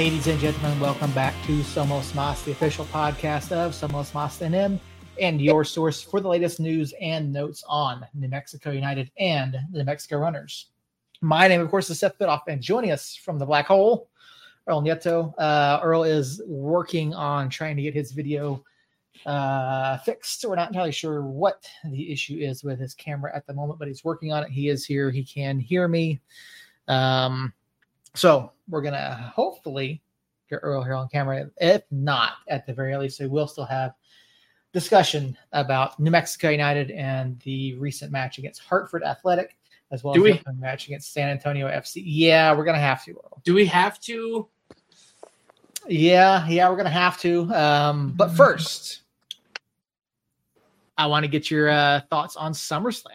Ladies 0.00 0.28
and 0.28 0.40
gentlemen, 0.40 0.80
welcome 0.80 1.12
back 1.12 1.34
to 1.44 1.60
Somos 1.60 2.14
Mas, 2.14 2.42
the 2.42 2.52
official 2.52 2.86
podcast 2.86 3.52
of 3.52 3.72
Somos 3.72 4.14
Mas 4.14 4.38
NM, 4.38 4.80
and 5.20 5.42
your 5.42 5.62
source 5.62 6.02
for 6.02 6.20
the 6.20 6.26
latest 6.26 6.58
news 6.58 6.94
and 7.02 7.30
notes 7.30 7.62
on 7.68 8.06
New 8.14 8.28
Mexico 8.28 8.70
United 8.70 9.10
and 9.18 9.52
the 9.52 9.80
New 9.80 9.84
Mexico 9.84 10.16
Runners. 10.16 10.68
My 11.20 11.48
name, 11.48 11.60
of 11.60 11.68
course, 11.68 11.90
is 11.90 11.98
Seth 11.98 12.18
Bidoff, 12.18 12.40
and 12.48 12.62
joining 12.62 12.92
us 12.92 13.14
from 13.14 13.38
the 13.38 13.44
Black 13.44 13.66
Hole, 13.66 14.08
Earl 14.66 14.80
Nieto. 14.80 15.34
Uh, 15.36 15.80
Earl 15.82 16.04
is 16.04 16.40
working 16.46 17.12
on 17.12 17.50
trying 17.50 17.76
to 17.76 17.82
get 17.82 17.92
his 17.92 18.12
video 18.12 18.64
uh, 19.26 19.98
fixed. 19.98 20.46
We're 20.48 20.56
not 20.56 20.68
entirely 20.68 20.92
sure 20.92 21.24
what 21.24 21.68
the 21.84 22.10
issue 22.10 22.38
is 22.38 22.64
with 22.64 22.80
his 22.80 22.94
camera 22.94 23.36
at 23.36 23.46
the 23.46 23.52
moment, 23.52 23.78
but 23.78 23.86
he's 23.86 24.02
working 24.02 24.32
on 24.32 24.44
it. 24.44 24.50
He 24.50 24.70
is 24.70 24.86
here. 24.86 25.10
He 25.10 25.24
can 25.24 25.60
hear 25.60 25.88
me. 25.88 26.22
Um, 26.88 27.52
so 28.14 28.52
we're 28.68 28.82
gonna 28.82 29.32
hopefully 29.34 30.02
get 30.48 30.60
Earl 30.62 30.82
here 30.82 30.94
on 30.94 31.08
camera. 31.08 31.50
If 31.58 31.82
not, 31.90 32.32
at 32.48 32.66
the 32.66 32.72
very 32.72 32.96
least, 32.96 33.20
we 33.20 33.26
will 33.26 33.46
still 33.46 33.64
have 33.64 33.94
discussion 34.72 35.36
about 35.52 35.98
New 35.98 36.10
Mexico 36.10 36.50
United 36.50 36.90
and 36.92 37.38
the 37.40 37.74
recent 37.74 38.12
match 38.12 38.38
against 38.38 38.60
Hartford 38.62 39.02
Athletic, 39.02 39.56
as 39.90 40.04
well 40.04 40.14
Do 40.14 40.26
as 40.26 40.34
we- 40.34 40.42
the 40.44 40.52
match 40.54 40.86
against 40.86 41.12
San 41.12 41.28
Antonio 41.28 41.66
FC. 41.66 42.02
Yeah, 42.04 42.52
we're 42.54 42.64
gonna 42.64 42.78
have 42.78 43.04
to. 43.04 43.12
Earl. 43.12 43.40
Do 43.44 43.54
we 43.54 43.66
have 43.66 44.00
to? 44.00 44.48
Yeah, 45.88 46.46
yeah, 46.46 46.68
we're 46.68 46.76
gonna 46.76 46.90
have 46.90 47.18
to. 47.20 47.52
Um, 47.54 48.12
but 48.12 48.30
first, 48.30 49.02
I 50.98 51.06
want 51.06 51.24
to 51.24 51.28
get 51.28 51.50
your 51.50 51.70
uh, 51.70 52.00
thoughts 52.10 52.36
on 52.36 52.52
SummerSlam. 52.52 53.06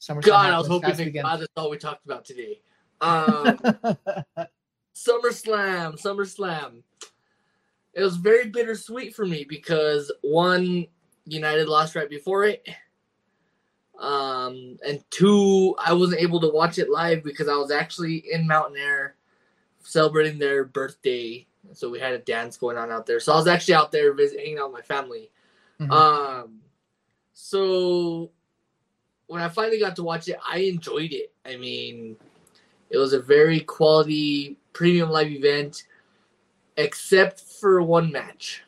SummerSlam 0.00 0.22
God, 0.22 0.52
I 0.52 0.58
was 0.58 0.66
hoping 0.66 0.90
that 0.90 0.98
weekend. 0.98 1.26
That's 1.26 1.46
all 1.56 1.70
we 1.70 1.76
talked 1.76 2.04
about 2.06 2.24
today. 2.24 2.60
Um, 3.04 3.58
SummerSlam, 4.94 6.00
SummerSlam. 6.00 6.82
It 7.92 8.02
was 8.02 8.16
very 8.16 8.48
bittersweet 8.48 9.14
for 9.14 9.26
me 9.26 9.44
because 9.48 10.10
one, 10.22 10.86
United 11.26 11.68
lost 11.68 11.94
right 11.94 12.10
before 12.10 12.44
it. 12.44 12.66
Um, 13.98 14.76
and 14.86 15.02
two, 15.10 15.76
I 15.78 15.92
wasn't 15.92 16.20
able 16.20 16.40
to 16.40 16.48
watch 16.48 16.78
it 16.78 16.90
live 16.90 17.22
because 17.22 17.48
I 17.48 17.56
was 17.56 17.70
actually 17.70 18.24
in 18.30 18.48
Mountainair 18.48 19.12
celebrating 19.82 20.38
their 20.38 20.64
birthday. 20.64 21.46
So 21.72 21.88
we 21.88 22.00
had 22.00 22.12
a 22.12 22.18
dance 22.18 22.56
going 22.56 22.76
on 22.76 22.90
out 22.90 23.06
there. 23.06 23.20
So 23.20 23.32
I 23.32 23.36
was 23.36 23.46
actually 23.46 23.74
out 23.74 23.92
there 23.92 24.12
visiting, 24.12 24.58
out 24.58 24.72
with 24.72 24.80
my 24.80 24.94
family. 24.94 25.30
Mhm. 25.80 25.90
Um, 25.90 26.60
so 27.32 28.30
when 29.26 29.40
I 29.40 29.48
finally 29.48 29.78
got 29.78 29.96
to 29.96 30.02
watch 30.02 30.28
it, 30.28 30.38
I 30.46 30.58
enjoyed 30.58 31.12
it. 31.12 31.32
I 31.46 31.56
mean, 31.56 32.16
it 32.90 32.98
was 32.98 33.12
a 33.12 33.20
very 33.20 33.60
quality 33.60 34.56
premium 34.72 35.10
live 35.10 35.28
event, 35.28 35.84
except 36.76 37.40
for 37.40 37.82
one 37.82 38.12
match. 38.12 38.62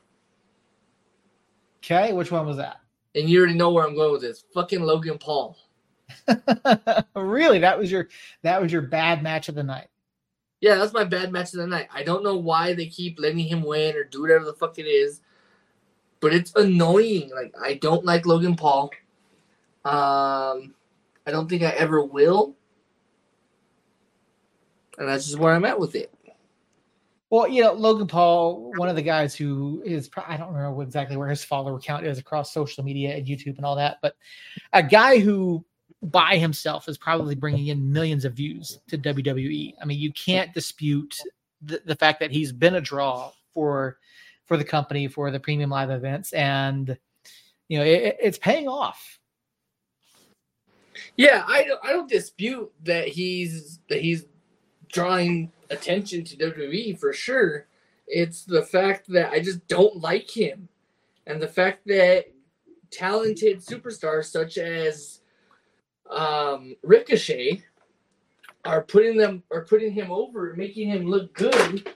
okay, 1.79 2.13
which 2.13 2.33
one 2.33 2.47
was 2.47 2.57
that? 2.57 2.81
And 3.15 3.29
you 3.29 3.39
already 3.39 3.55
know 3.55 3.73
where 3.73 3.87
I'm 3.87 3.95
going 3.95 4.13
with 4.13 4.23
this. 4.23 4.45
Fucking 4.53 4.83
Logan 4.83 5.19
Paul. 5.19 5.57
really, 7.15 7.59
that 7.61 7.79
was 7.79 7.91
your 7.91 8.09
that 8.43 8.61
was 8.61 8.73
your 8.73 8.83
bad 8.83 9.23
match 9.23 9.49
of 9.49 9.55
the 9.55 9.63
night. 9.63 9.89
Yeah, 10.61 10.77
that's 10.77 10.93
my 10.93 11.05
bad 11.05 11.33
match 11.33 11.53
of 11.53 11.61
the 11.61 11.67
night. 11.67 11.89
I 11.93 12.03
don't 12.03 12.25
know 12.25 12.37
why 12.37 12.75
they 12.75 12.87
keep 12.87 13.19
letting 13.19 13.39
him 13.39 13.63
win 13.63 13.95
or 13.97 14.05
do 14.05 14.23
whatever 14.23 14.45
the 14.45 14.55
fuck 14.55 14.79
it 14.79 14.87
is, 14.87 15.21
but 16.21 16.35
it's 16.35 16.55
annoying. 16.55 17.31
Like 17.35 17.55
I 17.61 17.75
don't 17.75 18.05
like 18.05 18.27
Logan 18.27 18.57
Paul. 18.57 18.91
Um, 19.85 20.75
I 21.27 21.31
don't 21.31 21.49
think 21.49 21.63
I 21.63 21.71
ever 21.71 22.05
will, 22.05 22.57
and 24.99 25.09
that's 25.09 25.27
just 25.27 25.39
where 25.39 25.55
I'm 25.55 25.65
at 25.65 25.79
with 25.79 25.95
it. 25.95 26.13
Well, 27.29 27.49
you 27.49 27.63
know, 27.63 27.73
Logan 27.73 28.07
Paul, 28.07 28.73
one 28.77 28.89
of 28.89 28.95
the 28.95 29.03
guys 29.03 29.35
who 29.35 29.83
is, 29.85 30.09
I 30.29 30.37
don't 30.37 30.55
know 30.55 30.81
exactly 30.81 31.17
where 31.17 31.29
his 31.29 31.43
follower 31.43 31.81
count 31.81 32.07
is 32.07 32.19
across 32.19 32.53
social 32.53 32.85
media 32.85 33.17
and 33.17 33.27
YouTube 33.27 33.57
and 33.57 33.67
all 33.67 33.75
that, 33.77 33.99
but 34.01 34.15
a 34.73 34.83
guy 34.83 35.19
who 35.19 35.65
by 36.03 36.37
himself 36.37 36.89
is 36.89 36.97
probably 36.97 37.35
bringing 37.35 37.69
in 37.69 37.93
millions 37.93 38.25
of 38.25 38.35
views 38.35 38.79
to 38.89 38.99
WWE. 38.99 39.75
I 39.81 39.85
mean, 39.85 39.99
you 39.99 40.13
can't 40.13 40.55
dispute 40.55 41.17
the, 41.63 41.83
the 41.85 41.97
fact 41.97 42.21
that 42.21 42.31
he's 42.31 42.53
been 42.53 42.77
a 42.77 42.81
draw 42.81 43.33
for 43.53 43.99
for 44.45 44.57
the 44.57 44.65
company 44.65 45.09
for 45.09 45.33
the 45.33 45.41
premium 45.41 45.71
live 45.71 45.91
events, 45.91 46.33
and 46.33 46.97
you 47.69 47.79
know, 47.79 47.85
it, 47.85 48.17
it's 48.21 48.39
paying 48.39 48.69
off. 48.69 49.19
Yeah, 51.17 51.45
I 51.47 51.67
I 51.83 51.93
don't 51.93 52.09
dispute 52.09 52.71
that 52.85 53.09
he's 53.09 53.81
that 53.89 54.01
he's 54.01 54.27
drawing 54.97 55.53
attention 55.69 56.25
to 56.25 56.37
WWE 56.39 56.99
for 56.99 57.13
sure. 57.13 57.67
It's 58.07 58.45
the 58.45 58.63
fact 58.63 59.07
that 59.09 59.31
I 59.31 59.41
just 59.41 59.67
don't 59.69 60.01
like 60.01 60.31
him, 60.31 60.69
and 61.27 61.41
the 61.41 61.49
fact 61.49 61.87
that 61.87 62.25
talented 62.91 63.59
superstars 63.59 64.25
such 64.25 64.57
as 64.57 65.21
um, 66.11 66.77
Ricochet 66.83 67.63
are 68.65 68.83
putting 68.83 69.19
them 69.19 69.43
are 69.51 69.67
putting 69.67 69.93
him 69.93 70.11
over, 70.11 70.55
making 70.57 70.89
him 70.89 71.05
look 71.05 71.35
good, 71.35 71.91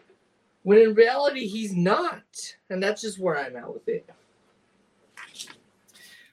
when 0.64 0.78
in 0.78 0.92
reality 0.92 1.46
he's 1.46 1.74
not, 1.74 2.22
and 2.68 2.82
that's 2.82 3.00
just 3.00 3.18
where 3.18 3.38
I'm 3.38 3.56
at 3.56 3.72
with 3.72 3.88
it. 3.88 4.08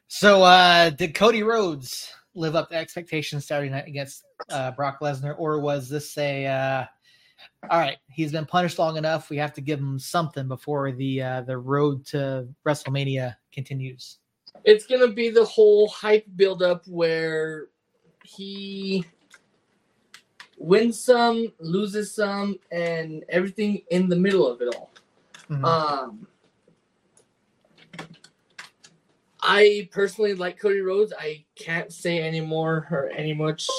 So, 0.09 0.43
uh, 0.43 0.89
did 0.89 1.13
Cody 1.13 1.43
Rhodes 1.43 2.11
live 2.33 2.55
up 2.55 2.69
to 2.69 2.75
expectations 2.75 3.45
Saturday 3.45 3.69
night 3.69 3.87
against 3.87 4.25
uh, 4.49 4.71
Brock 4.71 4.99
Lesnar, 5.01 5.35
or 5.37 5.59
was 5.59 5.89
this 5.89 6.17
a 6.17 6.45
uh, 6.45 6.85
all 7.69 7.79
right? 7.79 7.97
He's 8.09 8.31
been 8.31 8.45
punished 8.45 8.79
long 8.79 8.97
enough. 8.97 9.29
We 9.29 9.37
have 9.37 9.53
to 9.53 9.61
give 9.61 9.79
him 9.79 9.99
something 9.99 10.47
before 10.47 10.91
the 10.91 11.21
uh, 11.21 11.41
the 11.41 11.57
road 11.57 12.05
to 12.07 12.47
WrestleMania 12.65 13.35
continues. 13.51 14.19
it's 14.63 14.85
gonna 14.85 15.07
be 15.07 15.29
the 15.29 15.45
whole 15.45 15.87
hype 15.89 16.25
buildup 16.35 16.85
where 16.87 17.67
he 18.23 19.05
wins 20.57 20.99
some, 20.99 21.51
loses 21.59 22.13
some, 22.13 22.57
and 22.71 23.23
everything 23.29 23.83
in 23.91 24.09
the 24.09 24.15
middle 24.15 24.47
of 24.47 24.61
it 24.61 24.75
all. 24.75 24.91
Mhm. 25.49 25.63
Um, 25.63 26.27
I 29.41 29.87
personally 29.91 30.33
like 30.33 30.59
Cody 30.59 30.81
Rhodes. 30.81 31.13
I 31.17 31.45
can't 31.55 31.93
say 31.93 32.19
any 32.19 32.41
more 32.41 32.87
or 32.91 33.09
any 33.15 33.33
much 33.33 33.69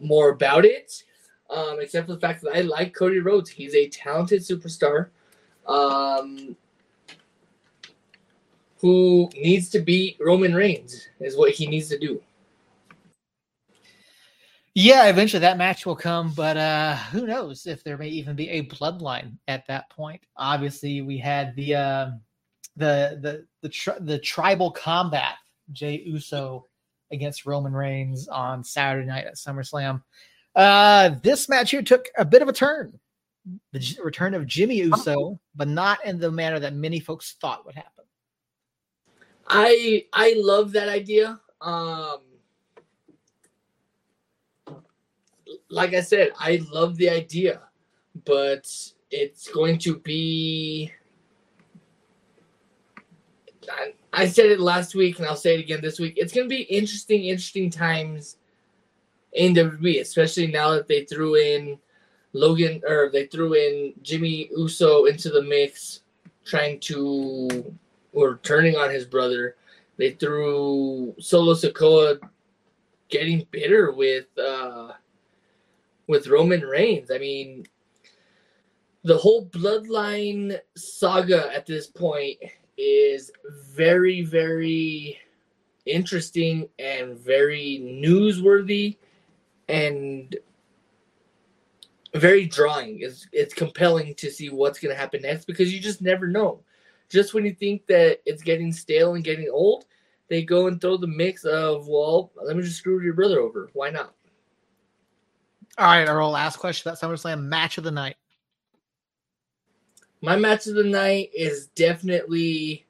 more 0.00 0.30
about 0.30 0.64
it, 0.64 1.02
um, 1.50 1.78
except 1.80 2.06
for 2.06 2.14
the 2.14 2.20
fact 2.20 2.42
that 2.42 2.56
I 2.56 2.62
like 2.62 2.94
Cody 2.94 3.20
Rhodes. 3.20 3.50
He's 3.50 3.74
a 3.74 3.88
talented 3.88 4.42
superstar. 4.42 5.08
Um, 5.66 6.56
who 8.80 9.28
needs 9.34 9.68
to 9.70 9.80
beat 9.80 10.16
Roman 10.20 10.54
Reigns 10.54 11.08
is 11.20 11.36
what 11.36 11.52
he 11.52 11.66
needs 11.66 11.88
to 11.88 11.98
do. 11.98 12.22
Yeah, 14.74 15.06
eventually 15.06 15.40
that 15.40 15.56
match 15.56 15.86
will 15.86 15.96
come, 15.96 16.34
but 16.36 16.58
uh, 16.58 16.96
who 16.96 17.26
knows 17.26 17.66
if 17.66 17.82
there 17.82 17.96
may 17.96 18.08
even 18.08 18.36
be 18.36 18.50
a 18.50 18.66
bloodline 18.66 19.38
at 19.48 19.66
that 19.68 19.88
point. 19.88 20.20
Obviously, 20.36 21.00
we 21.00 21.16
had 21.16 21.56
the 21.56 21.76
uh, 21.76 22.10
the 22.76 23.18
the 23.22 23.46
the 23.62 23.70
tri- 23.70 23.98
the 24.00 24.18
tribal 24.18 24.70
combat 24.70 25.36
Jey 25.72 26.02
Uso 26.04 26.66
against 27.12 27.46
Roman 27.46 27.72
Reigns 27.72 28.28
on 28.28 28.64
Saturday 28.64 29.06
night 29.06 29.26
at 29.26 29.36
SummerSlam. 29.36 30.02
Uh, 30.54 31.10
this 31.22 31.48
match 31.48 31.70
here 31.70 31.82
took 31.82 32.06
a 32.16 32.24
bit 32.24 32.42
of 32.42 32.48
a 32.48 32.52
turn. 32.52 32.98
The 33.72 33.78
J- 33.78 33.98
return 34.02 34.34
of 34.34 34.46
Jimmy 34.46 34.76
Uso, 34.76 35.38
but 35.54 35.68
not 35.68 36.04
in 36.04 36.18
the 36.18 36.32
manner 36.32 36.58
that 36.58 36.74
many 36.74 36.98
folks 36.98 37.36
thought 37.40 37.64
would 37.64 37.74
happen. 37.74 38.04
I 39.46 40.06
I 40.12 40.34
love 40.36 40.72
that 40.72 40.88
idea. 40.88 41.40
Um, 41.60 42.18
like 45.70 45.94
I 45.94 46.00
said, 46.00 46.32
I 46.38 46.60
love 46.72 46.96
the 46.96 47.08
idea, 47.08 47.60
but 48.24 48.66
it's 49.10 49.48
going 49.48 49.78
to 49.78 49.98
be. 49.98 50.92
I, 53.70 53.92
I 54.12 54.26
said 54.26 54.46
it 54.46 54.60
last 54.60 54.94
week, 54.94 55.18
and 55.18 55.26
I'll 55.26 55.36
say 55.36 55.54
it 55.54 55.60
again 55.60 55.80
this 55.82 55.98
week. 55.98 56.14
It's 56.16 56.32
going 56.32 56.48
to 56.48 56.54
be 56.54 56.62
interesting, 56.62 57.24
interesting 57.24 57.70
times 57.70 58.36
in 59.32 59.54
WWE, 59.54 60.00
especially 60.00 60.46
now 60.46 60.70
that 60.70 60.88
they 60.88 61.04
threw 61.04 61.36
in 61.36 61.78
Logan 62.32 62.82
or 62.86 63.10
they 63.12 63.26
threw 63.26 63.54
in 63.54 63.92
Jimmy 64.02 64.48
Uso 64.56 65.04
into 65.04 65.30
the 65.30 65.42
mix, 65.42 66.00
trying 66.44 66.80
to 66.80 67.74
or 68.12 68.40
turning 68.42 68.76
on 68.76 68.90
his 68.90 69.04
brother. 69.04 69.56
They 69.98 70.12
threw 70.12 71.14
Solo 71.18 71.54
Sikoa 71.54 72.18
getting 73.08 73.46
bitter 73.50 73.92
with 73.92 74.26
uh, 74.38 74.92
with 76.06 76.28
Roman 76.28 76.62
Reigns. 76.62 77.10
I 77.10 77.18
mean, 77.18 77.66
the 79.04 79.16
whole 79.16 79.46
bloodline 79.46 80.58
saga 80.76 81.54
at 81.54 81.66
this 81.66 81.86
point 81.86 82.38
is 82.76 83.30
very, 83.74 84.22
very 84.22 85.18
interesting 85.84 86.68
and 86.78 87.16
very 87.18 87.80
newsworthy. 87.82 88.96
And 89.68 90.36
very 92.18 92.46
drawing. 92.46 93.00
It's 93.00 93.26
it's 93.32 93.54
compelling 93.54 94.14
to 94.16 94.30
see 94.30 94.48
what's 94.48 94.78
going 94.78 94.94
to 94.94 95.00
happen 95.00 95.22
next 95.22 95.44
because 95.44 95.72
you 95.72 95.80
just 95.80 96.00
never 96.00 96.26
know. 96.26 96.60
Just 97.08 97.34
when 97.34 97.44
you 97.44 97.54
think 97.54 97.86
that 97.86 98.20
it's 98.26 98.42
getting 98.42 98.72
stale 98.72 99.14
and 99.14 99.24
getting 99.24 99.48
old, 99.50 99.84
they 100.28 100.42
go 100.42 100.66
and 100.66 100.80
throw 100.80 100.96
the 100.96 101.06
mix 101.06 101.44
of 101.44 101.86
well, 101.88 102.32
let 102.42 102.56
me 102.56 102.62
just 102.62 102.78
screw 102.78 103.00
your 103.02 103.14
brother 103.14 103.40
over. 103.40 103.70
Why 103.74 103.90
not? 103.90 104.12
All 105.78 105.86
right, 105.86 106.08
our 106.08 106.24
last 106.26 106.56
question 106.58 106.88
about 106.88 107.00
SummerSlam 107.00 107.42
match 107.42 107.76
of 107.78 107.84
the 107.84 107.90
night. 107.90 108.16
My 110.22 110.36
match 110.36 110.66
of 110.66 110.74
the 110.74 110.84
night 110.84 111.30
is 111.34 111.66
definitely 111.68 112.86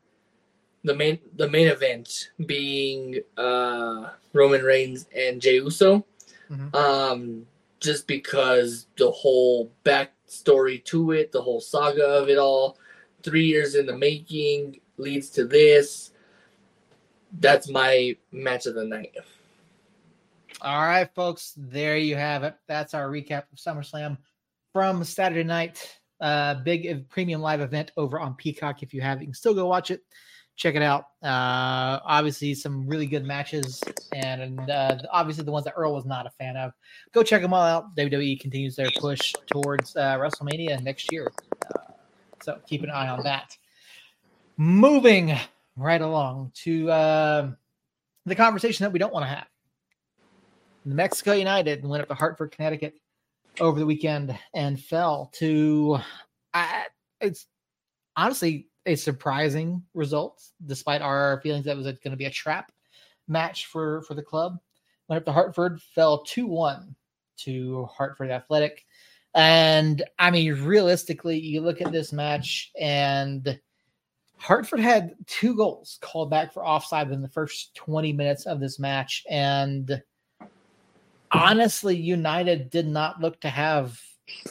the 0.84 0.94
main 0.94 1.19
the 1.37 1.49
main 1.49 1.69
event 1.69 2.31
being 2.46 3.20
uh 3.37 4.11
Roman 4.32 4.62
Reigns 4.62 5.06
and 5.14 5.40
Jey 5.40 5.56
Uso. 5.56 6.06
Mm-hmm. 6.50 6.75
Um 6.75 7.46
just 7.81 8.06
because 8.06 8.87
the 8.96 9.11
whole 9.11 9.70
backstory 9.84 10.82
to 10.84 11.12
it, 11.12 11.32
the 11.32 11.43
whole 11.43 11.61
saga 11.61 12.05
of 12.05 12.28
it 12.28 12.38
all, 12.38 12.78
three 13.23 13.44
years 13.44 13.75
in 13.75 13.87
the 13.87 13.96
making 13.96 14.81
leads 14.96 15.29
to 15.31 15.44
this. 15.44 16.12
That's 17.38 17.69
my 17.69 18.17
match 18.32 18.67
of 18.67 18.75
the 18.75 18.84
night. 18.84 19.14
All 20.62 20.87
right, 20.87 21.08
folks, 21.14 21.52
there 21.56 21.99
you 21.99 22.17
have 22.17 22.44
it. 22.44 22.55
That's 22.67 22.94
our 22.94 23.08
recap 23.08 23.44
of 23.52 23.58
SummerSlam 23.58 24.17
from 24.72 25.05
Saturday 25.05 25.44
night. 25.44 25.99
Uh, 26.20 26.54
big 26.54 27.08
premium 27.08 27.40
live 27.40 27.60
event 27.60 27.92
over 27.96 28.18
on 28.18 28.34
Peacock. 28.34 28.82
If 28.82 28.94
you 28.94 29.00
have, 29.00 29.20
you 29.20 29.26
can 29.26 29.34
still 29.34 29.54
go 29.54 29.66
watch 29.66 29.90
it 29.90 30.02
check 30.56 30.74
it 30.74 30.82
out. 30.82 31.04
Uh, 31.22 32.00
obviously, 32.04 32.54
some 32.54 32.86
really 32.86 33.06
good 33.06 33.24
matches, 33.24 33.82
and, 34.12 34.40
and 34.40 34.70
uh, 34.70 34.98
obviously 35.12 35.44
the 35.44 35.52
ones 35.52 35.64
that 35.64 35.74
Earl 35.76 35.94
was 35.94 36.06
not 36.06 36.26
a 36.26 36.30
fan 36.30 36.56
of. 36.56 36.72
Go 37.12 37.22
check 37.22 37.42
them 37.42 37.54
all 37.54 37.62
out. 37.62 37.94
WWE 37.94 38.40
continues 38.40 38.74
their 38.74 38.90
push 38.98 39.32
towards 39.46 39.94
uh, 39.96 40.16
WrestleMania 40.16 40.82
next 40.82 41.12
year, 41.12 41.30
uh, 41.74 41.92
so 42.42 42.58
keep 42.66 42.82
an 42.82 42.90
eye 42.90 43.08
on 43.08 43.22
that. 43.22 43.56
Moving 44.56 45.36
right 45.76 46.00
along 46.00 46.52
to 46.54 46.90
uh, 46.90 47.50
the 48.24 48.34
conversation 48.34 48.84
that 48.84 48.90
we 48.90 48.98
don't 48.98 49.12
want 49.12 49.24
to 49.24 49.28
have. 49.28 49.46
New 50.86 50.94
Mexico 50.94 51.32
United 51.32 51.84
went 51.84 52.02
up 52.02 52.08
to 52.08 52.14
Hartford, 52.14 52.52
Connecticut 52.52 52.94
over 53.61 53.79
the 53.79 53.87
weekend 53.87 54.37
and 54.55 54.81
fell 54.81 55.31
to. 55.35 55.99
I, 56.55 56.87
it's 57.20 57.47
honestly 58.17 58.69
a 58.87 58.94
surprising 58.94 59.82
result, 59.94 60.43
despite 60.64 61.03
our 61.03 61.41
feelings 61.43 61.64
that 61.64 61.73
it 61.73 61.76
was 61.76 61.87
going 61.87 62.11
to 62.11 62.17
be 62.17 62.26
a 62.26 62.31
trap 62.31 62.73
match 63.29 63.67
for 63.67 64.03
for 64.03 64.14
the 64.14 64.23
club. 64.23 64.58
Went 65.08 65.19
up 65.19 65.26
to 65.26 65.32
Hartford, 65.32 65.81
fell 65.81 66.23
two 66.25 66.47
one 66.47 66.94
to 67.38 67.87
Hartford 67.87 68.31
Athletic, 68.31 68.85
and 69.35 70.03
I 70.19 70.31
mean, 70.31 70.64
realistically, 70.64 71.38
you 71.38 71.61
look 71.61 71.81
at 71.81 71.93
this 71.93 72.12
match 72.12 72.73
and. 72.81 73.58
Hartford 74.38 74.81
had 74.81 75.14
two 75.26 75.56
goals 75.56 75.99
called 76.03 76.29
back 76.29 76.53
for 76.53 76.62
offside 76.62 77.11
in 77.11 77.23
the 77.23 77.29
first 77.29 77.75
20 77.75 78.12
minutes 78.12 78.44
of 78.44 78.61
this 78.61 78.79
match. 78.79 79.25
And 79.31 80.03
honestly, 81.31 81.96
United 81.96 82.70
did 82.70 82.87
not 82.87 83.20
look 83.20 83.40
to 83.40 83.49
have 83.49 84.00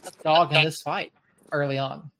a 0.03 0.23
dog 0.23 0.53
in 0.53 0.63
this 0.63 0.81
fight 0.81 1.13
early 1.51 1.77
on. 1.77 2.11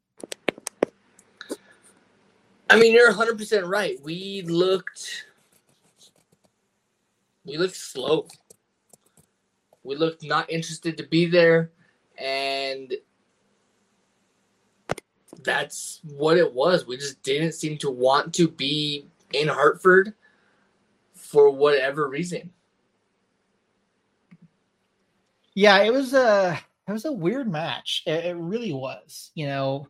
I 2.69 2.79
mean, 2.79 2.93
you're 2.93 3.09
100 3.09 3.37
percent 3.37 3.65
right. 3.65 3.97
We 4.01 4.41
looked, 4.43 5.25
we 7.45 7.57
looked 7.57 7.75
slow. 7.75 8.27
We 9.83 9.95
looked 9.95 10.23
not 10.23 10.49
interested 10.49 10.97
to 10.97 11.03
be 11.03 11.27
there, 11.27 11.71
and 12.17 12.91
that's 15.43 16.01
what 16.03 16.37
it 16.37 16.51
was. 16.51 16.87
We 16.87 16.97
just 16.97 17.21
didn't 17.21 17.53
seem 17.53 17.77
to 17.79 17.91
want 17.91 18.33
to 18.35 18.47
be 18.47 19.05
in 19.33 19.47
Hartford 19.47 20.13
for 21.13 21.51
whatever 21.51 22.09
reason. 22.09 22.51
Yeah, 25.55 25.81
it 25.81 25.91
was 25.91 26.13
a 26.13 26.59
it 26.87 26.91
was 26.91 27.05
a 27.05 27.11
weird 27.11 27.51
match. 27.51 28.03
It, 28.05 28.25
it 28.25 28.35
really 28.35 28.73
was. 28.73 29.31
You 29.35 29.47
know, 29.47 29.87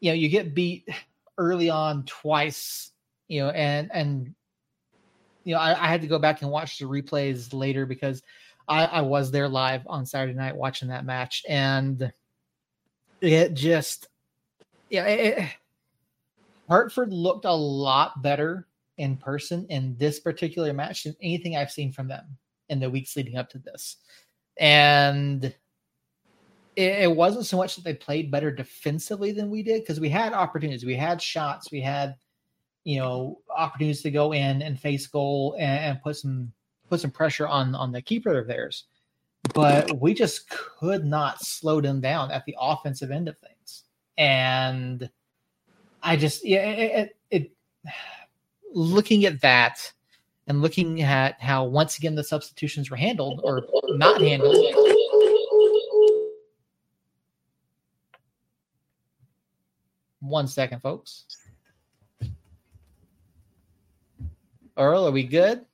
you 0.00 0.10
know, 0.10 0.14
you 0.14 0.28
get 0.28 0.54
beat 0.54 0.88
early 1.36 1.68
on 1.68 2.04
twice, 2.04 2.92
you 3.26 3.42
know, 3.42 3.50
and 3.50 3.90
and 3.92 4.34
you 5.44 5.54
know, 5.54 5.60
I, 5.60 5.72
I 5.72 5.86
had 5.88 6.02
to 6.02 6.06
go 6.06 6.18
back 6.18 6.42
and 6.42 6.50
watch 6.50 6.78
the 6.78 6.84
replays 6.84 7.54
later 7.54 7.86
because 7.86 8.22
I, 8.68 8.84
I 8.84 9.00
was 9.00 9.30
there 9.30 9.48
live 9.48 9.82
on 9.86 10.04
Saturday 10.04 10.34
night 10.34 10.54
watching 10.54 10.88
that 10.88 11.06
match, 11.06 11.42
and 11.48 12.12
it 13.22 13.54
just, 13.54 14.08
yeah, 14.90 15.06
it, 15.06 15.48
Hartford 16.68 17.12
looked 17.12 17.46
a 17.46 17.52
lot 17.52 18.22
better 18.22 18.66
in 18.98 19.16
person 19.16 19.64
in 19.70 19.96
this 19.96 20.20
particular 20.20 20.72
match 20.74 21.04
than 21.04 21.16
anything 21.22 21.56
I've 21.56 21.70
seen 21.70 21.92
from 21.92 22.08
them 22.08 22.26
in 22.68 22.78
the 22.78 22.90
weeks 22.90 23.16
leading 23.16 23.36
up 23.36 23.48
to 23.50 23.58
this, 23.58 23.96
and 24.58 25.44
it, 26.78 27.02
it 27.02 27.16
wasn't 27.16 27.46
so 27.46 27.56
much 27.56 27.76
that 27.76 27.84
they 27.84 27.94
played 27.94 28.30
better 28.30 28.50
defensively 28.50 29.32
than 29.32 29.50
we 29.50 29.62
did 29.62 29.82
because 29.82 30.00
we 30.00 30.08
had 30.08 30.32
opportunities, 30.32 30.84
we 30.84 30.94
had 30.94 31.20
shots, 31.20 31.70
we 31.70 31.80
had 31.80 32.14
you 32.84 32.98
know 32.98 33.38
opportunities 33.54 34.02
to 34.02 34.10
go 34.10 34.32
in 34.32 34.62
and 34.62 34.78
face 34.78 35.06
goal 35.06 35.56
and, 35.58 35.80
and 35.84 36.02
put 36.02 36.16
some 36.16 36.52
put 36.88 37.00
some 37.00 37.10
pressure 37.10 37.46
on 37.46 37.74
on 37.74 37.92
the 37.92 38.00
keeper 38.00 38.38
of 38.38 38.46
theirs, 38.46 38.84
but 39.54 40.00
we 40.00 40.14
just 40.14 40.48
could 40.48 41.04
not 41.04 41.44
slow 41.44 41.80
them 41.80 42.00
down 42.00 42.30
at 42.30 42.44
the 42.46 42.56
offensive 42.60 43.10
end 43.10 43.28
of 43.28 43.36
things, 43.38 43.84
and 44.16 45.10
I 46.02 46.16
just 46.16 46.46
yeah 46.46 46.64
it, 46.64 47.16
it, 47.30 47.42
it 47.42 47.52
looking 48.72 49.24
at 49.24 49.40
that 49.40 49.92
and 50.48 50.62
looking 50.62 51.02
at 51.02 51.40
how 51.40 51.64
once 51.64 51.98
again 51.98 52.14
the 52.14 52.24
substitutions 52.24 52.90
were 52.90 52.96
handled 52.96 53.40
or 53.44 53.66
not 53.90 54.20
handled 54.20 54.56
One 60.20 60.48
second, 60.48 60.80
folks. 60.80 61.26
Earl, 64.76 65.06
are 65.06 65.10
we 65.10 65.22
good? 65.22 65.64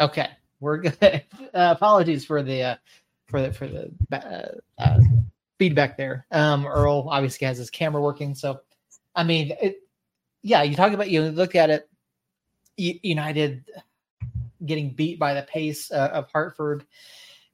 Okay, 0.00 0.28
we're 0.60 0.78
good. 0.78 1.24
Uh, 1.54 1.72
apologies 1.76 2.24
for 2.24 2.42
the 2.42 2.62
uh, 2.62 2.76
for 3.26 3.40
the 3.40 3.52
for 3.52 3.68
the 3.68 3.88
uh, 4.80 4.98
feedback 5.56 5.96
there. 5.96 6.26
Um, 6.32 6.66
Earl 6.66 7.06
obviously 7.08 7.46
has 7.46 7.58
his 7.58 7.70
camera 7.70 8.02
working, 8.02 8.34
so 8.34 8.60
I 9.14 9.22
mean, 9.22 9.52
it, 9.62 9.83
yeah, 10.44 10.62
you 10.62 10.76
talk 10.76 10.92
about 10.92 11.10
you 11.10 11.22
look 11.22 11.56
at 11.56 11.70
it. 11.70 11.88
United 12.76 13.64
getting 14.66 14.90
beat 14.90 15.18
by 15.18 15.32
the 15.32 15.42
pace 15.42 15.90
uh, 15.90 16.10
of 16.12 16.30
Hartford, 16.30 16.84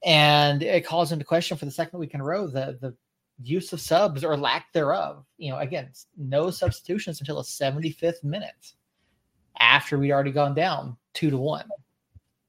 and 0.03 0.61
it 0.61 0.85
calls 0.85 1.11
into 1.11 1.23
question 1.23 1.57
for 1.57 1.65
the 1.65 1.71
second 1.71 1.99
week 1.99 2.13
in 2.13 2.21
a 2.21 2.23
row 2.23 2.47
the 2.47 2.77
the 2.81 2.95
use 3.41 3.71
of 3.71 3.79
subs 3.79 4.23
or 4.23 4.35
lack 4.35 4.73
thereof. 4.73 5.25
You 5.37 5.51
know, 5.51 5.59
again, 5.59 5.89
no 6.17 6.51
substitutions 6.51 7.21
until 7.21 7.37
the 7.37 7.43
75th 7.43 8.23
minute 8.23 8.73
after 9.59 9.97
we'd 9.97 10.11
already 10.11 10.31
gone 10.31 10.53
down 10.53 10.97
two 11.13 11.29
to 11.29 11.37
one. 11.37 11.67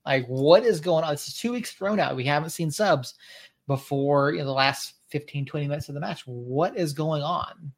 Like, 0.05 0.27
what 0.27 0.65
is 0.65 0.81
going 0.81 1.05
on? 1.05 1.13
This 1.13 1.29
is 1.29 1.39
two 1.39 1.53
weeks 1.53 1.71
thrown 1.71 2.01
out. 2.01 2.17
We 2.17 2.25
haven't 2.25 2.51
seen 2.51 2.73
subs 2.73 3.15
before 3.69 4.33
you 4.33 4.39
know, 4.39 4.47
the 4.47 4.53
last 4.53 4.95
15, 5.11 5.47
20 5.47 5.69
minutes 5.69 5.89
of 5.89 5.95
the 5.95 6.01
match. 6.01 6.23
What 6.27 6.77
is 6.77 6.93
going 6.93 7.23
on? 7.23 7.73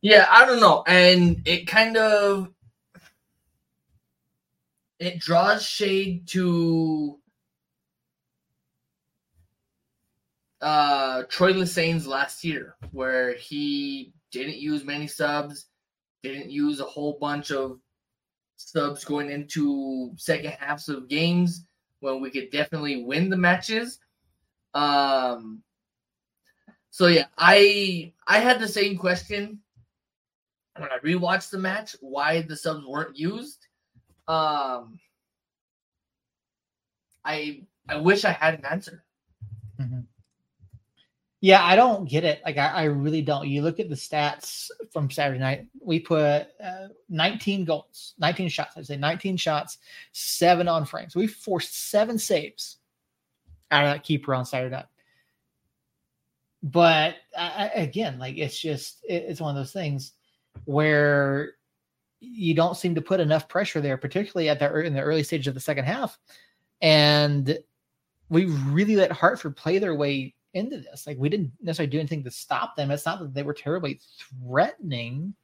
Yeah, 0.00 0.26
I 0.30 0.46
don't 0.46 0.60
know. 0.60 0.84
And 0.86 1.42
it 1.44 1.66
kind 1.66 1.96
of 1.96 2.50
it 4.98 5.18
draws 5.18 5.62
shade 5.64 6.26
to 6.28 7.18
uh, 10.60 11.22
Troy 11.28 11.52
Lesesne's 11.52 12.06
last 12.06 12.44
year, 12.44 12.76
where 12.92 13.34
he 13.34 14.12
didn't 14.32 14.56
use 14.56 14.84
many 14.84 15.06
subs, 15.06 15.66
didn't 16.22 16.50
use 16.50 16.80
a 16.80 16.84
whole 16.84 17.18
bunch 17.20 17.50
of 17.50 17.78
subs 18.56 19.04
going 19.04 19.30
into 19.30 20.12
second 20.16 20.52
halves 20.58 20.88
of 20.88 21.08
games 21.08 21.64
when 22.00 22.20
we 22.20 22.30
could 22.30 22.50
definitely 22.50 23.04
win 23.04 23.30
the 23.30 23.36
matches. 23.36 24.00
Um, 24.74 25.62
so 26.90 27.06
yeah, 27.06 27.26
I 27.36 28.12
I 28.26 28.38
had 28.40 28.60
the 28.60 28.68
same 28.68 28.96
question 28.98 29.60
when 30.80 30.90
I 30.90 30.98
rewatched 30.98 31.50
the 31.50 31.58
match 31.58 31.96
why 32.00 32.42
the 32.42 32.56
subs 32.56 32.86
weren't 32.86 33.16
used. 33.16 33.66
Um, 34.26 34.98
I 37.24 37.62
I 37.88 37.96
wish 37.96 38.24
I 38.24 38.32
had 38.32 38.54
an 38.54 38.64
answer. 38.64 39.04
Mm-hmm. 39.80 40.00
Yeah, 41.40 41.64
I 41.64 41.76
don't 41.76 42.08
get 42.08 42.24
it. 42.24 42.40
Like, 42.44 42.58
I, 42.58 42.66
I, 42.66 42.84
really 42.84 43.22
don't. 43.22 43.46
You 43.46 43.62
look 43.62 43.78
at 43.78 43.88
the 43.88 43.94
stats 43.94 44.70
from 44.92 45.08
Saturday 45.08 45.38
night. 45.38 45.66
We 45.80 46.00
put 46.00 46.48
uh, 46.62 46.88
19 47.08 47.64
goals, 47.64 48.14
19 48.18 48.48
shots. 48.48 48.76
I'd 48.76 48.86
say 48.86 48.96
19 48.96 49.36
shots, 49.36 49.78
seven 50.10 50.66
on 50.66 50.84
frames. 50.84 51.14
We 51.14 51.28
forced 51.28 51.90
seven 51.90 52.18
saves 52.18 52.78
out 53.70 53.84
of 53.84 53.92
that 53.92 54.02
keeper 54.02 54.34
on 54.34 54.46
Saturday 54.46 54.74
night. 54.74 54.86
But 56.60 57.14
I, 57.38 57.70
again, 57.72 58.18
like 58.18 58.36
it's 58.36 58.58
just 58.58 59.04
it, 59.08 59.26
it's 59.28 59.40
one 59.40 59.56
of 59.56 59.60
those 59.60 59.72
things 59.72 60.14
where 60.64 61.52
you 62.20 62.54
don't 62.54 62.76
seem 62.76 62.94
to 62.94 63.00
put 63.00 63.20
enough 63.20 63.48
pressure 63.48 63.80
there, 63.80 63.96
particularly 63.96 64.48
at 64.48 64.58
the 64.58 64.80
in 64.80 64.94
the 64.94 65.00
early 65.00 65.22
stage 65.22 65.46
of 65.46 65.54
the 65.54 65.60
second 65.60 65.84
half, 65.84 66.18
and 66.80 67.58
we 68.28 68.46
really 68.46 68.96
let 68.96 69.12
Hartford 69.12 69.56
play 69.56 69.78
their 69.78 69.94
way 69.94 70.34
into 70.54 70.78
this. 70.78 71.06
Like 71.06 71.18
we 71.18 71.28
didn't 71.28 71.52
necessarily 71.60 71.90
do 71.90 71.98
anything 71.98 72.24
to 72.24 72.30
stop 72.30 72.76
them. 72.76 72.90
It's 72.90 73.06
not 73.06 73.20
that 73.20 73.34
they 73.34 73.42
were 73.42 73.54
terribly 73.54 74.00
threatening 74.18 75.34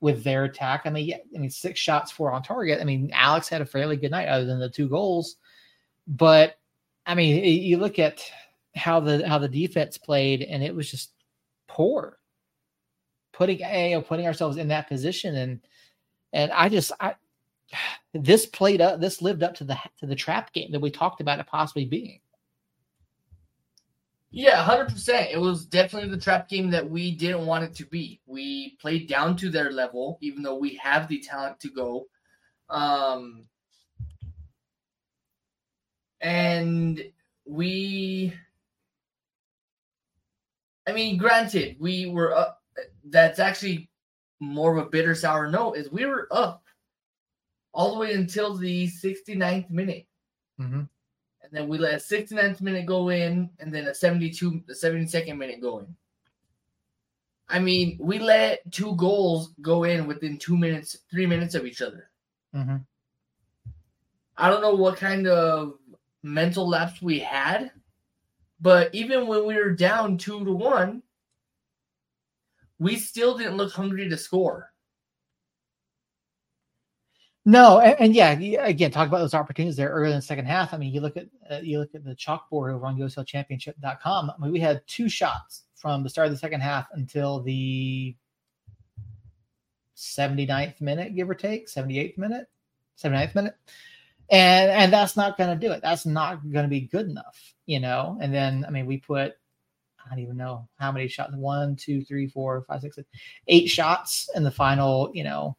with 0.00 0.24
their 0.24 0.44
attack. 0.44 0.82
I 0.84 0.90
mean, 0.90 1.06
yeah, 1.06 1.18
I 1.34 1.38
mean, 1.38 1.50
six 1.50 1.80
shots, 1.80 2.12
four 2.12 2.32
on 2.32 2.42
target. 2.42 2.80
I 2.80 2.84
mean, 2.84 3.10
Alex 3.12 3.48
had 3.48 3.62
a 3.62 3.66
fairly 3.66 3.96
good 3.96 4.10
night, 4.10 4.28
other 4.28 4.44
than 4.44 4.60
the 4.60 4.68
two 4.68 4.88
goals. 4.88 5.36
But 6.06 6.58
I 7.06 7.14
mean, 7.14 7.44
you 7.44 7.78
look 7.78 7.98
at 7.98 8.22
how 8.74 9.00
the 9.00 9.26
how 9.26 9.38
the 9.38 9.48
defense 9.48 9.96
played, 9.96 10.42
and 10.42 10.62
it 10.62 10.74
was 10.74 10.90
just 10.90 11.12
poor. 11.68 12.18
Putting 13.36 13.60
you 13.60 14.00
putting 14.00 14.26
ourselves 14.26 14.56
in 14.56 14.68
that 14.68 14.88
position, 14.88 15.36
and 15.36 15.60
and 16.32 16.50
I 16.52 16.68
just 16.68 16.92
I 17.00 17.14
this 18.14 18.46
played 18.46 18.80
up, 18.80 19.00
this 19.00 19.20
lived 19.20 19.42
up 19.42 19.54
to 19.56 19.64
the 19.64 19.76
to 19.98 20.06
the 20.06 20.14
trap 20.14 20.52
game 20.52 20.72
that 20.72 20.80
we 20.80 20.90
talked 20.90 21.20
about 21.20 21.38
it 21.38 21.46
possibly 21.46 21.84
being. 21.84 22.20
Yeah, 24.30 24.62
hundred 24.62 24.88
percent. 24.88 25.28
It 25.32 25.38
was 25.38 25.66
definitely 25.66 26.10
the 26.10 26.20
trap 26.20 26.48
game 26.48 26.70
that 26.70 26.88
we 26.88 27.10
didn't 27.10 27.46
want 27.46 27.64
it 27.64 27.74
to 27.76 27.86
be. 27.86 28.20
We 28.26 28.76
played 28.80 29.08
down 29.08 29.36
to 29.38 29.50
their 29.50 29.70
level, 29.70 30.18
even 30.20 30.42
though 30.42 30.56
we 30.56 30.74
have 30.76 31.08
the 31.08 31.20
talent 31.20 31.60
to 31.60 31.70
go. 31.70 32.06
Um, 32.68 33.46
and 36.20 37.02
we, 37.46 38.34
I 40.86 40.92
mean, 40.92 41.16
granted, 41.16 41.76
we 41.78 42.06
were 42.06 42.36
up. 42.36 42.62
That's 43.08 43.38
actually 43.38 43.90
more 44.40 44.76
of 44.76 44.84
a 44.84 44.90
bitter 44.90 45.14
sour 45.14 45.50
note. 45.50 45.74
Is 45.74 45.90
we 45.90 46.06
were 46.06 46.28
up 46.30 46.64
all 47.72 47.94
the 47.94 48.00
way 48.00 48.14
until 48.14 48.56
the 48.56 48.88
69th 48.88 49.70
minute. 49.70 50.06
Mm-hmm 50.60 50.82
and 51.46 51.56
then 51.56 51.68
we 51.68 51.78
let 51.78 51.94
a 51.94 51.96
69th 51.96 52.60
minute 52.60 52.86
go 52.86 53.10
in, 53.10 53.48
and 53.60 53.72
then 53.72 53.86
a 53.86 53.94
72, 53.94 54.62
the 54.66 54.74
72nd 54.74 55.38
minute 55.38 55.60
go 55.60 55.78
in. 55.78 55.94
I 57.48 57.60
mean, 57.60 57.96
we 58.00 58.18
let 58.18 58.70
two 58.72 58.96
goals 58.96 59.54
go 59.60 59.84
in 59.84 60.08
within 60.08 60.38
two 60.38 60.56
minutes, 60.56 60.98
three 61.08 61.26
minutes 61.26 61.54
of 61.54 61.64
each 61.64 61.82
other. 61.82 62.10
Mm-hmm. 62.54 62.78
I 64.36 64.50
don't 64.50 64.60
know 64.60 64.74
what 64.74 64.96
kind 64.96 65.28
of 65.28 65.74
mental 66.24 66.68
lapse 66.68 67.00
we 67.00 67.20
had, 67.20 67.70
but 68.60 68.92
even 68.92 69.28
when 69.28 69.46
we 69.46 69.54
were 69.54 69.70
down 69.70 70.18
two 70.18 70.44
to 70.44 70.52
one, 70.52 71.02
we 72.78 72.96
still 72.96 73.36
didn't 73.36 73.56
look 73.56 73.72
hungry 73.72 74.08
to 74.08 74.16
score. 74.16 74.72
No, 77.48 77.78
and, 77.78 77.96
and, 78.00 78.14
yeah, 78.14 78.32
again, 78.64 78.90
talk 78.90 79.06
about 79.06 79.18
those 79.18 79.32
opportunities 79.32 79.76
there 79.76 79.90
early 79.90 80.10
in 80.10 80.16
the 80.16 80.22
second 80.22 80.46
half. 80.46 80.74
I 80.74 80.78
mean, 80.78 80.92
you 80.92 81.00
look 81.00 81.16
at 81.16 81.28
uh, 81.48 81.60
you 81.62 81.78
look 81.78 81.94
at 81.94 82.04
the 82.04 82.16
chalkboard 82.16 82.74
over 82.74 82.84
on 82.86 82.98
USLChampionship.com. 82.98 84.32
I 84.32 84.42
mean, 84.42 84.50
we 84.50 84.58
had 84.58 84.82
two 84.88 85.08
shots 85.08 85.62
from 85.76 86.02
the 86.02 86.10
start 86.10 86.26
of 86.26 86.32
the 86.32 86.38
second 86.38 86.60
half 86.60 86.88
until 86.92 87.40
the 87.40 88.16
79th 89.96 90.80
minute, 90.80 91.14
give 91.14 91.30
or 91.30 91.34
take, 91.34 91.68
78th 91.68 92.18
minute, 92.18 92.48
79th 93.00 93.34
minute. 93.36 93.54
And 94.28 94.68
and 94.72 94.92
that's 94.92 95.16
not 95.16 95.38
going 95.38 95.50
to 95.56 95.66
do 95.66 95.72
it. 95.72 95.82
That's 95.82 96.04
not 96.04 96.42
going 96.50 96.64
to 96.64 96.68
be 96.68 96.80
good 96.80 97.08
enough, 97.08 97.54
you 97.66 97.78
know. 97.78 98.18
And 98.20 98.34
then 98.34 98.64
I 98.66 98.70
mean, 98.70 98.86
we 98.86 98.98
put 98.98 99.34
I 100.06 100.10
don't 100.10 100.20
even 100.20 100.36
know 100.36 100.68
how 100.78 100.92
many 100.92 101.08
shots. 101.08 101.34
One, 101.34 101.76
two, 101.76 102.04
three, 102.04 102.28
four, 102.28 102.62
five, 102.62 102.80
six, 102.80 102.98
eight 103.48 103.68
shots 103.68 104.30
in 104.34 104.44
the 104.44 104.50
final, 104.50 105.10
you 105.12 105.24
know, 105.24 105.56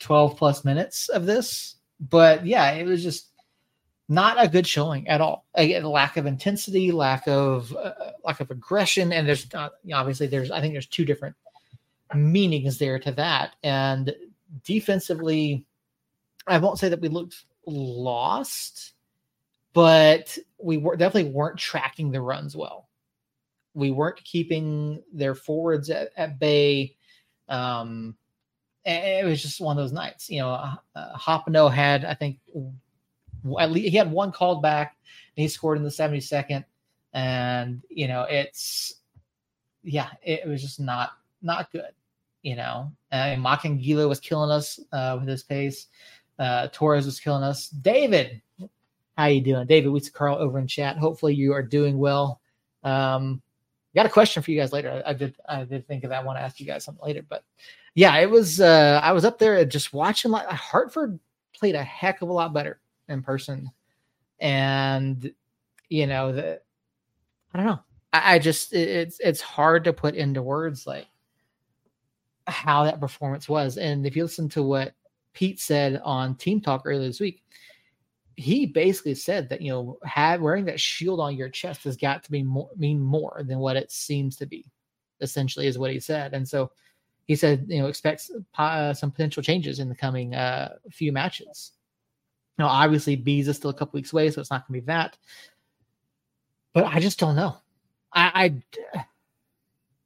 12 0.00 0.36
plus 0.36 0.64
minutes 0.64 1.08
of 1.08 1.26
this. 1.26 1.76
But 2.00 2.46
yeah, 2.46 2.70
it 2.72 2.84
was 2.84 3.02
just 3.02 3.28
not 4.08 4.42
a 4.42 4.48
good 4.48 4.66
showing 4.66 5.08
at 5.08 5.20
all. 5.20 5.46
Again, 5.54 5.84
lack 5.84 6.16
of 6.16 6.26
intensity, 6.26 6.92
lack 6.92 7.26
of 7.26 7.74
uh, 7.76 7.92
lack 8.24 8.40
of 8.40 8.50
aggression, 8.50 9.12
and 9.12 9.26
there's 9.26 9.52
not, 9.52 9.72
obviously 9.92 10.26
there's 10.26 10.50
I 10.50 10.60
think 10.60 10.74
there's 10.74 10.86
two 10.86 11.04
different 11.04 11.36
meanings 12.14 12.78
there 12.78 12.98
to 13.00 13.12
that. 13.12 13.56
And 13.62 14.14
defensively, 14.64 15.66
I 16.46 16.58
won't 16.58 16.78
say 16.78 16.88
that 16.88 17.00
we 17.00 17.08
looked 17.08 17.44
lost, 17.66 18.94
but 19.74 20.38
we 20.62 20.78
were 20.78 20.96
definitely 20.96 21.30
weren't 21.32 21.58
tracking 21.58 22.10
the 22.10 22.20
runs 22.20 22.56
well. 22.56 22.87
We 23.78 23.92
weren't 23.92 24.22
keeping 24.24 25.02
their 25.12 25.36
forwards 25.36 25.88
at, 25.88 26.10
at 26.16 26.40
bay. 26.40 26.96
Um, 27.48 28.16
it 28.84 29.24
was 29.24 29.40
just 29.40 29.60
one 29.60 29.78
of 29.78 29.82
those 29.82 29.92
nights. 29.92 30.28
You 30.28 30.40
know, 30.40 30.50
uh, 30.50 30.74
uh 30.96 31.68
had 31.68 32.04
I 32.04 32.14
think 32.14 32.40
at 33.60 33.70
least 33.70 33.88
he 33.88 33.96
had 33.96 34.10
one 34.10 34.32
called 34.32 34.62
back, 34.62 34.96
and 35.36 35.42
he 35.42 35.48
scored 35.48 35.78
in 35.78 35.84
the 35.84 35.90
72nd. 35.90 36.64
And 37.12 37.82
you 37.88 38.08
know, 38.08 38.22
it's 38.22 38.96
yeah, 39.82 40.08
it, 40.22 40.46
was 40.46 40.60
just 40.60 40.80
not 40.80 41.10
not 41.40 41.70
good. 41.70 41.92
You 42.42 42.56
know, 42.56 42.92
and 43.10 43.44
Makangila 43.44 44.08
was 44.08 44.20
killing 44.20 44.50
us 44.50 44.80
uh, 44.92 45.16
with 45.18 45.28
his 45.28 45.42
pace. 45.42 45.86
Uh, 46.38 46.68
Torres 46.72 47.06
was 47.06 47.20
killing 47.20 47.42
us. 47.42 47.68
David, 47.68 48.40
how 49.16 49.26
you 49.26 49.40
doing, 49.40 49.66
David? 49.66 49.90
We 49.90 50.00
see 50.00 50.10
Carl 50.10 50.36
over 50.36 50.58
in 50.58 50.66
chat. 50.66 50.98
Hopefully, 50.98 51.34
you 51.34 51.52
are 51.52 51.62
doing 51.62 51.98
well. 51.98 52.40
Um, 52.84 53.42
got 53.98 54.06
a 54.06 54.10
question 54.10 54.42
for 54.42 54.50
you 54.50 54.60
guys 54.60 54.72
later. 54.72 55.02
I, 55.04 55.10
I 55.10 55.12
did 55.12 55.36
I 55.48 55.64
did 55.64 55.86
think 55.86 56.04
of 56.04 56.10
that. 56.10 56.22
I 56.22 56.24
want 56.24 56.38
to 56.38 56.42
ask 56.42 56.60
you 56.60 56.66
guys 56.66 56.84
something 56.84 57.04
later, 57.04 57.22
but 57.28 57.44
yeah, 57.94 58.16
it 58.18 58.30
was. 58.30 58.60
Uh, 58.60 59.00
I 59.02 59.12
was 59.12 59.24
up 59.24 59.38
there 59.38 59.64
just 59.64 59.92
watching. 59.92 60.30
Like 60.30 60.46
Hartford 60.46 61.18
played 61.52 61.74
a 61.74 61.82
heck 61.82 62.22
of 62.22 62.28
a 62.28 62.32
lot 62.32 62.52
better 62.52 62.80
in 63.08 63.22
person, 63.22 63.70
and 64.38 65.32
you 65.88 66.06
know 66.06 66.32
the. 66.32 66.60
I 67.52 67.56
don't 67.56 67.66
know. 67.66 67.80
I, 68.12 68.34
I 68.34 68.38
just 68.38 68.72
it, 68.72 68.88
it's 68.88 69.20
it's 69.20 69.40
hard 69.40 69.84
to 69.84 69.92
put 69.92 70.14
into 70.14 70.42
words 70.42 70.86
like 70.86 71.06
how 72.46 72.84
that 72.84 73.00
performance 73.00 73.48
was. 73.48 73.78
And 73.78 74.06
if 74.06 74.14
you 74.14 74.22
listen 74.22 74.48
to 74.50 74.62
what 74.62 74.94
Pete 75.32 75.60
said 75.60 76.00
on 76.04 76.34
Team 76.36 76.60
Talk 76.60 76.82
earlier 76.84 77.08
this 77.08 77.20
week, 77.20 77.42
he 78.38 78.66
basically 78.66 79.14
said 79.14 79.48
that 79.48 79.60
you 79.60 79.70
know 79.70 79.98
have 80.04 80.40
wearing 80.40 80.64
that 80.64 80.80
shield 80.80 81.20
on 81.20 81.36
your 81.36 81.48
chest 81.48 81.84
has 81.84 81.96
got 81.96 82.22
to 82.22 82.30
be 82.30 82.42
more 82.42 82.70
mean 82.76 83.00
more 83.00 83.42
than 83.44 83.58
what 83.58 83.76
it 83.76 83.90
seems 83.90 84.36
to 84.36 84.46
be 84.46 84.64
essentially 85.20 85.66
is 85.66 85.78
what 85.78 85.92
he 85.92 85.98
said 85.98 86.34
and 86.34 86.48
so 86.48 86.70
he 87.28 87.36
said, 87.36 87.66
you 87.68 87.80
know, 87.80 87.88
expects 87.88 88.30
uh, 88.56 88.94
some 88.94 89.10
potential 89.10 89.42
changes 89.42 89.80
in 89.80 89.90
the 89.90 89.94
coming 89.94 90.34
uh, 90.34 90.76
few 90.90 91.12
matches. 91.12 91.72
Now, 92.58 92.68
obviously, 92.68 93.16
bees 93.16 93.48
is 93.48 93.56
still 93.56 93.70
a 93.70 93.74
couple 93.74 93.98
weeks 93.98 94.14
away, 94.14 94.30
so 94.30 94.40
it's 94.40 94.50
not 94.50 94.66
going 94.66 94.80
to 94.80 94.84
be 94.84 94.86
that. 94.86 95.18
But 96.72 96.86
I 96.86 97.00
just 97.00 97.20
don't 97.20 97.36
know. 97.36 97.58
I, 98.14 98.62
I 98.94 99.04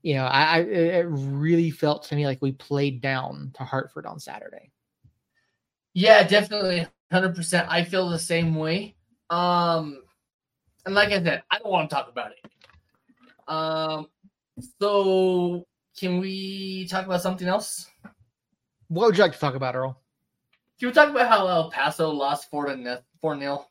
you 0.03 0.15
know, 0.15 0.25
I, 0.25 0.43
I, 0.43 0.59
it 0.63 1.07
really 1.07 1.71
felt 1.71 2.03
to 2.05 2.17
me 2.17 2.27
like 2.27 2.43
we 2.43 2.51
played 2.51 3.01
down 3.01 3.53
to 3.55 3.63
Hartford 3.63 4.05
on 4.05 4.19
Saturday. 4.19 4.73
Yeah, 5.95 6.27
definitely, 6.27 6.89
hundred 7.13 7.35
percent. 7.35 7.67
I 7.71 7.85
feel 7.85 8.09
the 8.09 8.19
same 8.19 8.55
way. 8.55 8.97
Um, 9.31 10.03
and 10.85 10.95
like 10.95 11.09
I 11.11 11.23
said, 11.23 11.43
I 11.51 11.59
don't 11.59 11.71
want 11.71 11.89
to 11.89 11.95
talk 11.95 12.09
about 12.09 12.33
it. 12.33 12.51
Um, 13.49 14.09
so 14.81 15.67
can 15.99 16.19
we 16.19 16.87
talk 16.89 17.07
about 17.07 17.23
something 17.23 17.49
else? 17.49 17.89
What 18.89 19.07
would 19.07 19.17
you 19.17 19.23
like 19.23 19.33
to 19.33 19.39
talk 19.39 19.55
about, 19.55 19.75
Earl? 19.75 19.99
Can 20.79 20.89
we 20.89 20.93
talk 20.93 21.11
about 21.11 21.29
how 21.29 21.47
El 21.47 21.71
Paso 21.71 22.11
lost 22.11 22.51
four 22.51 22.67
to 22.67 23.03
four 23.21 23.37
nil? 23.37 23.69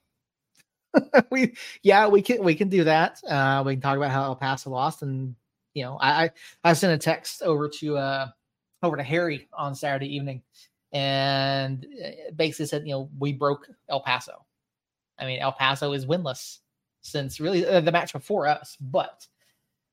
we 1.30 1.54
yeah 1.84 2.08
we 2.08 2.22
can 2.22 2.44
we 2.44 2.56
can 2.56 2.70
do 2.70 2.84
that. 2.84 3.22
Uh, 3.28 3.64
we 3.66 3.74
can 3.74 3.82
talk 3.82 3.98
about 3.98 4.12
how 4.12 4.24
El 4.24 4.36
Paso 4.36 4.70
lost, 4.70 5.02
and 5.02 5.36
you 5.74 5.84
know 5.84 5.98
I 5.98 6.24
I, 6.24 6.30
I 6.64 6.74
sent 6.74 6.94
a 6.94 6.98
text 6.98 7.42
over 7.44 7.70
to 7.80 7.98
uh 7.98 8.28
over 8.84 8.98
to 8.98 9.04
Harry 9.04 9.48
on 9.54 9.76
Saturday 9.76 10.16
evening, 10.16 10.42
and 10.94 11.86
basically 12.36 12.66
said 12.66 12.84
you 12.86 12.94
know 12.94 13.10
we 13.20 13.34
broke 13.34 13.68
El 13.90 14.02
Paso. 14.02 14.46
I 15.20 15.26
mean 15.26 15.40
El 15.40 15.52
Paso 15.54 15.94
is 15.94 16.06
winless 16.06 16.60
since 17.02 17.40
really 17.40 17.66
uh, 17.66 17.82
the 17.82 17.92
match 17.92 18.14
before 18.14 18.48
us, 18.48 18.78
but 18.80 19.28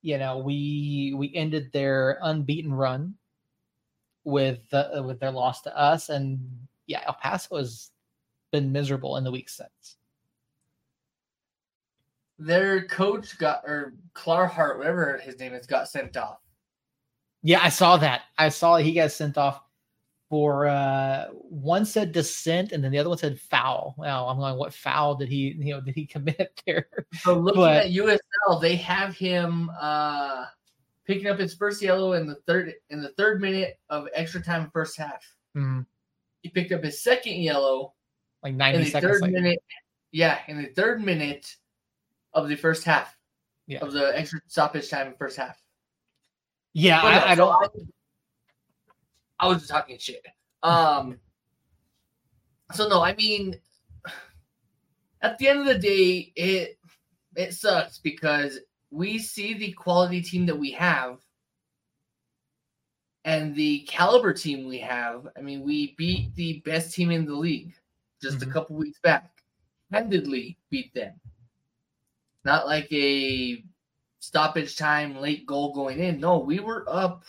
you 0.03 0.19
know, 0.19 0.39
we 0.39 1.13
we 1.17 1.35
ended 1.35 1.73
their 1.73 2.19
unbeaten 2.23 2.73
run 2.73 3.15
with 4.25 4.63
uh, 4.73 5.03
with 5.05 5.19
their 5.19 5.31
loss 5.31 5.63
to 5.63 5.77
us, 5.77 6.09
and 6.09 6.39
yeah, 6.87 7.03
El 7.07 7.15
Paso 7.15 7.57
has 7.57 7.91
been 8.53 8.73
miserable 8.73 9.17
in 9.17 9.25
the 9.25 9.31
week 9.31 9.49
since. 9.49 9.97
Their 12.39 12.87
coach 12.87 13.37
got 13.39 13.65
or 13.65 13.95
Clarhart, 14.15 14.79
whatever 14.79 15.19
his 15.19 15.39
name 15.41 15.55
is, 15.55 15.67
got 15.67 15.89
sent 15.89 16.17
off. 16.17 16.39
Yeah, 17.43 17.61
I 17.63 17.69
saw 17.69 17.97
that. 17.97 18.23
I 18.39 18.49
saw 18.49 18.77
he 18.77 18.93
got 18.93 19.11
sent 19.11 19.37
off 19.37 19.61
for 20.29 20.67
uh 20.67 21.27
one 21.33 21.87
said 21.87 22.13
descent 22.13 22.73
and 22.73 22.85
then 22.85 22.91
the 22.91 22.99
other 22.99 23.09
one 23.09 23.19
said 23.19 23.41
foul. 23.41 23.95
Well, 23.97 24.29
I'm 24.29 24.39
going, 24.39 24.57
what 24.57 24.75
foul 24.75 25.15
did 25.15 25.29
he 25.29 25.55
you 25.59 25.75
know 25.75 25.81
did 25.81 25.95
he 25.95 26.07
commit 26.15 26.63
there? 26.67 26.89
So 27.21 27.39
looking 27.39 27.63
but, 27.63 27.87
at 27.87 27.93
USL, 27.93 28.61
they 28.61 28.77
have 28.77 29.17
him 29.17 29.71
uh 29.81 30.45
picking 31.07 31.29
up 31.29 31.39
his 31.39 31.55
first 31.55 31.81
yellow 31.83 32.13
in 32.13 32.27
the 32.27 32.37
third 32.47 32.75
in 32.91 33.01
the 33.01 33.11
third 33.11 33.41
minute 33.41 33.79
of 33.89 34.09
extra 34.15 34.43
time 34.43 34.71
first 34.73 34.97
half. 34.97 35.25
Mm-hmm. 35.57 35.81
He 36.43 36.51
picked 36.51 36.73
up 36.73 36.85
his 36.85 37.03
second 37.03 37.37
yellow 37.37 37.95
like 38.43 38.55
90 38.55 38.79
in 38.79 38.85
the 38.85 38.91
seconds. 38.91 39.21
Third 39.21 39.33
minute, 39.33 39.63
yeah, 40.13 40.39
in 40.49 40.63
the 40.63 40.69
third 40.69 41.03
minute 41.03 41.57
of 42.33 42.49
the 42.49 42.57
first 42.57 42.85
half. 42.85 43.15
Yeah. 43.67 43.81
Of 43.81 43.93
the 43.93 44.19
extra 44.19 44.41
stoppage 44.47 44.89
time 44.89 45.15
first 45.19 45.37
half. 45.37 45.61
Yeah, 46.73 47.03
I, 47.03 47.33
I, 47.33 47.35
don't. 47.35 47.51
I, 47.51 47.67
I 49.41 49.49
was 49.49 49.59
just 49.59 49.71
talking 49.71 49.99
shit. 49.99 50.27
Um. 50.63 51.19
So 52.73 52.89
no, 52.89 53.03
I 53.03 53.15
mean, 53.15 53.59
at 55.23 55.39
the 55.39 55.49
end 55.49 55.61
of 55.61 55.67
the 55.67 55.79
day, 55.79 56.33
it 56.37 56.79
it 57.37 57.55
sucks 57.55 57.99
because 57.99 58.59
we 58.91 59.19
see 59.19 59.55
the 59.55 59.73
quality 59.73 60.21
team 60.21 60.47
that 60.47 60.59
we 60.59 60.73
have 60.73 61.19
and 63.25 63.55
the 63.55 63.81
caliber 63.81 64.33
team 64.33 64.67
we 64.67 64.79
have. 64.79 65.29
I 65.37 65.43
mean, 65.43 65.63
we 65.63 65.95
beat 65.99 66.35
the 66.35 66.63
best 66.65 66.95
team 66.95 67.11
in 67.11 67.27
the 67.27 67.35
league 67.35 67.75
just 68.23 68.39
mm-hmm. 68.39 68.51
a 68.51 68.53
couple 68.53 68.77
weeks 68.77 69.01
back. 69.01 69.31
Handedly 69.93 70.57
beat 70.71 70.93
them. 70.95 71.15
Not 72.45 72.67
like 72.67 72.91
a 72.93 73.63
stoppage 74.21 74.77
time 74.77 75.21
late 75.21 75.47
goal 75.47 75.75
going 75.75 75.99
in. 75.99 76.21
No, 76.21 76.39
we 76.39 76.61
were 76.61 76.85
up 76.89 77.25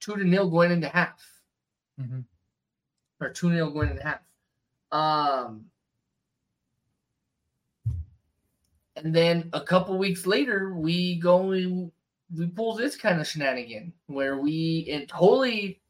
two 0.00 0.16
to 0.16 0.24
nil 0.24 0.50
going 0.50 0.72
into 0.72 0.88
half. 0.88 1.22
Mm-hmm. 2.00 2.20
Or 3.20 3.30
two 3.30 3.50
nil 3.50 3.70
going 3.70 3.90
into 3.90 4.02
half. 4.02 4.20
Um 4.92 5.66
and 8.96 9.14
then 9.14 9.48
a 9.52 9.60
couple 9.60 9.96
weeks 9.96 10.26
later, 10.26 10.74
we 10.74 11.18
go 11.20 11.46
we, 11.46 11.90
we 12.36 12.46
pull 12.48 12.74
this 12.74 12.96
kind 12.96 13.20
of 13.20 13.26
shenanigan 13.26 13.92
where 14.06 14.38
we 14.38 14.84
it 14.88 15.08
totally 15.08 15.80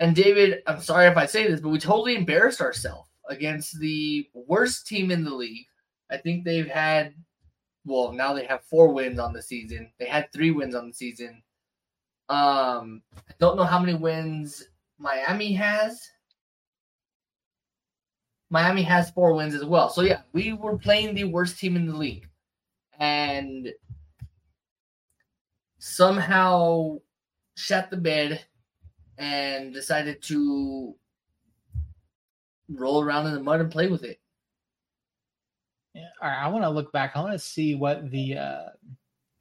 and 0.00 0.16
David, 0.16 0.62
I'm 0.66 0.80
sorry 0.80 1.06
if 1.06 1.18
I 1.18 1.26
say 1.26 1.46
this, 1.46 1.60
but 1.60 1.68
we 1.68 1.78
totally 1.78 2.16
embarrassed 2.16 2.62
ourselves 2.62 3.10
against 3.28 3.78
the 3.78 4.26
worst 4.32 4.86
team 4.86 5.10
in 5.10 5.24
the 5.24 5.34
league. 5.34 5.66
I 6.10 6.16
think 6.16 6.42
they've 6.42 6.66
had, 6.66 7.14
well, 7.84 8.10
now 8.10 8.32
they 8.32 8.46
have 8.46 8.64
four 8.64 8.88
wins 8.94 9.18
on 9.18 9.34
the 9.34 9.42
season. 9.42 9.92
They 9.98 10.06
had 10.06 10.32
three 10.32 10.52
wins 10.52 10.74
on 10.74 10.88
the 10.88 10.94
season. 10.94 11.42
Um, 12.30 13.02
I 13.28 13.32
don't 13.40 13.56
know 13.56 13.64
how 13.64 13.80
many 13.80 13.94
wins 13.94 14.68
Miami 14.98 15.52
has. 15.54 16.00
Miami 18.50 18.82
has 18.82 19.10
four 19.10 19.34
wins 19.34 19.54
as 19.54 19.64
well. 19.64 19.90
So 19.90 20.02
yeah, 20.02 20.22
we 20.32 20.52
were 20.52 20.78
playing 20.78 21.14
the 21.14 21.24
worst 21.24 21.58
team 21.58 21.74
in 21.74 21.86
the 21.86 21.96
league, 21.96 22.28
and 23.00 23.68
somehow 25.80 26.98
shut 27.56 27.90
the 27.90 27.96
bed 27.96 28.44
and 29.18 29.74
decided 29.74 30.22
to 30.22 30.94
roll 32.68 33.02
around 33.02 33.26
in 33.26 33.34
the 33.34 33.42
mud 33.42 33.60
and 33.60 33.72
play 33.72 33.88
with 33.88 34.04
it. 34.04 34.20
Yeah. 35.94 36.06
All 36.22 36.28
right. 36.28 36.44
I 36.44 36.48
want 36.48 36.62
to 36.62 36.70
look 36.70 36.92
back. 36.92 37.12
I 37.16 37.20
want 37.20 37.32
to 37.32 37.38
see 37.40 37.74
what 37.74 38.08
the 38.10 38.36
uh, 38.36 38.68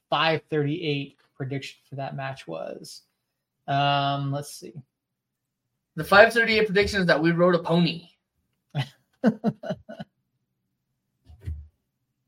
538 0.10 1.19
prediction 1.40 1.80
for 1.90 1.96
that 1.96 2.16
match 2.16 2.46
was. 2.46 3.02
Um, 3.68 4.32
let's 4.32 4.54
see. 4.54 4.74
The 5.96 6.04
538 6.04 6.66
prediction 6.68 7.00
is 7.02 7.08
that 7.08 7.22
we 7.22 7.32
rode 7.32 7.56
a 7.56 7.60
pony. 7.60 8.10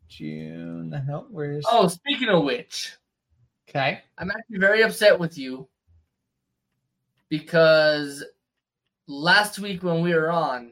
June. 0.07 0.89
No, 1.07 1.27
where's. 1.29 1.65
Oh, 1.69 1.87
speaking 1.87 2.29
of 2.29 2.43
which. 2.43 2.95
Okay. 3.69 4.01
I'm 4.17 4.31
actually 4.31 4.57
very 4.57 4.81
upset 4.81 5.19
with 5.19 5.37
you 5.37 5.67
because 7.29 8.23
last 9.07 9.59
week 9.59 9.83
when 9.83 10.01
we 10.01 10.13
were 10.13 10.31
on, 10.31 10.71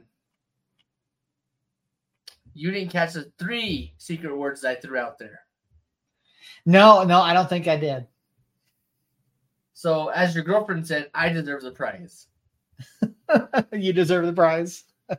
you 2.54 2.72
didn't 2.72 2.92
catch 2.92 3.14
the 3.14 3.32
three 3.38 3.94
secret 3.98 4.36
words 4.36 4.66
I 4.66 4.76
threw 4.76 4.98
out 4.98 5.18
there. 5.18 5.40
No, 6.66 7.04
no, 7.04 7.22
I 7.22 7.34
don't 7.34 7.48
think 7.48 7.68
I 7.68 7.78
did. 7.78 8.06
So, 9.80 10.10
as 10.10 10.36
your 10.36 10.44
girlfriend 10.44 10.86
said, 10.86 11.10
I 11.14 11.30
deserve 11.30 11.62
the 11.62 11.72
prize. 11.72 12.28
you 13.72 13.94
deserve 13.94 14.26
the 14.26 14.34
prize. 14.34 14.84
I 15.10 15.16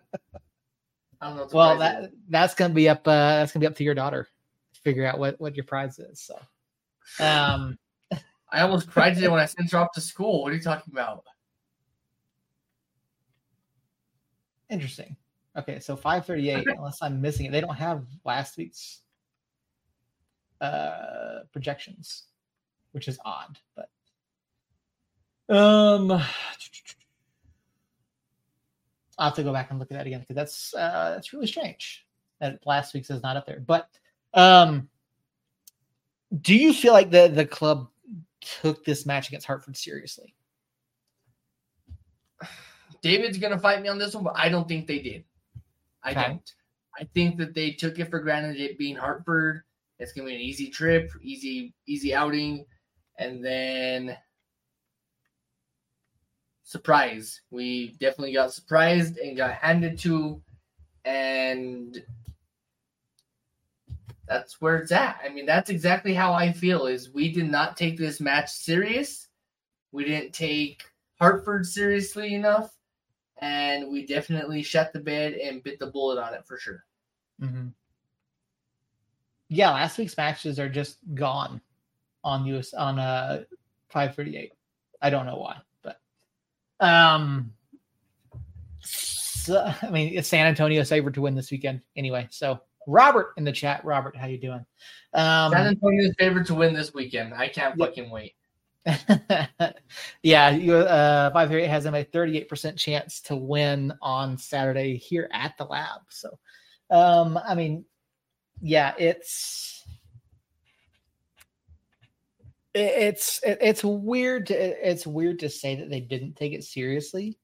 don't 1.23 1.37
know. 1.39 1.49
well, 1.51 1.79
that 1.79 2.03
is. 2.03 2.09
that's 2.29 2.55
gonna 2.55 2.75
be 2.75 2.87
up. 2.87 3.09
Uh, 3.09 3.37
that's 3.37 3.53
gonna 3.53 3.63
be 3.63 3.67
up 3.67 3.77
to 3.77 3.85
your 3.85 3.95
daughter 3.95 4.29
to 4.75 4.81
figure 4.83 5.07
out 5.07 5.19
what 5.19 5.41
what 5.41 5.57
your 5.57 5.65
prize 5.65 5.99
is. 5.99 6.21
So, 6.21 6.39
um, 7.25 7.79
I 8.53 8.61
almost 8.61 8.91
cried 8.91 9.15
today 9.15 9.29
when 9.31 9.41
I 9.41 9.47
sent 9.47 9.71
her 9.71 9.79
off 9.79 9.93
to 9.95 10.01
school. 10.03 10.43
What 10.43 10.53
are 10.53 10.57
you 10.57 10.63
talking 10.63 10.93
about? 10.93 11.25
Interesting. 14.69 15.17
Okay, 15.57 15.81
so 15.81 15.97
538, 15.97 16.69
unless 16.77 17.01
I'm 17.01 17.19
missing 17.23 17.47
it, 17.47 17.53
they 17.53 17.63
don't 17.63 17.77
have 17.77 18.05
last 18.27 18.59
week's 18.59 19.01
uh 20.61 21.45
projections, 21.51 22.25
which 22.93 23.09
is 23.09 23.19
odd, 23.25 23.59
but 23.75 23.89
um 25.51 26.13
I'll 29.19 29.27
have 29.27 29.35
to 29.35 29.43
go 29.43 29.53
back 29.53 29.71
and 29.71 29.79
look 29.79 29.91
at 29.91 29.99
that 29.99 30.07
again 30.07 30.21
because 30.21 30.37
that's 30.37 30.75
uh 30.75 31.11
that's 31.15 31.33
really 31.33 31.47
strange 31.47 32.07
that 32.41 32.59
last 32.67 32.95
week's 32.95 33.11
is 33.11 33.23
not 33.23 33.37
up 33.37 33.47
there. 33.47 33.61
But 33.61 33.89
um 34.35 34.89
do 36.41 36.55
you 36.55 36.73
feel 36.73 36.93
like 36.93 37.11
the 37.11 37.29
the 37.29 37.45
club 37.45 37.89
took 38.41 38.85
this 38.85 39.05
match 39.05 39.29
against 39.29 39.47
Hartford 39.47 39.77
seriously? 39.77 40.35
David's 43.03 43.39
gonna 43.39 43.59
fight 43.59 43.83
me 43.83 43.89
on 43.89 43.99
this 43.99 44.15
one, 44.15 44.25
but 44.25 44.37
I 44.37 44.49
don't 44.49 44.69
think 44.69 44.87
they 44.87 44.99
did. 45.01 45.25
I 46.03 46.11
okay. 46.13 46.27
don't. 46.29 46.55
I 46.99 47.05
think 47.15 47.39
that 47.39 47.55
they 47.55 47.73
took 47.73 47.99
it 47.99 48.11
for 48.11 48.21
granted 48.21 48.61
it 48.61 48.79
being 48.79 48.97
Hartford. 48.97 49.63
It's 49.99 50.13
gonna 50.13 50.29
be 50.29 50.35
an 50.35 50.41
easy 50.41 50.71
trip, 50.71 51.11
easy, 51.23 51.75
easy 51.87 52.15
outing, 52.15 52.65
and 53.19 53.45
then 53.45 54.17
surprise. 56.71 57.41
We 57.51 57.97
definitely 57.99 58.33
got 58.33 58.53
surprised 58.53 59.19
and 59.19 59.37
got 59.37 59.55
handed 59.55 59.99
to, 60.01 60.41
and 61.05 62.01
that's 64.29 64.61
where 64.61 64.77
it's 64.77 64.93
at. 64.93 65.21
I 65.25 65.31
mean, 65.31 65.47
that's 65.47 65.69
exactly 65.69 66.15
how 66.15 66.33
I 66.33 66.53
feel. 66.53 66.87
Is 66.87 67.11
we 67.11 67.33
did 67.33 67.51
not 67.51 67.77
take 67.77 67.99
this 67.99 68.21
match 68.21 68.51
serious. 68.51 69.27
We 69.91 70.05
didn't 70.05 70.33
take 70.33 70.85
Hartford 71.19 71.67
seriously 71.67 72.35
enough, 72.35 72.73
and 73.39 73.91
we 73.91 74.07
definitely 74.07 74.63
shut 74.63 74.93
the 74.93 75.01
bed 75.01 75.33
and 75.33 75.65
bit 75.65 75.81
the 75.81 75.89
bullet 75.89 76.23
on 76.23 76.35
it 76.35 76.47
for 76.47 76.57
sure. 76.57 76.85
Mm-hmm. 77.43 77.67
Yeah, 79.49 79.71
last 79.71 79.99
week's 79.99 80.17
matches 80.17 80.61
are 80.61 80.69
just 80.69 80.99
gone 81.15 81.61
on 82.23 82.47
US 82.47 82.75
on 82.75 83.01
uh 83.01 83.43
538. 83.89 84.53
I 85.03 85.11
don't 85.11 85.27
know 85.27 85.39
why, 85.39 85.57
um 86.81 87.53
so, 88.83 89.73
I 89.83 89.91
mean 89.91 90.17
it's 90.17 90.29
San 90.29 90.47
Antonio 90.47 90.85
favored 90.85 91.15
to 91.15 91.23
win 91.23 91.35
this 91.35 91.51
weekend 91.51 91.83
anyway. 91.97 92.29
So 92.31 92.61
Robert 92.87 93.35
in 93.37 93.45
the 93.45 93.53
chat. 93.53 93.85
Robert, 93.85 94.17
how 94.17 94.27
you 94.27 94.39
doing? 94.39 94.65
Um 95.15 95.53
San 95.53 95.67
Antonio's 95.67 96.15
favorite 96.19 96.47
to 96.49 96.55
win 96.55 96.75
this 96.75 96.95
weekend. 96.95 97.35
I 97.35 97.49
can't 97.49 97.79
fucking 97.79 98.11
wait. 98.11 98.35
yeah, 100.23 100.51
you 100.51 100.77
uh 100.77 101.31
five 101.33 101.49
three 101.49 101.63
eight 101.65 101.69
has 101.69 101.85
them 101.85 101.95
a 101.95 102.05
38% 102.05 102.77
chance 102.77 103.21
to 103.23 103.37
win 103.37 103.93
on 104.01 104.39
Saturday 104.39 104.97
here 104.97 105.29
at 105.33 105.57
the 105.59 105.65
lab. 105.65 106.01
So 106.09 106.39
um 106.91 107.39
I 107.47 107.55
mean 107.55 107.85
yeah, 108.63 108.95
it's 108.99 109.85
it's 112.75 113.41
it's 113.43 113.83
weird 113.85 114.47
to, 114.47 114.55
it's 114.55 115.07
weird 115.07 115.39
to 115.41 115.49
say 115.49 115.75
that 115.77 115.91
they 115.91 116.01
didn't 116.01 116.37
take 116.37 116.53
it 116.53 116.65
seriously. 116.65 117.39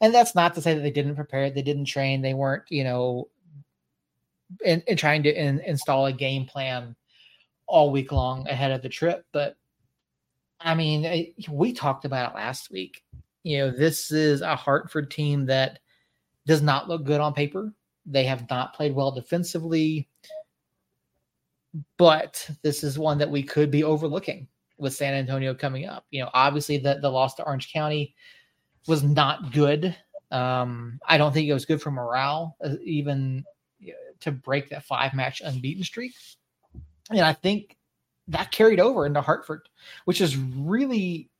And 0.00 0.14
that's 0.14 0.34
not 0.34 0.54
to 0.54 0.62
say 0.62 0.74
that 0.74 0.80
they 0.80 0.90
didn't 0.90 1.16
prepare, 1.16 1.50
they 1.50 1.62
didn't 1.62 1.86
train, 1.86 2.22
they 2.22 2.34
weren't, 2.34 2.64
you 2.68 2.84
know, 2.84 3.28
in, 4.64 4.82
in 4.86 4.96
trying 4.96 5.22
to 5.24 5.32
in, 5.32 5.60
install 5.60 6.06
a 6.06 6.12
game 6.12 6.46
plan 6.46 6.94
all 7.66 7.90
week 7.90 8.12
long 8.12 8.48
ahead 8.48 8.70
of 8.70 8.82
the 8.82 8.88
trip, 8.88 9.24
but 9.32 9.56
I 10.60 10.74
mean, 10.74 11.34
we 11.48 11.72
talked 11.72 12.04
about 12.04 12.32
it 12.32 12.34
last 12.34 12.70
week. 12.70 13.02
You 13.44 13.58
know, 13.58 13.70
this 13.70 14.10
is 14.10 14.40
a 14.40 14.56
Hartford 14.56 15.10
team 15.10 15.46
that 15.46 15.78
does 16.46 16.62
not 16.62 16.88
look 16.88 17.04
good 17.04 17.20
on 17.20 17.32
paper. 17.32 17.72
They 18.06 18.24
have 18.24 18.48
not 18.50 18.74
played 18.74 18.94
well 18.94 19.12
defensively, 19.12 20.08
but 21.96 22.48
this 22.62 22.82
is 22.82 22.98
one 22.98 23.18
that 23.18 23.30
we 23.30 23.42
could 23.42 23.70
be 23.70 23.84
overlooking 23.84 24.48
with 24.78 24.94
San 24.94 25.14
Antonio 25.14 25.54
coming 25.54 25.86
up. 25.86 26.06
You 26.10 26.22
know, 26.22 26.30
obviously 26.34 26.78
the, 26.78 26.98
the 27.00 27.10
loss 27.10 27.34
to 27.36 27.44
Orange 27.44 27.72
County 27.72 28.14
was 28.86 29.02
not 29.02 29.52
good. 29.52 29.94
Um, 30.30 30.98
I 31.06 31.18
don't 31.18 31.32
think 31.32 31.48
it 31.48 31.54
was 31.54 31.64
good 31.64 31.82
for 31.82 31.90
morale, 31.90 32.56
uh, 32.64 32.74
even 32.82 33.44
to 34.20 34.32
break 34.32 34.68
that 34.70 34.84
five 34.84 35.14
match 35.14 35.40
unbeaten 35.44 35.84
streak. 35.84 36.14
And 37.10 37.20
I 37.20 37.32
think 37.32 37.76
that 38.28 38.50
carried 38.50 38.80
over 38.80 39.06
into 39.06 39.20
Hartford, 39.20 39.68
which 40.04 40.20
is 40.20 40.36
really, 40.36 41.30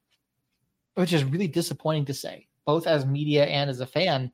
which 0.95 1.13
is 1.13 1.25
really 1.25 1.49
disappointing 1.49 2.07
to 2.07 2.15
say, 2.15 2.47
both 2.65 2.87
as 2.87 3.05
media 3.05 3.45
and 3.45 3.69
as 3.69 3.81
a 3.81 3.87
fan, 3.87 4.33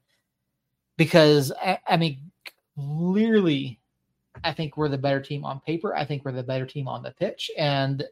because 0.96 1.52
I, 1.60 1.78
I 1.88 1.96
mean, 1.96 2.30
clearly, 2.76 3.80
I 4.44 4.52
think 4.52 4.76
we're 4.76 4.88
the 4.88 4.98
better 4.98 5.20
team 5.20 5.44
on 5.44 5.60
paper. 5.60 5.96
I 5.96 6.04
think 6.04 6.24
we're 6.24 6.32
the 6.32 6.42
better 6.42 6.66
team 6.66 6.86
on 6.86 7.02
the 7.02 7.10
pitch, 7.10 7.50
and 7.58 8.04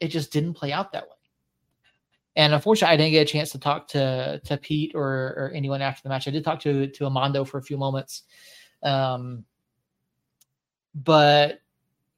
it 0.00 0.08
just 0.08 0.32
didn't 0.32 0.54
play 0.54 0.72
out 0.72 0.92
that 0.92 1.04
way. 1.04 1.10
And 2.34 2.52
unfortunately, 2.52 2.92
I 2.92 2.96
didn't 2.98 3.12
get 3.12 3.28
a 3.28 3.32
chance 3.32 3.50
to 3.52 3.58
talk 3.58 3.88
to 3.88 4.40
to 4.44 4.56
Pete 4.58 4.92
or, 4.94 5.04
or 5.04 5.52
anyone 5.54 5.80
after 5.80 6.02
the 6.02 6.08
match. 6.10 6.28
I 6.28 6.32
did 6.32 6.44
talk 6.44 6.60
to 6.60 6.88
to 6.88 7.04
Amando 7.04 7.46
for 7.46 7.58
a 7.58 7.62
few 7.62 7.78
moments, 7.78 8.24
um, 8.82 9.44
but 10.94 11.60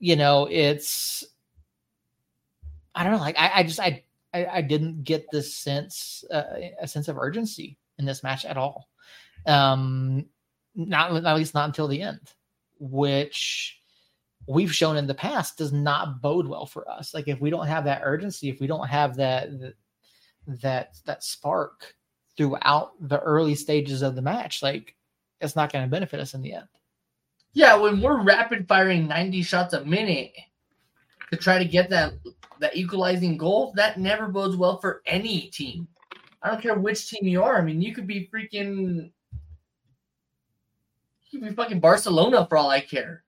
you 0.01 0.17
know, 0.17 0.49
it's 0.51 1.25
I 2.95 3.05
don't 3.05 3.13
know. 3.13 3.19
Like 3.19 3.39
I, 3.39 3.51
I 3.57 3.63
just 3.63 3.79
I, 3.79 4.03
I, 4.35 4.47
I 4.47 4.61
didn't 4.63 5.05
get 5.05 5.31
this 5.31 5.55
sense 5.55 6.25
uh, 6.33 6.43
a 6.81 6.89
sense 6.89 7.09
of 7.09 7.19
urgency 7.19 7.79
in 7.99 8.05
this 8.05 8.23
match 8.23 8.45
at 8.45 8.57
all. 8.57 8.89
Um, 9.47 10.27
not 10.75 11.15
at 11.25 11.37
least 11.37 11.55
not 11.55 11.67
until 11.67 11.87
the 11.87 12.03
end, 12.03 12.33
which 12.79 13.81
we've 14.47 14.75
shown 14.75 14.97
in 14.97 15.07
the 15.07 15.15
past 15.15 15.59
does 15.59 15.73
not 15.73 16.23
bode 16.23 16.47
well 16.47 16.67
for 16.67 16.89
us. 16.91 17.13
Like 17.13 17.29
if 17.29 17.41
we 17.41 17.51
don't 17.51 17.67
have 17.67 17.85
that 17.85 18.03
urgency, 18.03 18.49
if 18.49 18.61
we 18.61 18.67
don't 18.67 18.89
have 18.89 19.17
that 19.17 19.49
that 20.47 20.97
that 21.05 21.23
spark 21.23 21.95
throughout 22.37 22.93
the 23.01 23.21
early 23.21 23.55
stages 23.55 24.03
of 24.03 24.15
the 24.15 24.23
match, 24.23 24.63
like 24.63 24.95
it's 25.41 25.57
not 25.57 25.73
going 25.73 25.85
to 25.85 25.91
benefit 25.91 26.21
us 26.21 26.35
in 26.35 26.43
the 26.43 26.55
end. 26.55 26.69
Yeah, 27.53 27.77
when 27.77 28.01
we're 28.01 28.23
rapid 28.23 28.67
firing 28.67 29.07
90 29.09 29.43
shots 29.43 29.75
a 29.75 29.85
minute 29.85 30.33
to 31.31 31.37
try 31.37 31.59
to 31.59 31.65
get 31.65 31.91
that 31.91 32.15
that 32.61 32.77
equalizing 32.77 33.37
goal, 33.37 33.73
that 33.77 33.99
never 33.99 34.29
bodes 34.29 34.57
well 34.57 34.79
for 34.79 35.03
any 35.07 35.43
team. 35.43 35.87
I 36.43 36.51
don't 36.51 36.63
care 36.63 36.79
which 36.79 37.09
team 37.09 37.29
you 37.29 37.43
are. 37.43 37.59
I 37.59 37.63
mean, 37.63 37.83
you 37.83 37.95
could 37.95 38.07
be 38.07 38.29
freaking 38.33 39.11
you 41.31 41.41
could 41.41 41.49
be 41.49 41.55
fucking 41.55 41.81
Barcelona 41.81 42.47
for 42.47 42.57
all 42.57 42.71
I 42.71 42.81
care. 42.81 43.25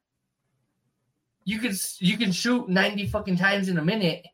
You 1.45 1.59
could 1.59 1.75
you 1.99 2.17
can 2.17 2.33
shoot 2.33 2.69
90 2.69 3.07
fucking 3.09 3.37
times 3.37 3.69
in 3.69 3.79
a 3.79 3.85
minute 3.85 4.27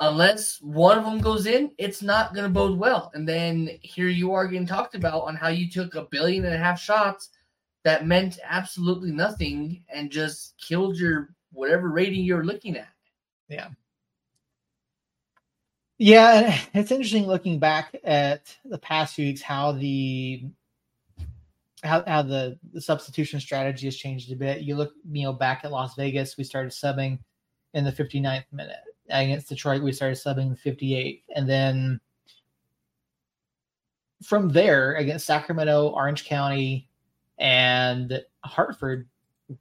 unless 0.00 0.60
one 0.60 0.98
of 0.98 1.04
them 1.04 1.20
goes 1.20 1.46
in, 1.46 1.70
it's 1.78 2.02
not 2.02 2.34
to 2.34 2.48
bode 2.48 2.78
well. 2.78 3.10
And 3.14 3.28
then 3.28 3.70
here 3.80 4.08
you 4.08 4.32
are 4.32 4.46
getting 4.46 4.66
talked 4.66 4.94
about 4.94 5.22
on 5.22 5.36
how 5.36 5.48
you 5.48 5.70
took 5.70 5.94
a 5.94 6.06
billion 6.10 6.44
and 6.44 6.54
a 6.54 6.58
half 6.58 6.80
shots 6.80 7.30
that 7.84 8.06
meant 8.06 8.38
absolutely 8.44 9.12
nothing 9.12 9.82
and 9.88 10.10
just 10.10 10.54
killed 10.58 10.98
your 10.98 11.30
whatever 11.52 11.88
rating 11.88 12.24
you're 12.24 12.44
looking 12.44 12.76
at. 12.76 12.88
Yeah. 13.48 13.68
Yeah, 15.98 16.58
it's 16.74 16.90
interesting 16.90 17.26
looking 17.26 17.58
back 17.58 17.96
at 18.04 18.54
the 18.66 18.76
past 18.76 19.14
few 19.14 19.26
weeks 19.26 19.40
how 19.40 19.72
the 19.72 20.44
how, 21.86 22.04
how 22.06 22.22
the, 22.22 22.58
the 22.72 22.80
substitution 22.80 23.40
strategy 23.40 23.86
has 23.86 23.96
changed 23.96 24.30
a 24.32 24.36
bit. 24.36 24.62
You 24.62 24.76
look, 24.76 24.92
you 25.10 25.24
know, 25.24 25.32
back 25.32 25.64
at 25.64 25.70
Las 25.70 25.94
Vegas, 25.94 26.36
we 26.36 26.44
started 26.44 26.72
subbing 26.72 27.18
in 27.74 27.84
the 27.84 27.92
59th 27.92 28.44
minute 28.52 28.80
against 29.10 29.48
Detroit, 29.48 29.82
we 29.82 29.92
started 29.92 30.16
subbing 30.16 30.56
the 30.62 30.70
58th. 30.70 31.22
And 31.34 31.48
then 31.48 32.00
from 34.22 34.48
there, 34.48 34.94
against 34.94 35.26
Sacramento, 35.26 35.88
Orange 35.88 36.24
County, 36.24 36.88
and 37.38 38.22
Hartford, 38.44 39.08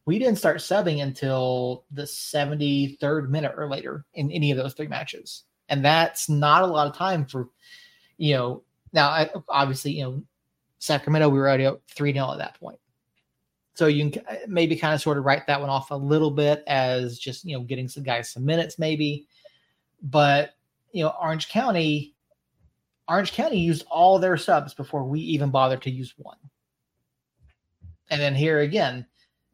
we 0.05 0.17
didn't 0.17 0.37
start 0.37 0.57
subbing 0.57 1.03
until 1.03 1.85
the 1.91 2.03
73rd 2.03 3.29
minute 3.29 3.53
or 3.55 3.69
later 3.69 4.05
in 4.13 4.31
any 4.31 4.51
of 4.51 4.57
those 4.57 4.73
three 4.73 4.87
matches. 4.87 5.43
And 5.69 5.83
that's 5.83 6.29
not 6.29 6.63
a 6.63 6.67
lot 6.67 6.87
of 6.87 6.95
time 6.95 7.25
for, 7.25 7.49
you 8.17 8.35
know, 8.35 8.63
now 8.93 9.09
I, 9.09 9.29
obviously, 9.49 9.91
you 9.91 10.03
know, 10.03 10.23
Sacramento, 10.85 11.29
we 11.29 11.39
were 11.39 11.47
already 11.47 11.65
up 11.65 11.81
3 11.89 12.13
0 12.13 12.31
at 12.31 12.37
that 12.37 12.59
point. 12.59 12.79
So 13.73 13.87
you 13.87 14.09
can 14.09 14.25
maybe 14.47 14.75
kind 14.77 14.93
of 14.93 15.01
sort 15.01 15.17
of 15.17 15.25
write 15.25 15.47
that 15.47 15.59
one 15.59 15.69
off 15.69 15.91
a 15.91 15.95
little 15.95 16.31
bit 16.31 16.63
as 16.65 17.19
just, 17.19 17.43
you 17.43 17.57
know, 17.57 17.63
getting 17.63 17.89
some 17.89 18.03
guys 18.03 18.29
some 18.29 18.45
minutes 18.45 18.79
maybe. 18.79 19.27
But 20.01 20.51
you 20.91 21.03
know, 21.03 21.13
Orange 21.21 21.49
County, 21.49 22.15
Orange 23.09 23.33
County 23.33 23.59
used 23.59 23.85
all 23.91 24.17
their 24.17 24.37
subs 24.37 24.73
before 24.73 25.03
we 25.03 25.19
even 25.19 25.51
bothered 25.51 25.81
to 25.81 25.91
use 25.91 26.13
one. 26.17 26.37
And 28.09 28.21
then 28.21 28.33
here 28.33 28.59
again, 28.59 29.05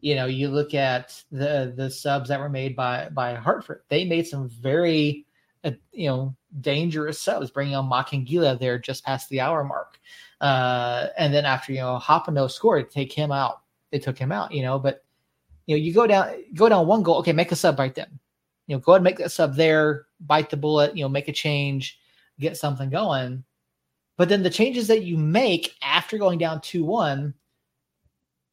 you 0.01 0.15
know, 0.15 0.27
you 0.27 0.49
look 0.49 0.75
at 0.75 1.23
the 1.31 1.73
the 1.75 1.89
subs 1.89 2.29
that 2.29 2.39
were 2.39 2.49
made 2.49 2.75
by 2.75 3.09
by 3.09 3.33
Hartford. 3.33 3.81
They 3.89 4.05
made 4.05 4.27
some 4.27 4.49
very, 4.49 5.25
uh, 5.63 5.71
you 5.91 6.09
know, 6.09 6.35
dangerous 6.59 7.19
subs, 7.19 7.49
bringing 7.49 7.75
on 7.75 7.89
Makangila 7.89 8.59
there 8.59 8.77
just 8.77 9.03
past 9.03 9.29
the 9.29 9.41
hour 9.41 9.63
mark. 9.63 9.99
Uh, 10.41 11.08
and 11.17 11.34
then 11.34 11.45
after 11.45 11.71
you 11.71 11.80
know 11.80 11.99
Hopino 12.01 12.51
scored, 12.51 12.91
take 12.91 13.13
him 13.13 13.32
out. 13.32 13.62
They 13.91 13.99
took 13.99 14.17
him 14.17 14.32
out, 14.32 14.51
you 14.51 14.63
know. 14.63 14.77
But 14.77 15.06
you 15.67 15.75
know, 15.75 15.82
you 15.82 15.93
go 15.93 16.08
down 16.08 16.34
go 16.56 16.67
down 16.67 16.88
one 16.88 17.04
goal. 17.04 17.19
Okay, 17.19 17.34
make 17.34 17.51
a 17.51 17.56
sub 17.56 17.80
right 17.80 17.95
then 17.95 18.19
you 18.71 18.77
know, 18.77 18.80
go 18.80 18.93
ahead 18.93 18.99
and 18.99 19.04
make 19.04 19.17
that 19.17 19.34
sub 19.34 19.56
there, 19.56 20.06
bite 20.21 20.49
the 20.49 20.56
bullet, 20.56 20.95
you 20.95 21.04
know, 21.04 21.10
make 21.10 21.27
a 21.27 21.34
change, 21.34 21.99
get 22.39 22.56
something 22.56 22.89
going. 22.89 23.43
But 24.15 24.30
then 24.30 24.43
the 24.43 24.49
changes 24.49 24.88
that 24.88 25.04
you 25.04 25.17
make 25.17 25.75
after 25.82 26.17
going 26.17 26.39
down 26.39 26.62
2 26.62 26.86
1, 26.86 27.34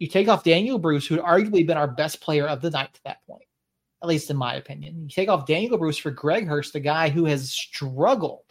you 0.01 0.09
take 0.09 0.27
off 0.27 0.43
Daniel 0.43 0.77
Bruce, 0.77 1.07
who 1.07 1.15
had 1.15 1.25
arguably 1.25 1.65
been 1.65 1.77
our 1.77 1.87
best 1.87 2.21
player 2.21 2.49
of 2.49 2.61
the 2.61 2.71
night 2.71 2.93
to 2.95 3.01
that 3.05 3.25
point, 3.29 3.45
at 4.03 4.09
least 4.09 4.29
in 4.29 4.37
my 4.37 4.55
opinion. 4.55 5.03
You 5.05 5.09
take 5.09 5.29
off 5.29 5.47
Daniel 5.47 5.79
Bruce 5.79 5.99
for 5.99 6.11
Greg 6.11 6.49
Hurst, 6.49 6.73
the 6.73 6.81
guy 6.81 7.11
who 7.11 7.25
has 7.27 7.53
struggled 7.53 8.45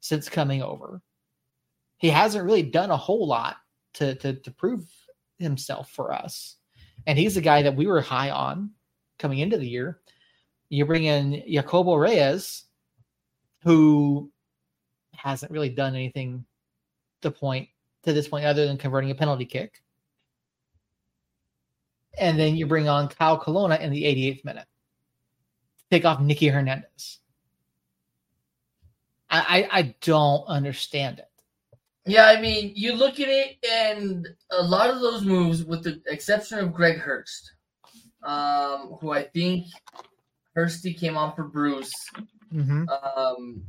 since 0.00 0.28
coming 0.28 0.62
over. 0.62 1.00
He 1.98 2.10
hasn't 2.10 2.44
really 2.44 2.62
done 2.62 2.90
a 2.90 2.96
whole 2.96 3.26
lot 3.26 3.56
to, 3.94 4.14
to, 4.16 4.34
to 4.34 4.50
prove 4.50 4.84
himself 5.38 5.90
for 5.90 6.12
us. 6.12 6.56
And 7.06 7.18
he's 7.18 7.34
the 7.34 7.40
guy 7.40 7.62
that 7.62 7.76
we 7.76 7.86
were 7.86 8.00
high 8.00 8.30
on 8.30 8.70
coming 9.18 9.38
into 9.38 9.58
the 9.58 9.68
year. 9.68 10.00
You 10.68 10.84
bring 10.84 11.04
in 11.04 11.42
Jacobo 11.48 11.94
Reyes, 11.94 12.64
who 13.64 14.30
hasn't 15.14 15.50
really 15.50 15.70
done 15.70 15.94
anything 15.94 16.44
to 17.22 17.30
point 17.30 17.68
to 18.04 18.12
this 18.12 18.28
point 18.28 18.44
other 18.44 18.66
than 18.66 18.78
converting 18.78 19.10
a 19.10 19.14
penalty 19.14 19.44
kick. 19.44 19.82
And 22.18 22.38
then 22.38 22.56
you 22.56 22.66
bring 22.66 22.88
on 22.88 23.08
Kyle 23.08 23.38
Colonna 23.38 23.76
in 23.76 23.92
the 23.92 24.04
88th 24.04 24.44
minute. 24.44 24.66
to 25.78 25.96
Take 25.96 26.04
off 26.04 26.20
Nicky 26.20 26.48
Hernandez. 26.48 27.18
I, 29.30 29.68
I, 29.72 29.78
I 29.78 29.94
don't 30.00 30.46
understand 30.46 31.18
it. 31.18 31.28
Yeah, 32.08 32.26
I 32.26 32.40
mean, 32.40 32.72
you 32.74 32.94
look 32.94 33.20
at 33.20 33.28
it, 33.28 33.58
and 33.70 34.26
a 34.50 34.62
lot 34.62 34.88
of 34.88 35.00
those 35.00 35.24
moves, 35.24 35.62
with 35.62 35.84
the 35.84 36.00
exception 36.06 36.58
of 36.58 36.72
Greg 36.72 36.98
Hurst, 36.98 37.52
um, 38.22 38.96
who 39.00 39.12
I 39.12 39.24
think 39.24 39.66
Hursty 40.56 40.98
came 40.98 41.18
on 41.18 41.34
for 41.34 41.44
Bruce. 41.44 41.92
Mm-hmm. 42.52 42.88
Um, 42.88 43.62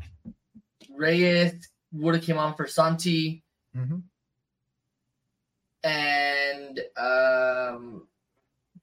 Reyes 0.95 1.69
would 1.91 2.15
have 2.15 2.23
came 2.23 2.37
on 2.37 2.55
for 2.55 2.65
Santi. 2.65 3.43
Mm-hmm. 3.75 3.97
And 5.83 6.79
um, 6.97 8.07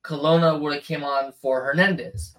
Colonna 0.03 0.59
would 0.59 0.75
have 0.75 0.85
came 0.85 1.03
on 1.03 1.33
for 1.41 1.65
Hernandez. 1.65 2.37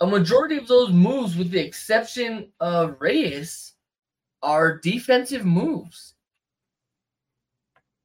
A 0.00 0.06
majority 0.06 0.58
of 0.58 0.68
those 0.68 0.92
moves, 0.92 1.36
with 1.36 1.50
the 1.50 1.58
exception 1.58 2.52
of 2.60 2.96
Reyes, 3.00 3.74
are 4.42 4.78
defensive 4.78 5.44
moves. 5.44 6.14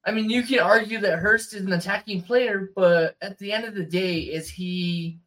I 0.05 0.11
mean, 0.11 0.29
you 0.29 0.43
can 0.43 0.59
argue 0.59 0.99
that 0.99 1.19
Hurst 1.19 1.53
is 1.53 1.61
an 1.61 1.73
attacking 1.73 2.23
player, 2.23 2.71
but 2.75 3.15
at 3.21 3.37
the 3.39 3.53
end 3.53 3.63
of 3.65 3.73
the 3.73 3.85
day, 3.85 4.19
is 4.19 4.49
he 4.49 5.19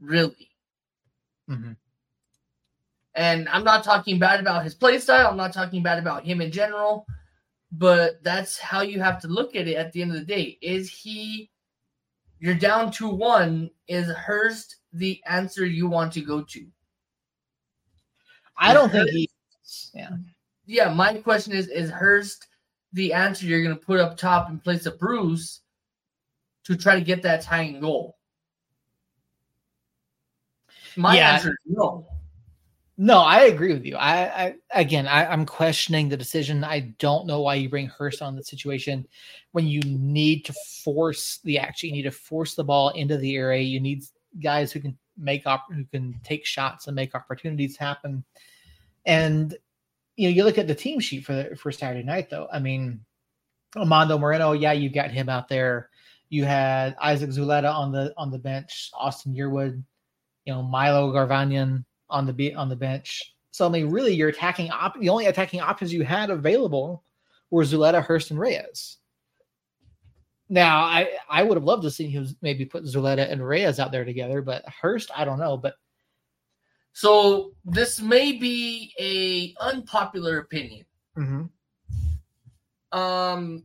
really. 0.00 0.50
Mm-hmm. 1.50 1.72
And 3.14 3.48
I'm 3.48 3.64
not 3.64 3.84
talking 3.84 4.18
bad 4.18 4.40
about 4.40 4.64
his 4.64 4.74
play 4.74 4.98
style. 4.98 5.28
I'm 5.28 5.36
not 5.36 5.52
talking 5.52 5.82
bad 5.82 5.98
about 5.98 6.24
him 6.24 6.40
in 6.40 6.52
general, 6.52 7.06
but 7.72 8.22
that's 8.22 8.58
how 8.58 8.82
you 8.82 9.00
have 9.00 9.20
to 9.22 9.28
look 9.28 9.56
at 9.56 9.68
it 9.68 9.76
at 9.76 9.92
the 9.92 10.02
end 10.02 10.12
of 10.12 10.18
the 10.18 10.24
day. 10.24 10.58
Is 10.62 10.90
he, 10.90 11.50
you're 12.38 12.54
down 12.54 12.90
to 12.92 13.08
one, 13.08 13.70
is 13.88 14.06
Hurst 14.08 14.76
the 14.92 15.20
answer 15.26 15.64
you 15.64 15.86
want 15.86 16.12
to 16.14 16.20
go 16.20 16.42
to? 16.42 16.66
I 18.58 18.72
don't 18.72 18.90
think 18.90 19.10
he, 19.10 19.30
yeah. 19.94 20.10
Yeah, 20.66 20.92
my 20.92 21.14
question 21.14 21.52
is, 21.52 21.68
is 21.68 21.90
Hurst 21.90 22.48
the 22.92 23.12
answer 23.12 23.46
you're 23.46 23.62
going 23.62 23.76
to 23.76 23.84
put 23.84 24.00
up 24.00 24.16
top 24.16 24.50
in 24.50 24.58
place 24.58 24.86
of 24.86 24.98
Bruce 24.98 25.60
to 26.64 26.76
try 26.76 26.96
to 26.96 27.04
get 27.04 27.22
that 27.22 27.42
tying 27.42 27.80
goal? 27.80 28.16
My 30.96 31.16
yeah. 31.16 31.34
answer 31.34 31.50
is 31.50 31.56
no. 31.66 32.06
No, 32.98 33.18
I 33.18 33.42
agree 33.42 33.74
with 33.74 33.84
you. 33.84 33.96
I, 33.96 34.46
I 34.46 34.54
again, 34.72 35.06
I, 35.06 35.30
am 35.30 35.44
questioning 35.44 36.08
the 36.08 36.16
decision. 36.16 36.64
I 36.64 36.94
don't 36.98 37.26
know 37.26 37.42
why 37.42 37.56
you 37.56 37.68
bring 37.68 37.88
Hurst 37.88 38.22
on 38.22 38.34
the 38.34 38.42
situation 38.42 39.06
when 39.52 39.66
you 39.66 39.80
need 39.82 40.46
to 40.46 40.54
force 40.82 41.40
the 41.44 41.58
action. 41.58 41.90
You 41.90 41.96
need 41.96 42.02
to 42.02 42.10
force 42.10 42.54
the 42.54 42.64
ball 42.64 42.88
into 42.90 43.18
the 43.18 43.36
area. 43.36 43.60
You 43.62 43.80
need 43.80 44.04
guys 44.42 44.72
who 44.72 44.80
can 44.80 44.96
make 45.18 45.46
up, 45.46 45.66
who 45.70 45.84
can 45.84 46.18
take 46.24 46.46
shots 46.46 46.86
and 46.86 46.96
make 46.96 47.14
opportunities 47.14 47.76
happen. 47.76 48.24
And 49.06 49.56
you 50.16 50.28
know, 50.28 50.34
you 50.34 50.44
look 50.44 50.58
at 50.58 50.66
the 50.66 50.74
team 50.74 51.00
sheet 51.00 51.24
for 51.24 51.54
for 51.56 51.72
Saturday 51.72 52.04
night, 52.04 52.28
though. 52.28 52.48
I 52.52 52.58
mean, 52.58 53.00
Amando 53.76 54.18
Moreno, 54.18 54.52
yeah, 54.52 54.72
you 54.72 54.90
got 54.90 55.10
him 55.10 55.28
out 55.28 55.48
there. 55.48 55.90
You 56.28 56.44
had 56.44 56.96
Isaac 57.00 57.30
Zuleta 57.30 57.72
on 57.72 57.92
the 57.92 58.12
on 58.16 58.30
the 58.30 58.38
bench, 58.38 58.90
Austin 58.94 59.34
Yearwood, 59.34 59.82
you 60.44 60.52
know, 60.52 60.62
Milo 60.62 61.12
Garvanian 61.12 61.84
on 62.10 62.26
the 62.26 62.32
be- 62.32 62.54
on 62.54 62.68
the 62.68 62.76
bench. 62.76 63.34
So 63.52 63.66
I 63.66 63.68
mean, 63.68 63.90
really, 63.90 64.14
you're 64.14 64.30
attacking 64.30 64.70
op- 64.70 64.98
the 64.98 65.08
only 65.08 65.26
attacking 65.26 65.60
options 65.60 65.92
you 65.92 66.02
had 66.02 66.30
available 66.30 67.04
were 67.50 67.62
Zuleta, 67.62 68.02
Hurst, 68.02 68.30
and 68.30 68.40
Reyes. 68.40 68.96
Now, 70.48 70.80
I 70.80 71.10
I 71.28 71.42
would 71.42 71.56
have 71.56 71.64
loved 71.64 71.82
to 71.82 71.90
see 71.90 72.08
him 72.08 72.26
maybe 72.42 72.64
put 72.64 72.84
Zuleta 72.84 73.30
and 73.30 73.46
Reyes 73.46 73.78
out 73.78 73.92
there 73.92 74.04
together, 74.04 74.42
but 74.42 74.64
Hurst, 74.66 75.10
I 75.14 75.24
don't 75.24 75.38
know. 75.38 75.56
But 75.56 75.74
so 76.96 77.52
this 77.62 78.00
may 78.00 78.32
be 78.32 78.94
a 78.98 79.54
unpopular 79.62 80.38
opinion. 80.38 80.86
Mm-hmm. 81.18 82.98
Um, 82.98 83.64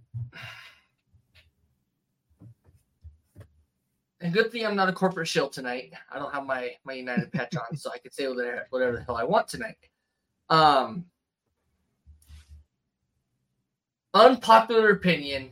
and 4.20 4.34
good 4.34 4.52
thing 4.52 4.65
I'm 4.65 4.76
not 4.76 4.89
a 4.89 4.91
corporate 4.91 5.30
shill 5.30 5.48
tonight. 5.48 5.94
I 6.12 6.20
don't 6.20 6.34
have 6.34 6.46
my 6.46 6.72
my 6.84 6.91
United 6.91 7.32
patch 7.32 7.56
on, 7.56 7.78
so 7.78 7.89
I 7.94 8.00
can 8.00 8.12
say 8.12 8.28
whatever, 8.28 8.67
whatever 8.70 8.98
the 8.98 9.04
hell 9.06 9.15
I 9.15 9.24
want 9.24 9.48
tonight. 9.48 9.78
Um, 10.50 11.06
unpopular 14.13 14.89
opinion 14.89 15.52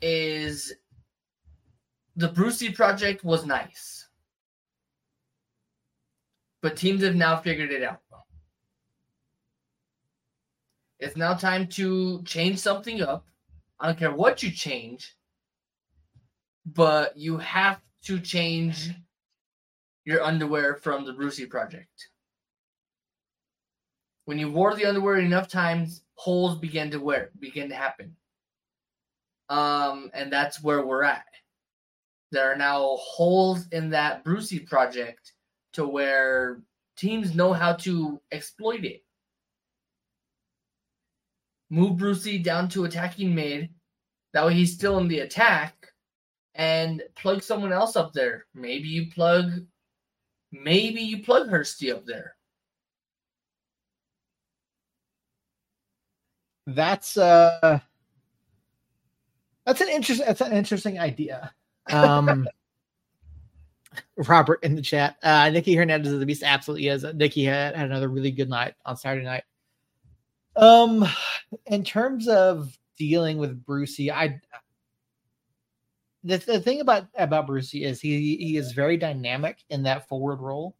is 0.00 0.72
the 2.16 2.26
Brucey 2.26 2.72
project 2.72 3.22
was 3.22 3.46
nice, 3.46 4.01
but 6.62 6.76
teams 6.76 7.02
have 7.02 7.16
now 7.16 7.36
figured 7.36 7.72
it 7.72 7.82
out. 7.82 8.00
It's 11.00 11.16
now 11.16 11.34
time 11.34 11.66
to 11.68 12.22
change 12.22 12.60
something 12.60 13.02
up. 13.02 13.26
I 13.80 13.86
don't 13.86 13.98
care 13.98 14.14
what 14.14 14.44
you 14.44 14.52
change, 14.52 15.16
but 16.64 17.16
you 17.16 17.38
have 17.38 17.80
to 18.04 18.20
change 18.20 18.90
your 20.04 20.22
underwear 20.22 20.76
from 20.76 21.04
the 21.04 21.12
Brucey 21.12 21.44
project. 21.44 22.08
When 24.26 24.38
you 24.38 24.48
wore 24.48 24.76
the 24.76 24.86
underwear 24.86 25.16
enough 25.16 25.48
times, 25.48 26.02
holes 26.14 26.56
begin 26.58 26.92
to 26.92 27.00
wear 27.00 27.30
begin 27.40 27.68
to 27.70 27.74
happen. 27.74 28.14
Um, 29.48 30.10
and 30.14 30.32
that's 30.32 30.62
where 30.62 30.86
we're 30.86 31.02
at. 31.02 31.26
There 32.30 32.50
are 32.52 32.56
now 32.56 32.96
holes 33.00 33.66
in 33.72 33.90
that 33.90 34.22
Brucey 34.22 34.60
project 34.60 35.32
to 35.72 35.86
where 35.86 36.60
teams 36.96 37.34
know 37.34 37.52
how 37.52 37.72
to 37.74 38.20
exploit 38.30 38.84
it. 38.84 39.02
Move 41.70 41.96
Brucey 41.96 42.38
down 42.38 42.68
to 42.70 42.84
attacking 42.84 43.34
mid. 43.34 43.70
That 44.34 44.46
way 44.46 44.54
he's 44.54 44.74
still 44.74 44.98
in 44.98 45.08
the 45.08 45.20
attack 45.20 45.92
and 46.54 47.02
plug 47.16 47.42
someone 47.42 47.72
else 47.72 47.96
up 47.96 48.12
there. 48.12 48.46
Maybe 48.54 48.88
you 48.88 49.10
plug 49.10 49.64
maybe 50.50 51.00
you 51.00 51.22
plug 51.22 51.48
Hursty 51.48 51.92
up 51.94 52.04
there. 52.04 52.34
That's 56.66 57.16
uh 57.16 57.80
that's 59.64 59.80
an 59.80 59.88
interesting 59.88 60.26
that's 60.26 60.40
an 60.40 60.52
interesting 60.52 60.98
idea. 60.98 61.52
Um 61.90 62.46
Robert 64.28 64.60
in 64.62 64.74
the 64.74 64.82
chat. 64.82 65.16
Uh 65.22 65.48
Nicky 65.50 65.74
Hernandez 65.74 66.12
of 66.12 66.20
the 66.20 66.26
Beast 66.26 66.42
absolutely 66.42 66.88
is. 66.88 67.04
Nicky 67.14 67.44
had, 67.44 67.76
had 67.76 67.86
another 67.86 68.08
really 68.08 68.30
good 68.30 68.48
night 68.48 68.74
on 68.84 68.96
Saturday 68.96 69.24
night. 69.24 69.44
Um 70.56 71.06
in 71.66 71.84
terms 71.84 72.28
of 72.28 72.76
dealing 72.96 73.38
with 73.38 73.64
Brucey, 73.64 74.10
I 74.10 74.40
the, 76.24 76.38
the 76.38 76.60
thing 76.60 76.80
about 76.80 77.06
about 77.16 77.46
Brucey 77.46 77.84
is 77.84 78.00
he 78.00 78.36
he 78.36 78.56
is 78.56 78.72
very 78.72 78.96
dynamic 78.96 79.64
in 79.70 79.82
that 79.84 80.08
forward 80.08 80.40
role. 80.40 80.76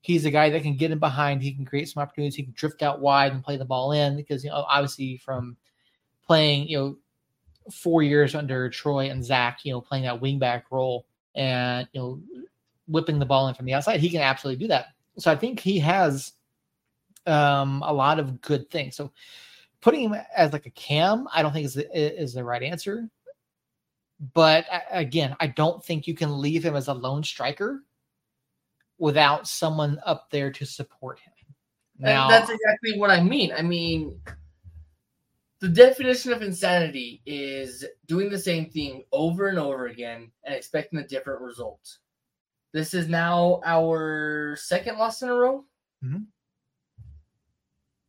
He's 0.00 0.24
a 0.24 0.30
guy 0.30 0.50
that 0.50 0.62
can 0.62 0.76
get 0.76 0.90
in 0.90 0.98
behind. 0.98 1.42
He 1.42 1.52
can 1.52 1.64
create 1.64 1.88
some 1.88 2.02
opportunities. 2.02 2.36
He 2.36 2.44
can 2.44 2.54
drift 2.56 2.82
out 2.82 3.00
wide 3.00 3.32
and 3.32 3.42
play 3.42 3.56
the 3.56 3.64
ball 3.64 3.92
in 3.92 4.16
because 4.16 4.44
you 4.44 4.50
know 4.50 4.64
obviously 4.68 5.16
from 5.18 5.56
playing 6.26 6.68
you 6.68 6.78
know 6.78 6.96
four 7.72 8.02
years 8.02 8.34
under 8.34 8.68
Troy 8.68 9.10
and 9.10 9.24
Zach, 9.24 9.60
you 9.64 9.72
know 9.72 9.80
playing 9.80 10.04
that 10.04 10.20
wingback 10.20 10.64
role 10.70 11.06
and 11.38 11.88
you 11.92 12.00
know 12.00 12.20
whipping 12.88 13.18
the 13.18 13.26
ball 13.26 13.48
in 13.48 13.54
from 13.54 13.64
the 13.64 13.74
outside, 13.74 14.00
he 14.00 14.10
can 14.10 14.20
absolutely 14.20 14.62
do 14.62 14.68
that. 14.68 14.88
So 15.18 15.30
I 15.30 15.36
think 15.36 15.60
he 15.60 15.78
has 15.78 16.32
um, 17.26 17.82
a 17.86 17.92
lot 17.92 18.18
of 18.18 18.40
good 18.40 18.70
things. 18.70 18.96
So 18.96 19.12
putting 19.80 20.02
him 20.02 20.16
as 20.36 20.52
like 20.52 20.66
a 20.66 20.70
cam, 20.70 21.28
I 21.32 21.42
don't 21.42 21.52
think 21.52 21.66
is 21.66 21.74
the, 21.74 21.96
is 21.96 22.34
the 22.34 22.44
right 22.44 22.62
answer. 22.62 23.08
But 24.34 24.66
again, 24.90 25.36
I 25.38 25.46
don't 25.46 25.84
think 25.84 26.06
you 26.06 26.14
can 26.14 26.40
leave 26.40 26.64
him 26.64 26.74
as 26.74 26.88
a 26.88 26.94
lone 26.94 27.22
striker 27.22 27.84
without 28.98 29.46
someone 29.46 30.00
up 30.04 30.28
there 30.30 30.50
to 30.50 30.66
support 30.66 31.20
him. 31.20 31.32
Now, 32.00 32.24
and 32.24 32.32
that's 32.32 32.50
exactly 32.50 32.98
what 32.98 33.10
I 33.10 33.22
mean. 33.22 33.52
I 33.56 33.62
mean, 33.62 34.20
the 35.60 35.68
definition 35.68 36.32
of 36.32 36.42
insanity 36.42 37.20
is 37.26 37.84
doing 38.06 38.30
the 38.30 38.38
same 38.38 38.70
thing 38.70 39.02
over 39.12 39.48
and 39.48 39.58
over 39.58 39.86
again 39.86 40.30
and 40.44 40.54
expecting 40.54 41.00
a 41.00 41.06
different 41.06 41.40
result. 41.40 41.98
This 42.72 42.94
is 42.94 43.08
now 43.08 43.60
our 43.64 44.56
second 44.56 44.98
loss 44.98 45.22
in 45.22 45.30
a 45.30 45.34
row 45.34 45.64
mm-hmm. 46.04 46.22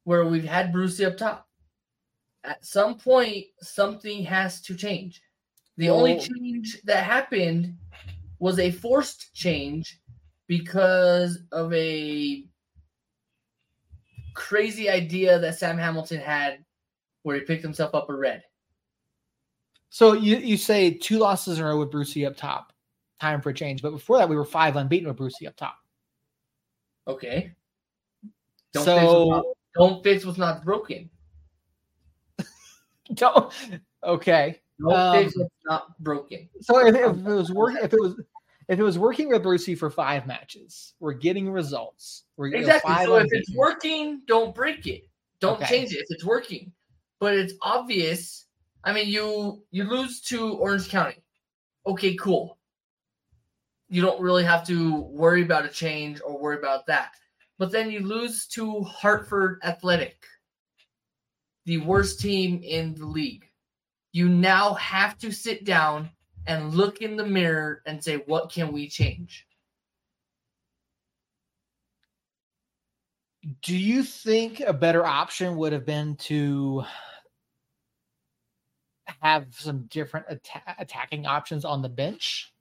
where 0.03 0.25
we've 0.25 0.43
had 0.43 0.71
Brucey 0.71 1.05
up 1.05 1.17
top. 1.17 1.47
At 2.43 2.63
some 2.63 2.97
point, 2.97 3.45
something 3.61 4.23
has 4.25 4.61
to 4.61 4.75
change. 4.75 5.21
The 5.77 5.89
only 5.89 6.19
change 6.19 6.81
that 6.83 7.03
happened 7.03 7.75
was 8.37 8.59
a 8.59 8.71
forced 8.71 9.33
change 9.33 9.99
because 10.47 11.39
of 11.51 11.73
a 11.73 12.45
crazy 14.35 14.89
idea 14.89 15.39
that 15.39 15.57
Sam 15.57 15.77
Hamilton 15.77 16.19
had 16.19 16.63
where 17.23 17.35
he 17.35 17.41
picked 17.41 17.63
himself 17.63 17.93
up 17.93 18.09
a 18.09 18.15
red. 18.15 18.43
So 19.89 20.13
you, 20.13 20.37
you 20.37 20.57
say 20.57 20.91
two 20.91 21.17
losses 21.17 21.57
in 21.57 21.65
a 21.65 21.67
row 21.67 21.79
with 21.79 21.91
Brucey 21.91 22.25
up 22.25 22.37
top. 22.37 22.73
Time 23.19 23.41
for 23.41 23.49
a 23.49 23.53
change. 23.53 23.81
But 23.81 23.91
before 23.91 24.17
that, 24.17 24.29
we 24.29 24.35
were 24.35 24.45
five 24.45 24.75
unbeaten 24.75 25.07
with 25.07 25.17
Brucey 25.17 25.47
up 25.47 25.55
top. 25.55 25.75
Okay. 27.07 27.53
Don't 28.71 28.85
so 28.85 28.95
fix 28.95 29.29
not, 29.29 29.45
don't 29.75 30.03
fix 30.03 30.25
what's 30.25 30.37
not 30.37 30.63
broken. 30.63 31.09
don't 33.13 33.51
okay. 34.03 34.61
No 34.77 34.95
um, 34.95 35.23
fix 35.23 35.35
what's 35.35 35.55
not 35.65 35.99
broken. 35.99 36.47
So 36.61 36.85
if, 36.85 36.95
if, 36.95 37.17
it 37.17 37.23
was 37.23 37.51
working, 37.51 37.79
if 37.83 37.93
it 37.93 37.99
was 37.99 38.21
if 38.69 38.79
it 38.79 38.83
was 38.83 38.99
working 38.99 39.29
with 39.29 39.41
Brucey 39.41 39.73
for 39.73 39.89
five 39.89 40.27
matches, 40.27 40.93
we're 40.99 41.13
getting 41.13 41.49
results. 41.51 42.25
We're 42.37 42.53
exactly. 42.53 42.93
so 43.03 43.15
if 43.15 43.27
it's 43.31 43.53
working, 43.55 44.21
don't 44.27 44.53
break 44.53 44.85
it. 44.85 45.09
Don't 45.39 45.57
okay. 45.57 45.65
change 45.65 45.93
it 45.93 45.97
if 45.97 46.05
it's 46.09 46.23
working. 46.23 46.71
But 47.19 47.35
it's 47.35 47.53
obvious. 47.61 48.45
I 48.83 48.93
mean, 48.93 49.07
you 49.07 49.63
you 49.71 49.83
lose 49.83 50.21
to 50.21 50.53
Orange 50.53 50.89
County. 50.89 51.23
Okay, 51.85 52.15
cool. 52.15 52.57
You 53.89 54.01
don't 54.01 54.21
really 54.21 54.43
have 54.43 54.65
to 54.67 54.95
worry 54.95 55.41
about 55.41 55.65
a 55.65 55.69
change 55.69 56.21
or 56.25 56.39
worry 56.39 56.57
about 56.57 56.85
that. 56.87 57.11
But 57.57 57.71
then 57.71 57.91
you 57.91 58.01
lose 58.01 58.45
to 58.47 58.83
Hartford 58.83 59.59
Athletic, 59.63 60.23
the 61.65 61.79
worst 61.79 62.19
team 62.19 62.61
in 62.63 62.93
the 62.95 63.05
league 63.05 63.49
you 64.11 64.27
now 64.27 64.73
have 64.75 65.17
to 65.19 65.31
sit 65.31 65.65
down 65.65 66.09
and 66.47 66.73
look 66.73 67.01
in 67.01 67.15
the 67.15 67.25
mirror 67.25 67.81
and 67.85 68.03
say, 68.03 68.17
what 68.25 68.51
can 68.51 68.71
we 68.71 68.87
change? 68.87 69.45
Do 73.61 73.77
you 73.77 74.03
think 74.03 74.59
a 74.59 74.73
better 74.73 75.05
option 75.05 75.55
would 75.57 75.73
have 75.73 75.85
been 75.85 76.15
to 76.17 76.83
have 79.21 79.47
some 79.51 79.85
different 79.89 80.25
atta- 80.29 80.75
attacking 80.79 81.25
options 81.25 81.65
on 81.65 81.81
the 81.81 81.89
bench? 81.89 82.53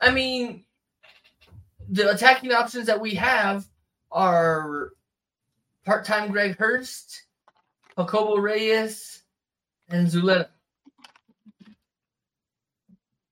I 0.00 0.10
mean, 0.10 0.64
the 1.88 2.10
attacking 2.10 2.52
options 2.52 2.86
that 2.86 3.00
we 3.00 3.14
have 3.14 3.66
are 4.10 4.90
part 5.84 6.04
time 6.04 6.30
Greg 6.30 6.56
Hurst 6.56 7.24
Jacobo 7.98 8.36
Reyes, 8.36 9.24
and 9.88 10.06
Zuleta. 10.06 10.48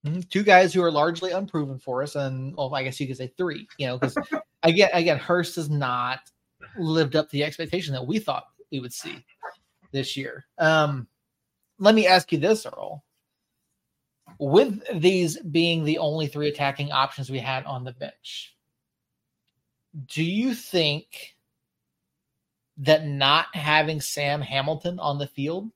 Mm-hmm. 0.04 0.20
Two 0.28 0.42
guys 0.42 0.74
who 0.74 0.82
are 0.82 0.90
largely 0.90 1.30
unproven 1.30 1.78
for 1.78 2.02
us, 2.02 2.16
and 2.16 2.56
well, 2.56 2.74
I 2.74 2.82
guess 2.82 2.98
you 2.98 3.06
could 3.06 3.16
say 3.16 3.32
three. 3.36 3.68
You 3.78 3.86
know, 3.86 3.98
because 3.98 4.16
again, 4.64 4.90
again, 4.92 5.18
Hurst 5.18 5.54
has 5.56 5.70
not 5.70 6.20
lived 6.76 7.14
up 7.14 7.26
to 7.26 7.32
the 7.32 7.44
expectation 7.44 7.92
that 7.92 8.06
we 8.06 8.18
thought 8.18 8.46
we 8.72 8.80
would 8.80 8.92
see 8.92 9.24
this 9.92 10.16
year. 10.16 10.46
Um, 10.58 11.06
let 11.78 11.94
me 11.94 12.06
ask 12.06 12.32
you 12.32 12.38
this, 12.38 12.66
Earl. 12.66 13.04
With 14.38 14.82
these 15.00 15.38
being 15.40 15.84
the 15.84 15.98
only 15.98 16.26
three 16.26 16.48
attacking 16.48 16.92
options 16.92 17.30
we 17.30 17.38
had 17.38 17.64
on 17.64 17.84
the 17.84 17.92
bench, 17.92 18.54
do 20.06 20.22
you 20.22 20.54
think 20.54 21.36
that 22.78 23.06
not 23.06 23.46
having 23.54 24.00
Sam 24.00 24.42
Hamilton 24.42 24.98
on 24.98 25.18
the 25.18 25.26
field 25.26 25.70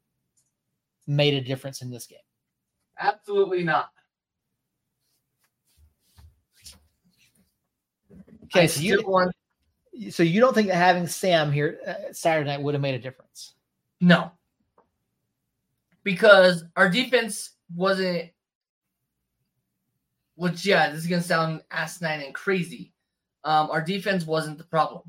made 1.07 1.35
a 1.35 1.41
difference 1.41 1.81
in 1.81 1.91
this 1.91 2.07
game? 2.07 2.19
Absolutely 2.99 3.63
not. 3.63 3.89
Okay, 8.45 8.67
so 8.67 8.81
you 8.81 9.31
so 10.11 10.23
you 10.23 10.41
don't 10.41 10.55
think 10.55 10.69
that 10.69 10.77
having 10.77 11.07
Sam 11.07 11.53
here 11.53 11.79
uh, 11.87 12.13
Saturday 12.13 12.49
night 12.49 12.63
would 12.63 12.75
have 12.75 12.83
made 12.83 12.95
a 12.95 12.99
difference? 12.99 13.55
No, 14.01 14.33
because 16.05 16.65
our 16.77 16.89
defense 16.89 17.53
wasn't. 17.75 18.31
Which 20.37 20.65
yeah, 20.65 20.91
this 20.91 21.01
is 21.01 21.07
gonna 21.07 21.23
sound 21.23 21.63
asinine 21.71 22.23
and 22.23 22.35
crazy. 22.35 22.95
Um, 23.45 23.71
our 23.71 23.83
defense 23.83 24.25
wasn't 24.27 24.59
the 24.59 24.65
problem. 24.65 25.03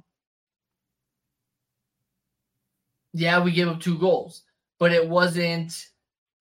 Yeah, 3.13 3.41
we 3.41 3.51
gave 3.51 3.67
up 3.67 3.79
two 3.79 3.97
goals, 3.97 4.43
but 4.79 4.91
it 4.91 5.07
wasn't 5.07 5.87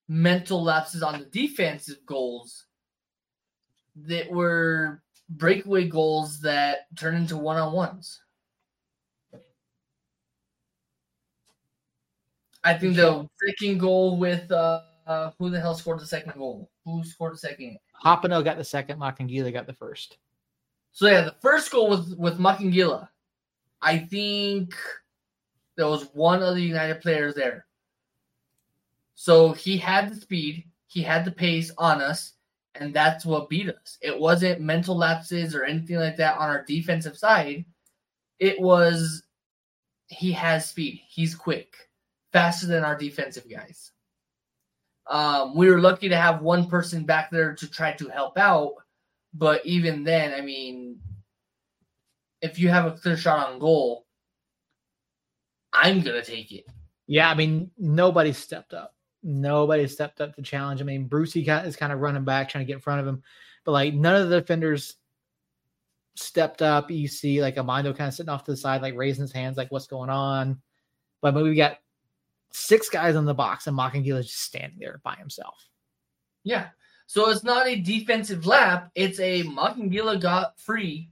mental 0.09 0.63
lapses 0.63 1.03
on 1.03 1.21
the 1.21 1.27
defensive 1.27 1.99
goals 2.07 2.67
that 3.95 4.31
were 4.31 5.03
breakaway 5.29 5.87
goals 5.89 6.41
that 6.41 6.87
turn 6.97 7.15
into 7.15 7.37
one 7.37 7.57
on 7.57 7.73
ones. 7.73 8.21
I 12.63 12.75
think 12.75 12.97
the 12.97 13.29
second 13.47 13.79
goal 13.79 14.19
with 14.19 14.51
uh, 14.53 14.81
uh, 15.07 15.31
who 15.39 15.51
the 15.51 15.61
hell 15.61 15.75
scored 15.75 16.01
the 16.01 16.07
second 16.07 16.35
goal? 16.37 16.71
Who 16.85 17.03
scored 17.05 17.35
the 17.35 17.39
second? 17.39 17.79
Hopino 18.05 18.45
got 18.45 18.59
the 18.59 18.65
second. 18.65 18.99
Makangila 18.99 19.53
got 19.53 19.67
the 19.67 19.73
first. 19.73 20.19
So 20.93 21.07
yeah, 21.07 21.23
the 21.23 21.37
first 21.41 21.71
goal 21.71 21.89
was 21.89 22.15
with 22.17 22.39
Makangila. 22.39 23.09
I 23.83 23.99
think 23.99 24.75
there 25.77 25.89
was 25.89 26.05
one 26.13 26.43
of 26.43 26.55
the 26.55 26.63
United 26.63 27.01
players 27.01 27.35
there. 27.35 27.67
So 29.15 29.53
he 29.53 29.77
had 29.77 30.11
the 30.11 30.17
speed, 30.17 30.65
he 30.87 31.03
had 31.03 31.25
the 31.25 31.31
pace 31.31 31.71
on 31.79 32.01
us, 32.01 32.35
and 32.75 32.95
that's 32.95 33.27
what 33.27 33.49
beat 33.49 33.69
us. 33.69 33.99
It 34.01 34.19
wasn't 34.19 34.61
mental 34.61 34.97
lapses 34.97 35.55
or 35.55 35.65
anything 35.65 35.97
like 35.97 36.17
that 36.17 36.39
on 36.39 36.49
our 36.49 36.65
defensive 36.65 37.17
side. 37.17 37.65
It 38.39 38.61
was 38.61 39.23
he 40.07 40.33
has 40.33 40.69
speed. 40.69 41.03
He's 41.07 41.35
quick, 41.35 41.75
faster 42.33 42.67
than 42.67 42.85
our 42.85 42.97
defensive 42.97 43.49
guys. 43.51 43.93
Um, 45.09 45.57
we 45.57 45.69
were 45.69 45.81
lucky 45.81 46.09
to 46.09 46.17
have 46.17 46.43
one 46.43 46.69
person 46.69 47.05
back 47.05 47.31
there 47.31 47.55
to 47.55 47.69
try 47.69 47.93
to 47.95 48.09
help 48.09 48.39
out, 48.39 48.75
but 49.35 49.65
even 49.67 50.05
then, 50.05 50.33
I 50.35 50.41
mean, 50.41 51.01
if 52.41 52.59
you 52.59 52.69
have 52.69 52.87
a 52.87 52.93
clear 52.93 53.17
shot 53.17 53.49
on 53.49 53.59
goal, 53.59 54.07
I'm 55.73 56.01
gonna 56.01 56.23
take 56.23 56.53
it. 56.53 56.67
Yeah, 57.07 57.29
I 57.29 57.35
mean, 57.35 57.71
nobody 57.77 58.33
stepped 58.33 58.73
up. 58.73 58.95
Nobody 59.23 59.87
stepped 59.89 60.21
up 60.21 60.35
to 60.37 60.43
challenge. 60.43 60.81
I 60.81 60.85
mean, 60.85 61.07
Brucey 61.07 61.43
is 61.43 61.77
kind 61.77 61.93
of 61.93 62.01
running 62.01 62.25
back, 62.25 62.49
trying 62.49 62.65
to 62.65 62.67
get 62.67 62.75
in 62.75 62.81
front 62.81 63.01
of 63.01 63.07
him, 63.07 63.23
but 63.65 63.73
like 63.73 63.95
none 63.95 64.15
of 64.15 64.29
the 64.29 64.41
defenders 64.41 64.97
stepped 66.15 66.63
up. 66.63 66.91
You 66.91 67.09
see, 67.09 67.43
like 67.43 67.57
Amando 67.57 67.97
kind 67.97 68.09
of 68.09 68.15
sitting 68.15 68.31
off 68.31 68.45
to 68.45 68.53
the 68.53 68.57
side, 68.57 68.83
like 68.83 68.95
raising 68.97 69.23
his 69.23 69.33
hands, 69.33 69.57
like 69.57 69.73
what's 69.73 69.87
going 69.87 70.11
on. 70.11 70.61
But 71.21 71.35
we 71.35 71.55
got 71.55 71.79
six 72.53 72.89
guys 72.89 73.17
on 73.17 73.25
the 73.25 73.35
box, 73.35 73.67
and 73.67 73.77
Makangila 73.77 74.23
just 74.23 74.41
standing 74.41 74.79
there 74.79 75.01
by 75.05 75.15
himself. 75.15 75.55
Yeah. 76.45 76.69
So 77.07 77.29
it's 77.31 77.45
not 77.45 77.67
a 77.67 77.81
defensive 77.81 78.47
lap; 78.47 78.91
it's 78.95 79.19
a 79.21 79.43
Makangila 79.45 80.21
got 80.21 80.59
free 80.59 81.11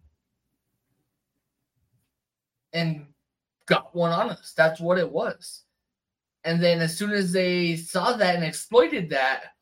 and 2.73 3.07
got 3.67 3.95
one 3.95 4.13
on 4.13 4.31
us. 4.31 4.53
That's 4.57 4.81
what 4.81 4.99
it 4.99 5.11
was. 5.11 5.63
And 6.45 6.63
then 6.63 6.81
as 6.81 6.97
soon 6.97 7.11
as 7.11 7.33
they 7.33 7.77
saw 7.77 8.13
that 8.17 8.37
and 8.37 8.45
exploited 8.45 9.11
that, 9.11 9.55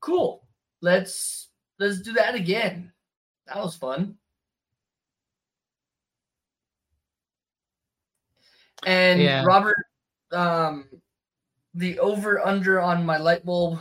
cool. 0.00 0.46
Let's 0.80 1.48
let's 1.78 2.00
do 2.00 2.12
that 2.12 2.34
again. 2.34 2.92
That 3.46 3.56
was 3.56 3.74
fun. 3.74 4.16
And 8.86 9.20
yeah. 9.20 9.44
Robert, 9.44 9.86
um, 10.34 10.86
the 11.74 11.98
over 11.98 12.44
under 12.46 12.80
on 12.80 13.06
my 13.06 13.16
light 13.16 13.44
bulb, 13.44 13.78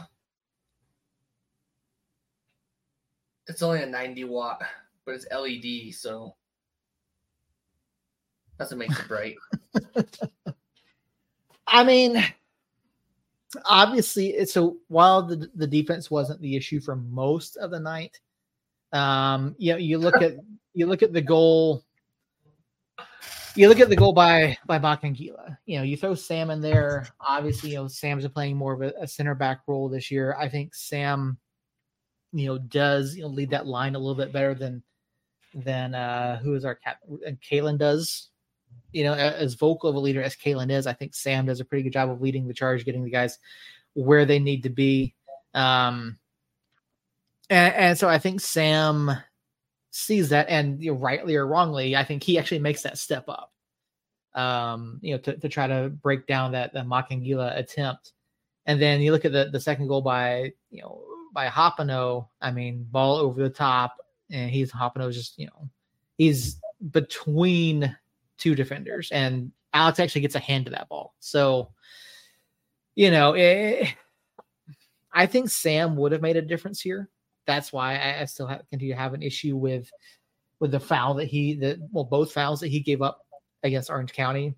it's 3.48 3.62
only 3.62 3.84
a 3.84 3.86
90 3.86 4.24
watt, 4.26 4.62
but 5.06 5.16
it's 5.16 5.28
LED, 5.32 5.94
so 5.94 6.36
that's 8.58 8.72
what 8.72 8.78
makes 8.78 9.00
it 9.00 9.08
bright. 9.08 9.36
I 11.68 11.84
mean, 11.84 12.24
obviously, 13.66 14.28
it's 14.28 14.54
so 14.54 14.78
while 14.88 15.24
the, 15.24 15.50
the 15.56 15.68
defense 15.68 16.10
wasn't 16.12 16.42
the 16.42 16.56
issue 16.56 16.80
for 16.80 16.96
most 16.96 17.58
of 17.58 17.72
the 17.72 17.80
night, 17.80 18.20
um, 18.92 19.56
you 19.58 19.74
know, 19.74 19.78
you 19.78 19.98
look 19.98 20.22
at 20.22 20.36
you 20.74 20.86
look 20.86 21.04
at 21.04 21.14
the 21.14 21.22
goal. 21.22 21.84
You 23.56 23.70
look 23.70 23.80
at 23.80 23.90
the 23.90 23.96
goal 23.96 24.14
by 24.14 24.58
by 24.66 24.80
Makangila. 24.80 25.58
You 25.66 25.78
know, 25.78 25.84
you 25.84 25.96
throw 25.98 26.16
Sam 26.16 26.50
in 26.50 26.62
there. 26.62 27.08
Obviously, 27.20 27.72
you 27.72 27.78
know 27.78 27.88
Sam's 27.88 28.28
playing 28.28 28.58
more 28.58 28.74
of 28.74 28.82
a, 28.82 28.94
a 29.02 29.08
center 29.08 29.36
back 29.36 29.62
role 29.68 29.90
this 29.90 30.10
year. 30.10 30.36
I 30.40 30.50
think 30.50 30.74
Sam, 30.74 31.38
you 32.32 32.48
know, 32.48 32.58
does 32.58 33.16
you 33.16 33.22
know 33.22 33.30
lead 33.30 33.52
that 33.52 33.68
line 33.68 33.96
a 33.96 34.00
little 34.00 34.16
bit 34.16 34.34
better 34.34 34.56
than 34.56 34.82
than 35.54 35.94
uh 35.94 36.40
who 36.40 36.56
is 36.56 36.66
our 36.66 36.74
cap 36.74 36.98
and 37.28 37.40
Kalen 37.40 37.78
does 37.78 38.30
you 38.92 39.04
know, 39.04 39.14
as 39.14 39.56
vocal 39.56 39.90
of 39.90 39.96
a 39.96 40.00
leader 40.00 40.22
as 40.22 40.36
Kalen 40.36 40.72
is, 40.72 40.86
I 40.86 40.94
think 40.94 41.16
Sam 41.16 41.48
does 41.48 41.60
a 41.60 41.66
pretty 41.66 41.84
good 41.84 41.94
job 41.94 42.10
of 42.10 42.22
leading 42.22 42.48
the 42.48 42.54
charge, 42.54 42.86
getting 42.86 43.04
the 43.04 43.10
guys 43.10 43.40
where 43.94 44.26
they 44.26 44.40
need 44.40 44.64
to 44.64 44.70
be. 44.70 45.16
Um, 45.54 46.20
and, 47.50 47.74
and 47.74 47.98
so 47.98 48.08
I 48.08 48.20
think 48.20 48.42
Sam 48.42 49.12
sees 49.96 50.30
that, 50.30 50.50
and 50.50 50.84
you 50.84 50.92
know, 50.92 50.98
rightly 50.98 51.36
or 51.36 51.46
wrongly, 51.46 51.96
I 51.96 52.04
think 52.04 52.24
he 52.24 52.40
actually 52.40 52.60
makes 52.60 52.82
that 52.82 52.98
step 52.98 53.26
up. 53.30 53.52
Um, 54.34 55.00
you 55.04 55.14
know, 55.14 55.20
to, 55.20 55.38
to 55.38 55.48
try 55.48 55.68
to 55.68 55.90
break 55.90 56.26
down 56.26 56.54
that 56.54 56.74
the 56.74 56.80
Makangila 56.80 57.56
attempt. 57.56 58.14
And 58.66 58.82
then 58.82 59.00
you 59.02 59.12
look 59.12 59.26
at 59.26 59.32
the, 59.32 59.50
the 59.52 59.60
second 59.60 59.88
goal 59.88 60.02
by, 60.02 60.54
you 60.72 60.82
know, 60.82 61.04
by 61.32 61.48
Hopino. 61.48 62.28
I 62.42 62.50
mean, 62.50 62.88
ball 62.90 63.18
over 63.18 63.44
the 63.44 63.50
top, 63.52 63.98
and 64.32 64.50
he's 64.50 64.72
Hopino 64.72 65.14
just, 65.14 65.38
you 65.38 65.46
know, 65.46 65.70
he's 66.18 66.60
between 66.90 67.96
two 68.40 68.56
defenders, 68.56 69.12
and 69.12 69.52
Alex 69.74 70.00
actually 70.00 70.22
gets 70.22 70.36
a 70.36 70.40
hand 70.40 70.66
to 70.66 70.72
that 70.72 70.90
ball. 70.90 71.14
So, 71.20 71.70
you 72.96 73.12
know, 73.12 73.34
it, 73.34 73.42
eh, 73.42 73.88
I 75.14 75.28
think 75.28 75.52
Sam 75.52 75.96
would 75.98 76.12
have 76.12 76.24
made 76.24 76.38
a 76.38 76.42
difference 76.42 76.82
here. 76.82 77.10
That's 77.46 77.74
why 77.74 77.98
I, 77.98 78.22
I 78.22 78.26
still 78.26 78.48
have, 78.48 78.62
continue 78.70 78.94
to 78.94 79.00
have 79.00 79.14
an 79.14 79.22
issue 79.22 79.56
with 79.56 79.92
with 80.60 80.72
the 80.72 80.80
foul 80.80 81.16
that 81.16 81.26
he 81.26 81.56
that 81.56 81.78
well 81.92 82.06
both 82.06 82.32
fouls 82.32 82.62
that 82.62 82.70
he 82.70 82.80
gave 82.80 83.02
up 83.02 83.26
against 83.64 83.90
Orange 83.90 84.14
County. 84.14 84.56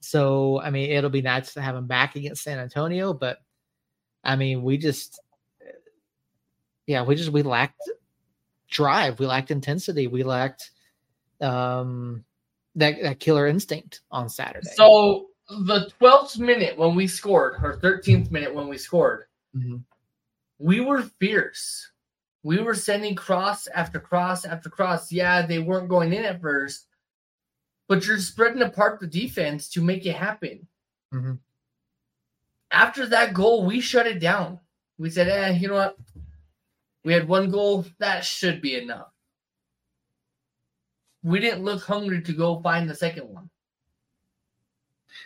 So 0.00 0.60
I 0.60 0.70
mean, 0.70 0.90
it'll 0.90 1.10
be 1.10 1.22
nice 1.22 1.54
to 1.54 1.62
have 1.62 1.76
him 1.76 1.86
back 1.86 2.16
against 2.16 2.42
San 2.42 2.58
Antonio, 2.58 3.12
but 3.12 3.38
I 4.24 4.36
mean, 4.36 4.62
we 4.62 4.78
just 4.78 5.20
yeah, 6.86 7.04
we 7.04 7.14
just 7.14 7.30
we 7.30 7.42
lacked 7.42 7.82
drive, 8.70 9.18
we 9.18 9.26
lacked 9.26 9.50
intensity, 9.50 10.06
we 10.06 10.22
lacked 10.22 10.70
um 11.40 12.24
that, 12.74 13.02
that 13.02 13.20
killer 13.20 13.46
instinct 13.46 14.00
on 14.10 14.28
Saturday. 14.28 14.70
So 14.74 15.26
the 15.48 15.90
12th 16.00 16.38
minute 16.38 16.78
when 16.78 16.94
we 16.94 17.06
scored, 17.06 17.54
or 17.62 17.76
13th 17.76 18.30
minute 18.30 18.54
when 18.54 18.68
we 18.68 18.78
scored, 18.78 19.24
mm-hmm. 19.54 19.76
We 20.62 20.80
were 20.80 21.02
fierce. 21.02 21.90
We 22.42 22.58
were 22.58 22.74
sending 22.74 23.14
cross 23.14 23.66
after 23.68 24.00
cross 24.00 24.44
after 24.44 24.68
cross. 24.68 25.12
Yeah, 25.12 25.46
they 25.46 25.58
weren't 25.58 25.88
going 25.88 26.12
in 26.12 26.24
at 26.24 26.40
first, 26.40 26.86
but 27.88 28.06
you're 28.06 28.18
spreading 28.18 28.62
apart 28.62 29.00
the 29.00 29.06
defense 29.06 29.68
to 29.70 29.80
make 29.80 30.06
it 30.06 30.16
happen. 30.16 30.66
Mm-hmm. 31.14 31.34
After 32.70 33.06
that 33.06 33.34
goal, 33.34 33.64
we 33.64 33.80
shut 33.80 34.06
it 34.06 34.18
down. 34.18 34.58
We 34.98 35.10
said, 35.10 35.28
eh, 35.28 35.58
you 35.58 35.68
know 35.68 35.74
what? 35.74 35.98
We 37.04 37.12
had 37.12 37.28
one 37.28 37.50
goal. 37.50 37.84
That 37.98 38.24
should 38.24 38.62
be 38.62 38.76
enough 38.76 39.12
we 41.22 41.38
didn't 41.38 41.64
look 41.64 41.82
hungry 41.82 42.20
to 42.22 42.32
go 42.32 42.60
find 42.60 42.88
the 42.88 42.94
second 42.94 43.28
one. 43.28 43.48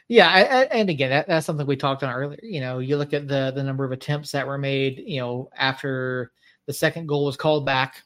Yeah, 0.09 0.67
and 0.71 0.89
again, 0.89 1.11
that, 1.11 1.27
that's 1.27 1.47
something 1.47 1.67
we 1.67 1.77
talked 1.77 2.05
on 2.05 2.13
earlier. 2.15 2.39
You 2.43 2.61
know, 2.61 2.79
you 2.79 2.97
look 2.97 3.13
at 3.13 3.27
the 3.27 3.53
the 3.55 3.63
number 3.63 3.85
of 3.85 3.91
attempts 3.91 4.31
that 4.33 4.47
were 4.47 4.59
made. 4.59 5.03
You 5.05 5.21
know, 5.21 5.51
after 5.57 6.33
the 6.67 6.73
second 6.73 7.09
goal 7.09 7.25
was 7.25 7.37
called 7.37 7.67
back, 7.67 8.05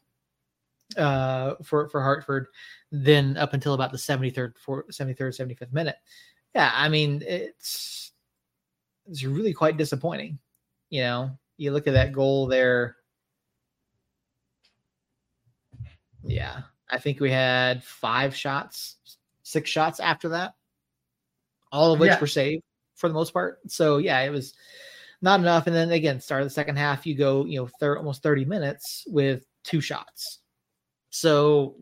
uh, 0.96 1.54
for 1.62 1.88
for 1.88 2.02
Hartford. 2.02 2.46
Then 2.92 3.36
up 3.36 3.54
until 3.54 3.74
about 3.74 3.92
the 3.92 3.98
73rd, 3.98 4.54
73rd, 4.66 5.36
75th 5.38 5.72
minute. 5.72 5.96
Yeah, 6.54 6.72
I 6.74 6.88
mean 6.88 7.22
it's 7.26 8.12
it's 9.08 9.24
really 9.24 9.52
quite 9.52 9.76
disappointing. 9.76 10.38
You 10.90 11.02
know, 11.02 11.38
you 11.56 11.72
look 11.72 11.86
at 11.86 11.94
that 11.94 12.12
goal 12.12 12.46
there. 12.46 12.96
Yeah, 16.22 16.62
I 16.90 16.98
think 16.98 17.20
we 17.20 17.30
had 17.30 17.82
five 17.84 18.34
shots, 18.34 18.96
six 19.42 19.70
shots 19.70 20.00
after 20.00 20.28
that, 20.30 20.54
all 21.72 21.92
of 21.92 22.00
which 22.00 22.10
yeah. 22.10 22.20
were 22.20 22.26
saved 22.26 22.62
for 22.96 23.08
the 23.08 23.14
most 23.14 23.32
part. 23.32 23.58
So 23.68 23.98
yeah, 23.98 24.20
it 24.20 24.30
was 24.30 24.54
not 25.22 25.40
enough. 25.40 25.66
And 25.66 25.76
then 25.76 25.90
again, 25.90 26.20
start 26.20 26.42
of 26.42 26.46
the 26.46 26.54
second 26.54 26.76
half, 26.76 27.06
you 27.06 27.14
go, 27.14 27.44
you 27.44 27.60
know, 27.60 27.68
thir- 27.78 27.98
almost 27.98 28.22
30 28.22 28.44
minutes 28.44 29.04
with 29.06 29.44
two 29.64 29.80
shots. 29.80 30.38
So 31.10 31.76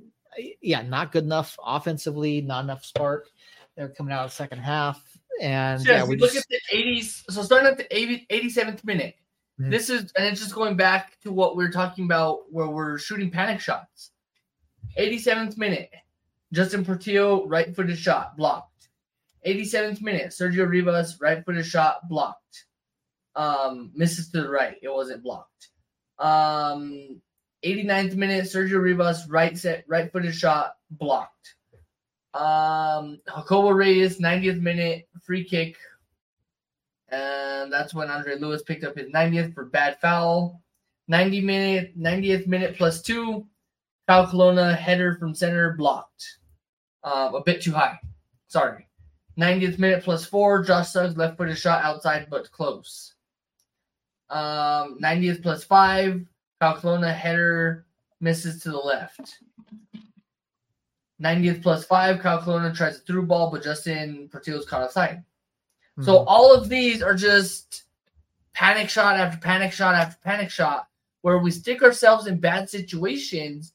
yeah, 0.61 0.83
not 0.83 1.13
good 1.13 1.25
enough 1.25 1.57
offensively, 1.65 2.41
not 2.41 2.65
enough 2.65 2.85
spark. 2.85 3.29
They're 3.77 3.89
coming 3.89 4.13
out 4.13 4.25
of 4.25 4.31
the 4.31 4.37
second 4.37 4.59
half. 4.59 5.03
And 5.41 5.81
so 5.81 5.93
yeah, 5.93 6.05
we 6.05 6.17
look 6.17 6.33
just... 6.33 6.47
at 6.51 6.61
the 6.73 6.79
80s. 6.79 7.23
So 7.31 7.43
starting 7.43 7.69
at 7.69 7.77
the 7.77 7.97
80, 7.97 8.27
87th 8.31 8.85
minute, 8.85 9.15
mm-hmm. 9.61 9.71
this 9.71 9.89
is, 9.89 10.13
and 10.17 10.27
it's 10.27 10.41
just 10.41 10.55
going 10.55 10.77
back 10.77 11.21
to 11.21 11.33
what 11.33 11.57
we 11.57 11.65
are 11.65 11.71
talking 11.71 12.05
about 12.05 12.53
where 12.53 12.69
we're 12.69 12.99
shooting 12.99 13.31
panic 13.31 13.61
shots. 13.61 14.11
87th 14.99 15.57
minute, 15.57 15.91
Justin 16.53 16.85
Portillo, 16.85 17.47
right 17.47 17.75
footed 17.75 17.99
shot, 17.99 18.37
blocked. 18.37 18.78
87th 19.47 20.01
minute, 20.03 20.29
Sergio 20.29 20.69
Rivas, 20.69 21.19
right 21.21 21.45
footed 21.45 21.67
shot, 21.67 22.09
blocked. 22.09 22.67
Um, 23.37 23.93
misses 23.95 24.31
to 24.31 24.43
the 24.43 24.49
right. 24.49 24.77
It 24.83 24.93
wasn't 24.93 25.23
blocked. 25.23 25.69
Um, 26.19 27.21
89th 27.65 28.17
minute, 28.17 28.45
Sergio 28.45 28.81
Rivas, 28.81 29.29
right 29.29 29.57
set, 29.57 29.85
right 29.87 30.11
footed 30.11 30.35
shot, 30.35 30.75
blocked. 30.91 31.55
Um, 32.35 33.21
Jacobo 33.27 33.71
Reyes, 33.71 34.19
90th 34.19 34.61
minute, 34.61 35.09
free 35.23 35.45
kick. 35.45 35.77
And 37.11 37.73
that's 37.73 37.95
when 37.95 38.11
Andre 38.11 38.37
Lewis 38.39 38.63
picked 38.63 38.85
up 38.85 38.97
his 38.97 39.11
90th 39.11 39.55
for 39.55 39.65
bad 39.65 40.01
foul. 40.01 40.63
90 41.09 41.41
minute, 41.41 41.99
90th 41.99 42.47
minute 42.47 42.77
plus 42.77 43.01
two. 43.01 43.47
Kyle 44.07 44.27
Colonna 44.27 44.75
header 44.75 45.17
from 45.17 45.35
center 45.35 45.75
blocked. 45.75 46.39
Uh, 47.03 47.31
a 47.35 47.43
bit 47.43 47.63
too 47.63 47.73
high. 47.73 47.99
Sorry. 48.49 48.88
90th 49.39 49.79
minute 49.79 50.03
plus 50.03 50.25
four. 50.25 50.63
Josh 50.63 50.91
Suggs 50.91 51.17
left 51.17 51.37
footed 51.37 51.57
shot 51.57 51.85
outside 51.85 52.27
but 52.29 52.51
close. 52.51 53.15
Um, 54.31 54.99
90th 55.01 55.43
plus 55.43 55.65
five. 55.65 56.27
Kyle 56.61 56.77
Colonna 56.77 57.13
header 57.13 57.87
misses 58.21 58.63
to 58.63 58.71
the 58.71 58.77
left. 58.77 59.39
90th 61.23 61.63
plus 61.63 61.85
five. 61.85 62.21
Kyle 62.21 62.43
Colonna 62.43 62.75
tries 62.75 62.97
a 62.97 63.01
through 63.01 63.27
ball, 63.27 63.51
but 63.51 63.63
Justin 63.63 64.29
Portillo's 64.31 64.67
caught 64.67 64.83
offside. 64.83 65.19
Mm-hmm. 65.19 66.05
So 66.05 66.19
all 66.25 66.55
of 66.55 66.69
these 66.69 67.03
are 67.03 67.15
just 67.15 67.85
panic 68.53 68.91
shot 68.91 69.17
after 69.17 69.39
panic 69.39 69.73
shot 69.73 69.95
after 69.95 70.19
panic 70.25 70.51
shot 70.51 70.89
where 71.23 71.39
we 71.39 71.51
stick 71.51 71.83
ourselves 71.83 72.27
in 72.27 72.41
bad 72.41 72.69
situations 72.69 73.73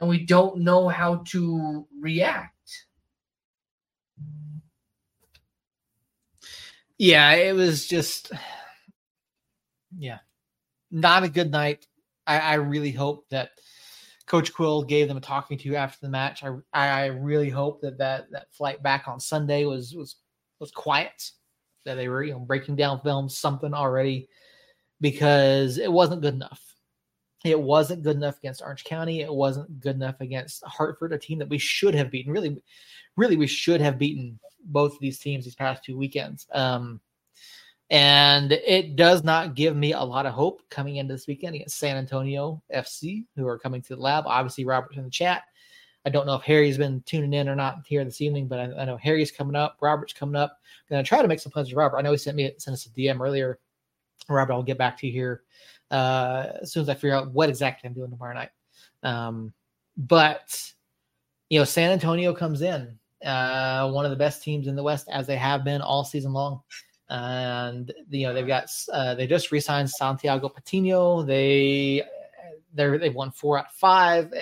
and 0.00 0.08
we 0.08 0.24
don't 0.24 0.58
know 0.58 0.88
how 0.88 1.16
to 1.26 1.86
react. 1.98 2.51
Yeah, 6.98 7.32
it 7.32 7.54
was 7.54 7.86
just, 7.86 8.32
yeah, 9.98 10.18
not 10.90 11.24
a 11.24 11.28
good 11.28 11.50
night. 11.50 11.86
I, 12.26 12.38
I 12.40 12.54
really 12.54 12.92
hope 12.92 13.28
that 13.30 13.50
Coach 14.26 14.52
Quill 14.52 14.84
gave 14.84 15.08
them 15.08 15.16
a 15.16 15.20
talking 15.20 15.58
to 15.58 15.76
after 15.76 15.98
the 16.02 16.10
match. 16.10 16.42
I 16.44 16.56
I 16.72 17.06
really 17.06 17.50
hope 17.50 17.82
that 17.82 17.98
that, 17.98 18.30
that 18.32 18.52
flight 18.54 18.82
back 18.82 19.08
on 19.08 19.20
Sunday 19.20 19.64
was 19.64 19.94
was 19.94 20.16
was 20.60 20.70
quiet, 20.70 21.30
that 21.84 21.96
they 21.96 22.08
were 22.08 22.22
you 22.22 22.32
know 22.32 22.40
breaking 22.40 22.76
down 22.76 23.00
film 23.00 23.28
something 23.28 23.74
already, 23.74 24.28
because 25.00 25.78
it 25.78 25.92
wasn't 25.92 26.22
good 26.22 26.34
enough. 26.34 26.71
It 27.44 27.60
wasn't 27.60 28.02
good 28.02 28.16
enough 28.16 28.38
against 28.38 28.62
Orange 28.62 28.84
County. 28.84 29.20
It 29.20 29.32
wasn't 29.32 29.80
good 29.80 29.96
enough 29.96 30.20
against 30.20 30.64
Hartford, 30.64 31.12
a 31.12 31.18
team 31.18 31.38
that 31.40 31.48
we 31.48 31.58
should 31.58 31.94
have 31.94 32.10
beaten. 32.10 32.32
Really, 32.32 32.62
really, 33.16 33.36
we 33.36 33.46
should 33.46 33.80
have 33.80 33.98
beaten 33.98 34.38
both 34.64 34.94
of 34.94 35.00
these 35.00 35.18
teams 35.18 35.44
these 35.44 35.54
past 35.54 35.84
two 35.84 35.96
weekends. 35.96 36.46
Um, 36.52 37.00
and 37.90 38.52
it 38.52 38.96
does 38.96 39.22
not 39.22 39.54
give 39.54 39.76
me 39.76 39.92
a 39.92 40.00
lot 40.00 40.24
of 40.24 40.32
hope 40.32 40.62
coming 40.70 40.96
into 40.96 41.12
this 41.12 41.26
weekend 41.26 41.56
against 41.56 41.78
San 41.78 41.96
Antonio 41.96 42.62
FC, 42.74 43.24
who 43.36 43.46
are 43.46 43.58
coming 43.58 43.82
to 43.82 43.96
the 43.96 44.00
lab. 44.00 44.24
Obviously, 44.26 44.64
Robert's 44.64 44.96
in 44.96 45.04
the 45.04 45.10
chat. 45.10 45.42
I 46.06 46.10
don't 46.10 46.26
know 46.26 46.34
if 46.34 46.42
Harry's 46.42 46.78
been 46.78 47.02
tuning 47.06 47.34
in 47.34 47.48
or 47.48 47.54
not 47.54 47.82
here 47.86 48.04
this 48.04 48.20
evening, 48.20 48.48
but 48.48 48.58
I, 48.58 48.82
I 48.82 48.84
know 48.86 48.96
Harry's 48.96 49.30
coming 49.30 49.54
up. 49.54 49.76
Robert's 49.80 50.14
coming 50.14 50.36
up. 50.36 50.58
I'm 50.90 50.94
going 50.94 51.04
to 51.04 51.08
try 51.08 51.22
to 51.22 51.28
make 51.28 51.38
some 51.38 51.52
plans 51.52 51.68
with 51.68 51.76
Robert. 51.76 51.98
I 51.98 52.02
know 52.02 52.12
he 52.12 52.18
sent 52.18 52.36
me 52.36 52.52
sent 52.58 52.74
us 52.74 52.86
a 52.86 52.88
DM 52.90 53.20
earlier. 53.20 53.58
Robert, 54.28 54.52
I'll 54.52 54.62
get 54.62 54.78
back 54.78 54.96
to 54.98 55.06
you 55.06 55.12
here 55.12 55.42
uh, 55.92 56.54
as 56.62 56.72
soon 56.72 56.82
as 56.82 56.88
I 56.88 56.94
figure 56.94 57.14
out 57.14 57.30
what 57.30 57.48
exactly 57.48 57.86
I'm 57.86 57.94
doing 57.94 58.10
tomorrow 58.10 58.34
night. 58.34 58.50
Um, 59.02 59.52
but 59.96 60.72
you 61.50 61.58
know, 61.58 61.64
San 61.64 61.90
Antonio 61.90 62.32
comes 62.32 62.62
in, 62.62 62.98
uh, 63.24 63.90
one 63.90 64.06
of 64.06 64.10
the 64.10 64.16
best 64.16 64.42
teams 64.42 64.66
in 64.66 64.74
the 64.74 64.82
West 64.82 65.08
as 65.12 65.26
they 65.26 65.36
have 65.36 65.64
been 65.64 65.82
all 65.82 66.02
season 66.02 66.32
long. 66.32 66.62
And 67.10 67.92
you 68.08 68.26
know 68.26 68.32
they've 68.32 68.46
got 68.46 68.70
uh, 68.90 69.14
they 69.14 69.26
just 69.26 69.52
re-signed 69.52 69.90
Santiago 69.90 70.48
Patino. 70.48 71.22
They 71.22 72.02
they 72.72 72.96
they've 72.96 73.14
won 73.14 73.30
four 73.30 73.58
out 73.58 73.66
of 73.66 73.72
five. 73.72 74.32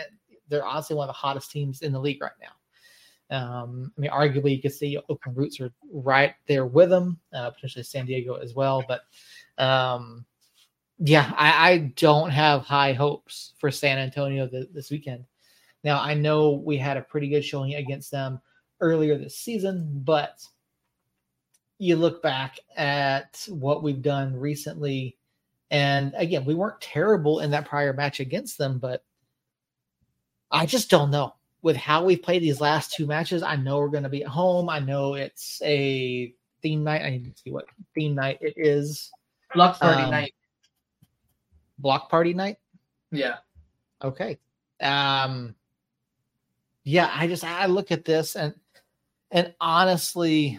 They're 0.49 0.65
honestly 0.65 0.95
one 0.95 1.09
of 1.09 1.15
the 1.15 1.19
hottest 1.19 1.51
teams 1.51 1.83
in 1.83 1.91
the 1.91 1.99
league 1.99 2.23
right 2.23 2.31
now. 2.41 3.37
Um, 3.37 3.93
I 3.97 4.01
mean, 4.01 4.11
arguably 4.13 4.55
you 4.55 4.63
could 4.63 4.73
see 4.73 4.99
Oakland 5.09 5.37
Roots 5.37 5.61
are 5.61 5.73
right 5.93 6.35
there 6.47 6.67
with 6.67 6.91
them, 6.91 7.19
uh, 7.33 7.51
potentially 7.51 7.83
San 7.83 8.07
Diego 8.07 8.35
as 8.35 8.55
well. 8.55 8.85
But 8.87 9.03
um, 9.59 10.25
yeah, 11.01 11.33
I, 11.37 11.71
I, 11.71 11.79
don't 11.97 12.31
have 12.31 12.67
high 12.67 12.93
hopes 12.93 13.55
for 13.59 13.71
San 13.71 13.99
Antonio 13.99 14.47
th- 14.47 14.69
this 14.75 14.91
weekend. 14.91 15.25
Now, 15.83 15.99
I 15.99 16.13
know 16.13 16.51
we 16.51 16.77
had 16.77 16.99
a 16.99 17.03
pretty 17.03 17.29
good 17.29 17.43
showing 17.43 17.75
against 17.75 18.11
them 18.11 18.39
earlier 18.81 19.17
this 19.17 19.37
season, 19.39 20.03
but 20.05 20.45
you 21.79 21.97
look 21.97 22.23
back 22.23 22.59
at 22.77 23.47
what 23.49 23.83
we've 23.83 24.03
done 24.03 24.39
recently, 24.39 25.17
and 25.71 26.13
again, 26.17 26.45
we 26.45 26.55
weren't 26.55 26.83
terrible 26.83 27.41
in 27.41 27.51
that 27.53 27.67
prior 27.67 27.95
match 27.95 28.21
against 28.21 28.59
them, 28.59 28.79
but 28.79 29.03
I 30.51 30.67
just 30.67 30.91
don't 30.91 31.11
know. 31.11 31.35
With 31.63 31.77
how 31.77 32.05
we've 32.05 32.23
played 32.23 32.43
these 32.43 32.61
last 32.61 32.93
two 32.93 33.07
matches, 33.07 33.43
I 33.43 33.57
know 33.57 33.79
we're 33.79 33.89
going 33.89 34.03
to 34.03 34.11
be 34.11 34.23
at 34.23 34.31
home. 34.31 34.69
I 34.69 34.81
know 34.81 35.15
it's 35.15 35.63
a 35.65 36.35
theme 36.63 36.85
night. 36.85 37.03
I 37.03 37.11
need 37.11 37.25
to 37.25 37.43
see 37.43 37.51
what 37.51 37.67
theme 37.95 38.15
night 38.15 38.39
it 38.43 38.55
is. 38.57 39.11
Block 39.55 39.79
party 39.79 40.03
um, 40.03 40.11
night 40.11 40.35
block 41.81 42.11
party 42.11 42.35
night? 42.35 42.57
Yeah. 43.11 43.37
Okay. 44.03 44.39
Um 44.81 45.55
yeah, 46.85 47.11
I 47.15 47.27
just 47.27 47.45
I 47.45 47.67
look 47.67 47.91
at 47.91 48.05
this 48.05 48.37
and 48.37 48.55
and 49.31 49.55
honestly, 49.61 50.59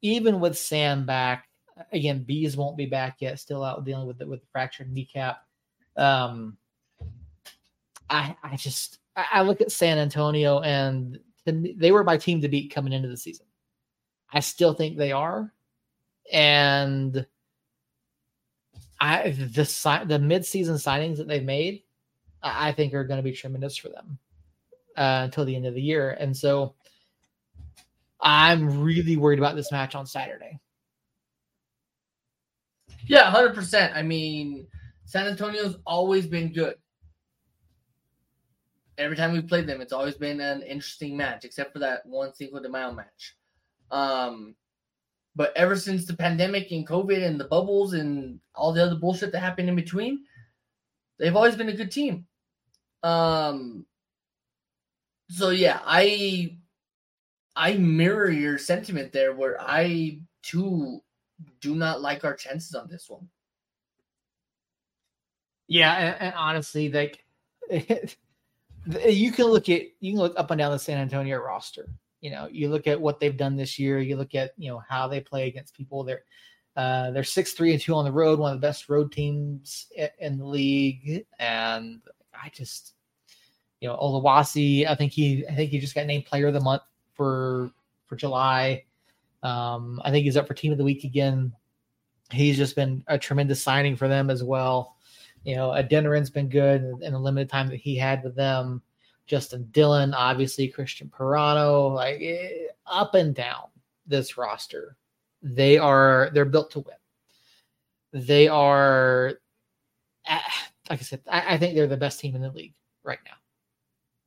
even 0.00 0.38
with 0.38 0.56
Sam 0.56 1.04
back, 1.04 1.48
again, 1.92 2.22
Bees 2.22 2.56
won't 2.56 2.76
be 2.76 2.86
back 2.86 3.16
yet, 3.20 3.40
still 3.40 3.64
out 3.64 3.84
dealing 3.84 4.06
with 4.06 4.18
the, 4.18 4.26
with 4.26 4.40
the 4.40 4.46
fractured 4.52 4.92
kneecap. 4.92 5.42
Um 5.96 6.56
I 8.08 8.36
I 8.42 8.56
just 8.56 8.98
I 9.16 9.42
look 9.42 9.60
at 9.60 9.72
San 9.72 9.98
Antonio 9.98 10.60
and 10.60 11.18
they 11.44 11.90
were 11.90 12.04
my 12.04 12.16
team 12.16 12.40
to 12.40 12.48
beat 12.48 12.72
coming 12.72 12.92
into 12.92 13.08
the 13.08 13.16
season. 13.16 13.46
I 14.32 14.40
still 14.40 14.74
think 14.74 14.96
they 14.96 15.12
are. 15.12 15.52
And 16.32 17.26
I 19.02 19.30
the 19.30 20.04
the 20.06 20.18
mid 20.20 20.46
season 20.46 20.76
signings 20.76 21.16
that 21.16 21.26
they've 21.26 21.42
made, 21.42 21.82
I 22.40 22.70
think 22.70 22.94
are 22.94 23.02
going 23.02 23.18
to 23.18 23.22
be 23.22 23.32
tremendous 23.32 23.76
for 23.76 23.88
them 23.88 24.16
uh, 24.96 25.22
until 25.24 25.44
the 25.44 25.56
end 25.56 25.66
of 25.66 25.74
the 25.74 25.82
year, 25.82 26.16
and 26.20 26.36
so 26.36 26.76
I'm 28.20 28.80
really 28.80 29.16
worried 29.16 29.40
about 29.40 29.56
this 29.56 29.72
match 29.72 29.96
on 29.96 30.06
Saturday. 30.06 30.60
Yeah, 33.08 33.28
hundred 33.28 33.56
percent. 33.56 33.92
I 33.96 34.02
mean, 34.02 34.68
San 35.04 35.26
Antonio's 35.26 35.78
always 35.84 36.28
been 36.28 36.52
good. 36.52 36.76
Every 38.98 39.16
time 39.16 39.32
we 39.32 39.42
played 39.42 39.66
them, 39.66 39.80
it's 39.80 39.92
always 39.92 40.14
been 40.14 40.40
an 40.40 40.62
interesting 40.62 41.16
match, 41.16 41.44
except 41.44 41.72
for 41.72 41.80
that 41.80 42.06
one 42.06 42.32
Cinco 42.34 42.62
de 42.62 42.68
Mayo 42.68 42.92
match. 42.92 43.36
Um, 43.90 44.54
but 45.34 45.52
ever 45.56 45.76
since 45.76 46.04
the 46.04 46.14
pandemic 46.14 46.70
and 46.72 46.86
COVID 46.86 47.24
and 47.24 47.40
the 47.40 47.44
bubbles 47.44 47.94
and 47.94 48.38
all 48.54 48.72
the 48.72 48.84
other 48.84 48.96
bullshit 48.96 49.32
that 49.32 49.40
happened 49.40 49.68
in 49.68 49.76
between, 49.76 50.24
they've 51.18 51.36
always 51.36 51.56
been 51.56 51.68
a 51.68 51.76
good 51.76 51.90
team. 51.90 52.26
Um 53.02 53.86
so 55.30 55.50
yeah, 55.50 55.80
I 55.84 56.58
I 57.56 57.74
mirror 57.74 58.30
your 58.30 58.58
sentiment 58.58 59.12
there 59.12 59.34
where 59.34 59.60
I 59.60 60.20
too 60.42 61.02
do 61.60 61.74
not 61.74 62.02
like 62.02 62.24
our 62.24 62.34
chances 62.34 62.74
on 62.74 62.88
this 62.88 63.08
one. 63.08 63.28
Yeah, 65.68 65.94
and, 65.94 66.16
and 66.20 66.34
honestly, 66.34 66.90
like 66.90 67.24
you 67.70 69.32
can 69.32 69.46
look 69.46 69.68
at 69.68 69.82
you 70.00 70.12
can 70.12 70.20
look 70.20 70.34
up 70.36 70.50
and 70.50 70.58
down 70.58 70.72
the 70.72 70.78
San 70.78 70.98
Antonio 70.98 71.38
roster. 71.38 71.88
You 72.22 72.30
know, 72.30 72.48
you 72.50 72.70
look 72.70 72.86
at 72.86 73.00
what 73.00 73.20
they've 73.20 73.36
done 73.36 73.56
this 73.56 73.78
year. 73.78 73.98
You 73.98 74.16
look 74.16 74.34
at 74.34 74.52
you 74.56 74.70
know 74.70 74.82
how 74.88 75.08
they 75.08 75.20
play 75.20 75.48
against 75.48 75.76
people. 75.76 76.04
They're 76.04 76.22
uh, 76.76 77.10
they're 77.10 77.24
six 77.24 77.52
three 77.52 77.72
and 77.72 77.82
two 77.82 77.94
on 77.94 78.04
the 78.04 78.12
road, 78.12 78.38
one 78.38 78.54
of 78.54 78.60
the 78.60 78.66
best 78.66 78.88
road 78.88 79.12
teams 79.12 79.88
in 80.18 80.38
the 80.38 80.46
league. 80.46 81.26
And 81.38 82.00
I 82.32 82.48
just, 82.48 82.94
you 83.80 83.88
know, 83.88 83.96
Oluwaseyi, 83.96 84.86
I 84.86 84.94
think 84.94 85.12
he 85.12 85.44
I 85.46 85.54
think 85.54 85.70
he 85.70 85.80
just 85.80 85.94
got 85.94 86.06
named 86.06 86.24
Player 86.24 86.46
of 86.46 86.54
the 86.54 86.60
Month 86.60 86.82
for 87.12 87.70
for 88.06 88.16
July. 88.16 88.84
Um, 89.42 90.00
I 90.04 90.10
think 90.10 90.24
he's 90.24 90.36
up 90.36 90.46
for 90.46 90.54
Team 90.54 90.72
of 90.72 90.78
the 90.78 90.84
Week 90.84 91.04
again. 91.04 91.52
He's 92.30 92.56
just 92.56 92.76
been 92.76 93.04
a 93.08 93.18
tremendous 93.18 93.60
signing 93.60 93.96
for 93.96 94.08
them 94.08 94.30
as 94.30 94.42
well. 94.42 94.96
You 95.44 95.56
know, 95.56 95.72
Adeniran's 95.72 96.30
been 96.30 96.48
good 96.48 96.82
in 97.02 97.12
the 97.12 97.18
limited 97.18 97.50
time 97.50 97.68
that 97.68 97.76
he 97.76 97.96
had 97.96 98.22
with 98.22 98.36
them. 98.36 98.80
Justin 99.26 99.68
Dhillon, 99.72 100.12
obviously 100.14 100.72
Cristian 100.72 101.10
Parano, 101.10 101.94
like 101.94 102.20
eh, 102.20 102.66
up 102.86 103.14
and 103.14 103.34
down 103.34 103.64
this 104.06 104.36
roster. 104.36 104.96
They 105.42 105.78
are 105.78 106.30
they're 106.32 106.44
built 106.44 106.70
to 106.72 106.80
win. 106.80 106.96
They 108.12 108.48
are, 108.48 109.34
eh, 110.26 110.38
like 110.90 111.00
I 111.00 111.02
said, 111.02 111.20
I, 111.28 111.54
I 111.54 111.58
think 111.58 111.74
they're 111.74 111.86
the 111.86 111.96
best 111.96 112.20
team 112.20 112.34
in 112.34 112.42
the 112.42 112.50
league 112.50 112.74
right 113.04 113.18
now. 113.24 113.36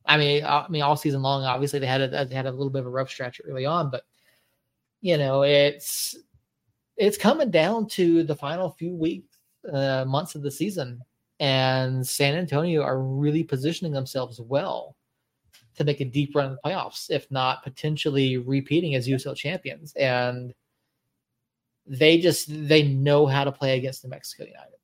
I 0.04 0.16
mean, 0.18 0.44
uh, 0.44 0.64
I 0.66 0.70
mean, 0.70 0.82
all 0.82 0.96
season 0.96 1.22
long, 1.22 1.44
obviously 1.44 1.78
they 1.78 1.86
had 1.86 2.00
a, 2.00 2.24
they 2.24 2.34
had 2.34 2.46
a 2.46 2.50
little 2.50 2.70
bit 2.70 2.80
of 2.80 2.86
a 2.86 2.90
rough 2.90 3.10
stretch 3.10 3.40
early 3.44 3.66
on, 3.66 3.90
but 3.90 4.04
you 5.00 5.18
know, 5.18 5.42
it's 5.42 6.16
it's 6.96 7.18
coming 7.18 7.50
down 7.50 7.86
to 7.88 8.22
the 8.22 8.34
final 8.34 8.70
few 8.70 8.94
weeks 8.94 9.36
uh, 9.72 10.04
months 10.06 10.34
of 10.34 10.42
the 10.42 10.50
season, 10.50 11.00
and 11.40 12.06
San 12.06 12.34
Antonio 12.34 12.82
are 12.82 13.00
really 13.00 13.44
positioning 13.44 13.92
themselves 13.92 14.40
well 14.40 14.96
to 15.76 15.84
make 15.84 16.00
a 16.00 16.04
deep 16.04 16.34
run 16.34 16.46
in 16.46 16.52
the 16.52 16.58
playoffs, 16.64 17.10
if 17.10 17.30
not 17.30 17.62
potentially 17.62 18.38
repeating 18.38 18.94
as 18.94 19.06
USL 19.06 19.36
champions. 19.36 19.92
And 19.94 20.54
they 21.86 22.18
just 22.18 22.48
they 22.48 22.82
know 22.82 23.26
how 23.26 23.44
to 23.44 23.52
play 23.52 23.76
against 23.76 24.02
New 24.04 24.10
Mexico 24.10 24.44
United. 24.44 24.78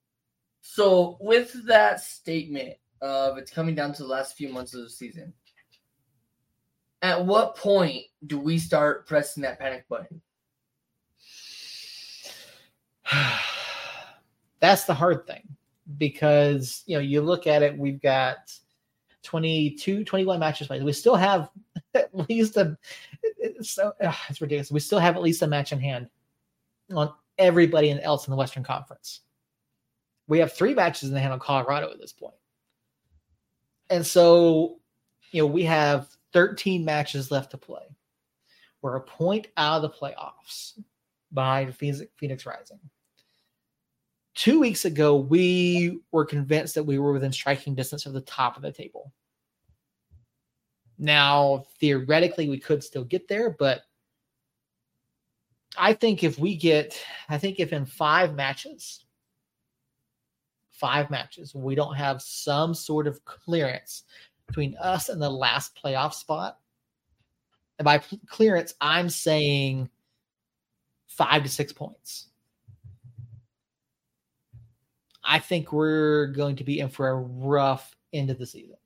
So, 0.60 1.16
with 1.20 1.66
that 1.66 2.00
statement 2.00 2.74
of 3.00 3.38
it's 3.38 3.50
coming 3.50 3.74
down 3.74 3.92
to 3.94 4.02
the 4.02 4.08
last 4.08 4.36
few 4.36 4.48
months 4.50 4.74
of 4.74 4.82
the 4.82 4.90
season, 4.90 5.32
at 7.00 7.24
what 7.24 7.56
point 7.56 8.04
do 8.26 8.38
we 8.38 8.58
start 8.58 9.08
pressing 9.08 9.42
that 9.42 9.58
panic 9.58 9.88
button? 9.88 10.20
that's 14.60 14.84
the 14.84 14.94
hard 14.94 15.26
thing 15.26 15.56
because 15.98 16.82
you 16.86 16.96
know 16.96 17.02
you 17.02 17.20
look 17.20 17.46
at 17.46 17.62
it 17.62 17.76
we've 17.76 18.00
got 18.00 18.52
22 19.22 20.04
21 20.04 20.38
matches 20.38 20.66
played. 20.66 20.82
We 20.82 20.92
still 20.92 21.16
have 21.16 21.50
at 21.94 22.14
least 22.28 22.56
a 22.56 22.76
it's 23.22 23.70
so 23.70 23.92
ugh, 24.02 24.14
it's 24.28 24.40
ridiculous. 24.40 24.70
We 24.70 24.80
still 24.80 24.98
have 24.98 25.16
at 25.16 25.22
least 25.22 25.42
a 25.42 25.46
match 25.46 25.72
in 25.72 25.80
hand 25.80 26.08
on 26.92 27.12
everybody 27.38 27.90
else 28.02 28.26
in 28.26 28.30
the 28.30 28.36
western 28.36 28.64
conference. 28.64 29.20
We 30.28 30.38
have 30.38 30.52
three 30.52 30.74
matches 30.74 31.08
in 31.08 31.14
the 31.14 31.20
hand 31.20 31.32
on 31.32 31.40
colorado 31.40 31.90
at 31.90 32.00
this 32.00 32.12
point. 32.12 32.34
And 33.90 34.06
so 34.06 34.80
you 35.30 35.42
know 35.42 35.46
we 35.46 35.64
have 35.64 36.08
13 36.32 36.84
matches 36.84 37.30
left 37.30 37.52
to 37.52 37.58
play. 37.58 37.96
We're 38.80 38.96
a 38.96 39.00
point 39.00 39.46
out 39.56 39.76
of 39.76 39.82
the 39.82 39.96
playoffs 39.96 40.78
behind 41.32 41.74
phoenix, 41.76 42.02
phoenix 42.16 42.44
rising 42.44 42.80
two 44.34 44.60
weeks 44.60 44.84
ago, 44.84 45.16
we 45.16 46.00
were 46.10 46.24
convinced 46.24 46.74
that 46.74 46.84
we 46.84 46.98
were 46.98 47.12
within 47.12 47.32
striking 47.32 47.74
distance 47.74 48.06
of 48.06 48.12
the 48.12 48.20
top 48.22 48.56
of 48.56 48.62
the 48.62 48.72
table. 48.72 49.12
Now, 50.98 51.64
theoretically, 51.80 52.48
we 52.48 52.58
could 52.58 52.82
still 52.82 53.04
get 53.04 53.28
there, 53.28 53.50
but 53.50 53.82
I 55.76 55.94
think 55.94 56.22
if 56.22 56.38
we 56.38 56.56
get, 56.56 57.02
I 57.28 57.38
think 57.38 57.58
if 57.58 57.72
in 57.72 57.86
five 57.86 58.34
matches, 58.34 59.04
five 60.70 61.10
matches, 61.10 61.54
we 61.54 61.74
don't 61.74 61.96
have 61.96 62.22
some 62.22 62.74
sort 62.74 63.06
of 63.06 63.24
clearance 63.24 64.04
between 64.46 64.76
us 64.76 65.08
and 65.08 65.20
the 65.20 65.30
last 65.30 65.78
playoff 65.82 66.14
spot, 66.14 66.58
and 67.78 67.84
by 67.84 68.00
clearance, 68.28 68.74
I'm 68.80 69.08
saying 69.08 69.88
five 71.06 71.42
to 71.42 71.48
six 71.48 71.72
points 71.72 72.28
I 75.24 75.38
think 75.38 75.72
we're 75.72 76.28
going 76.28 76.56
to 76.56 76.64
be 76.64 76.80
in 76.80 76.88
for 76.88 77.08
a 77.08 77.14
rough 77.14 77.94
end 78.12 78.30
of 78.30 78.38
the 78.38 78.46
season. 78.46 78.76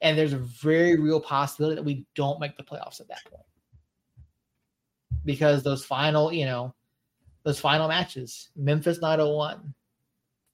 And 0.00 0.18
there's 0.18 0.34
a 0.34 0.38
very 0.38 0.98
real 0.98 1.20
possibility 1.20 1.76
that 1.76 1.82
we 1.82 2.04
don't 2.14 2.40
make 2.40 2.56
the 2.56 2.62
playoffs 2.62 3.00
at 3.00 3.08
that 3.08 3.24
point. 3.30 3.44
Because 5.24 5.62
those 5.62 5.84
final, 5.84 6.30
you 6.32 6.44
know, 6.44 6.74
those 7.44 7.58
final 7.58 7.88
matches, 7.88 8.50
Memphis 8.56 9.00
901, 9.00 9.72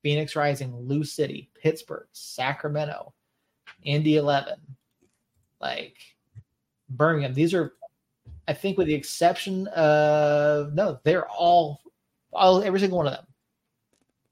Phoenix 0.02 0.36
Rising, 0.36 0.76
Lou 0.76 1.02
City, 1.02 1.50
Pittsburgh, 1.60 2.06
Sacramento, 2.12 3.12
Indy 3.82 4.16
11, 4.16 4.54
like 5.60 5.96
Birmingham. 6.88 7.34
These 7.34 7.52
are, 7.52 7.74
I 8.46 8.52
think, 8.52 8.78
with 8.78 8.86
the 8.86 8.94
exception 8.94 9.66
of, 9.68 10.74
no, 10.74 11.00
they're 11.02 11.28
all, 11.28 11.80
all 12.32 12.62
every 12.62 12.78
single 12.78 12.98
one 12.98 13.08
of 13.08 13.14
them 13.14 13.26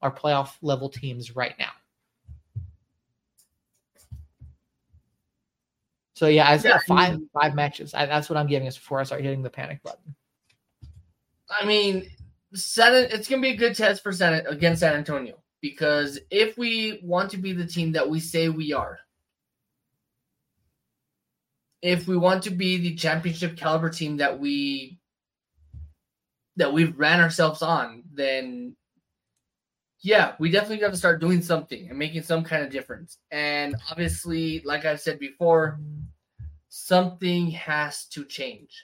are 0.01 0.11
playoff 0.11 0.51
level 0.61 0.89
teams 0.89 1.35
right 1.35 1.55
now. 1.59 1.71
So 6.19 6.27
yeah, 6.27 6.49
I've 6.49 6.63
got 6.63 6.83
five 6.83 7.17
five 7.33 7.55
matches. 7.55 7.93
I, 7.93 8.05
that's 8.05 8.29
what 8.29 8.35
I'm 8.35 8.47
giving 8.47 8.67
us 8.67 8.77
before 8.77 8.99
I 8.99 9.03
start 9.03 9.21
hitting 9.21 9.41
the 9.41 9.49
panic 9.49 9.81
button. 9.83 10.15
I 11.49 11.65
mean, 11.65 12.09
San, 12.53 12.93
it's 12.93 13.29
gonna 13.29 13.41
be 13.41 13.51
a 13.51 13.55
good 13.55 13.75
test 13.75 14.03
for 14.03 14.11
San 14.11 14.45
against 14.47 14.81
San 14.81 14.95
Antonio 14.95 15.35
because 15.61 16.19
if 16.29 16.57
we 16.57 16.99
want 17.03 17.31
to 17.31 17.37
be 17.37 17.53
the 17.53 17.65
team 17.65 17.93
that 17.93 18.09
we 18.09 18.19
say 18.19 18.49
we 18.49 18.73
are, 18.73 18.99
if 21.81 22.05
we 22.05 22.17
want 22.17 22.43
to 22.43 22.49
be 22.49 22.77
the 22.77 22.95
championship 22.95 23.55
caliber 23.55 23.89
team 23.89 24.17
that 24.17 24.39
we 24.39 24.99
that 26.57 26.73
we've 26.73 26.99
ran 26.99 27.21
ourselves 27.21 27.61
on, 27.61 28.03
then 28.11 28.75
yeah, 30.01 30.33
we 30.39 30.49
definitely 30.49 30.77
got 30.77 30.91
to 30.91 30.97
start 30.97 31.19
doing 31.19 31.41
something 31.41 31.89
and 31.89 31.99
making 31.99 32.23
some 32.23 32.43
kind 32.43 32.63
of 32.63 32.71
difference. 32.71 33.17
And 33.31 33.75
obviously, 33.91 34.61
like 34.63 34.85
I've 34.85 35.01
said 35.01 35.19
before, 35.19 35.79
something 36.69 37.51
has 37.51 38.05
to 38.05 38.23
change. 38.23 38.83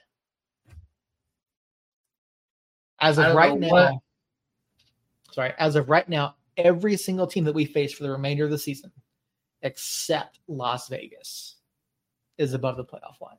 As 2.99 3.17
of 3.17 3.35
right 3.35 3.57
now, 3.57 3.69
what... 3.69 3.93
sorry, 5.31 5.53
as 5.57 5.75
of 5.75 5.89
right 5.89 6.07
now, 6.07 6.35
every 6.57 6.97
single 6.97 7.27
team 7.27 7.43
that 7.45 7.55
we 7.55 7.65
face 7.65 7.93
for 7.93 8.03
the 8.03 8.11
remainder 8.11 8.45
of 8.45 8.51
the 8.51 8.57
season, 8.57 8.91
except 9.61 10.39
Las 10.47 10.89
Vegas, 10.89 11.55
is 12.37 12.53
above 12.53 12.77
the 12.77 12.85
playoff 12.85 13.21
line. 13.21 13.37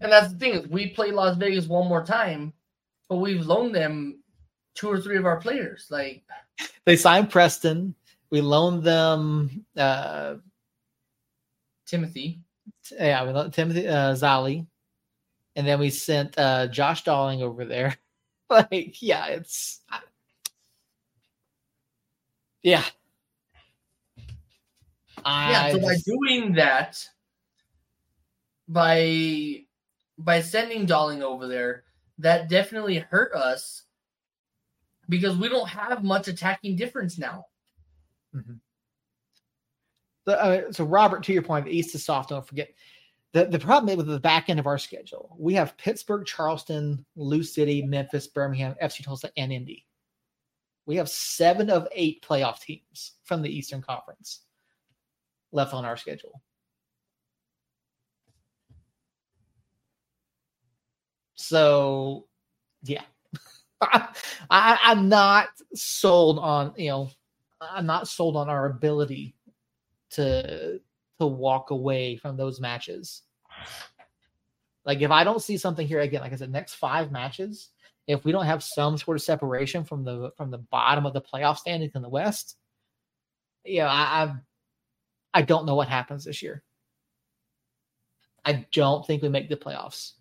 And 0.00 0.10
that's 0.10 0.32
the 0.32 0.38
thing 0.38 0.54
is 0.54 0.68
we 0.68 0.88
play 0.88 1.12
Las 1.12 1.36
Vegas 1.36 1.66
one 1.66 1.88
more 1.88 2.04
time 2.04 2.52
but 3.08 3.16
we've 3.16 3.46
loaned 3.46 3.74
them 3.74 4.20
two 4.74 4.88
or 4.88 5.00
three 5.00 5.16
of 5.16 5.26
our 5.26 5.40
players. 5.40 5.86
Like 5.90 6.22
they 6.84 6.96
signed 6.96 7.30
Preston. 7.30 7.94
We 8.30 8.40
loaned 8.40 8.82
them 8.82 9.64
uh, 9.76 10.36
Timothy. 11.86 12.40
Yeah, 12.90 13.24
we 13.24 13.32
loaned 13.32 13.52
Timothy 13.52 13.86
uh, 13.86 14.14
Zali, 14.14 14.66
and 15.56 15.66
then 15.66 15.78
we 15.78 15.90
sent 15.90 16.38
uh, 16.38 16.66
Josh 16.68 17.04
Dolling 17.04 17.42
over 17.42 17.64
there. 17.64 17.96
like, 18.50 19.00
yeah, 19.00 19.26
it's 19.26 19.80
yeah. 22.62 22.84
yeah, 25.24 25.72
so 25.72 25.78
by 25.80 25.96
doing 26.04 26.54
that, 26.54 27.06
by 28.66 29.64
by 30.18 30.40
sending 30.40 30.86
Dolling 30.86 31.22
over 31.22 31.46
there, 31.46 31.83
that 32.18 32.48
definitely 32.48 32.98
hurt 32.98 33.34
us 33.34 33.82
because 35.08 35.36
we 35.36 35.48
don't 35.48 35.68
have 35.68 36.04
much 36.04 36.28
attacking 36.28 36.76
difference 36.76 37.18
now. 37.18 37.46
Mm-hmm. 38.34 38.54
So, 40.26 40.32
uh, 40.32 40.72
so, 40.72 40.84
Robert, 40.84 41.22
to 41.24 41.32
your 41.32 41.42
point, 41.42 41.66
the 41.66 41.76
East 41.76 41.94
is 41.94 42.04
soft. 42.04 42.30
Don't 42.30 42.46
forget 42.46 42.70
the 43.32 43.44
the 43.44 43.58
problem 43.58 43.96
with 43.96 44.06
the 44.06 44.20
back 44.20 44.48
end 44.48 44.58
of 44.58 44.66
our 44.66 44.78
schedule. 44.78 45.36
We 45.38 45.54
have 45.54 45.76
Pittsburgh, 45.76 46.24
Charleston, 46.24 47.04
Lou 47.16 47.42
City, 47.42 47.82
Memphis, 47.82 48.26
Birmingham, 48.26 48.74
FC 48.82 49.04
Tulsa, 49.04 49.30
and 49.36 49.52
Indy. 49.52 49.86
We 50.86 50.96
have 50.96 51.08
seven 51.08 51.70
of 51.70 51.88
eight 51.92 52.24
playoff 52.26 52.60
teams 52.60 53.12
from 53.24 53.42
the 53.42 53.54
Eastern 53.54 53.82
Conference 53.82 54.40
left 55.52 55.74
on 55.74 55.84
our 55.84 55.96
schedule. 55.96 56.42
So, 61.46 62.26
yeah, 62.84 63.02
I, 64.50 64.78
am 64.82 65.10
not 65.10 65.48
sold 65.74 66.38
on 66.38 66.72
you 66.76 66.88
know 66.88 67.10
I'm 67.60 67.84
not 67.84 68.08
sold 68.08 68.34
on 68.34 68.48
our 68.48 68.64
ability 68.64 69.34
to 70.12 70.80
to 71.20 71.26
walk 71.26 71.70
away 71.70 72.16
from 72.16 72.38
those 72.38 72.60
matches. 72.60 73.22
Like 74.86 75.02
if 75.02 75.10
I 75.10 75.22
don't 75.22 75.42
see 75.42 75.58
something 75.58 75.86
here 75.86 76.00
again, 76.00 76.22
like 76.22 76.32
I 76.32 76.36
said, 76.36 76.50
next 76.50 76.74
five 76.74 77.12
matches, 77.12 77.70
if 78.06 78.24
we 78.24 78.32
don't 78.32 78.46
have 78.46 78.62
some 78.62 78.96
sort 78.96 79.18
of 79.18 79.22
separation 79.22 79.84
from 79.84 80.02
the 80.02 80.30
from 80.38 80.50
the 80.50 80.58
bottom 80.58 81.04
of 81.04 81.12
the 81.12 81.20
playoff 81.20 81.58
standings 81.58 81.92
in 81.94 82.00
the 82.00 82.08
West, 82.08 82.56
yeah, 83.66 83.86
I, 83.86 84.24
I 84.24 84.34
I 85.34 85.42
don't 85.42 85.66
know 85.66 85.74
what 85.74 85.88
happens 85.88 86.24
this 86.24 86.42
year. 86.42 86.62
I 88.46 88.66
don't 88.72 89.06
think 89.06 89.22
we 89.22 89.28
make 89.28 89.50
the 89.50 89.56
playoffs. 89.56 90.12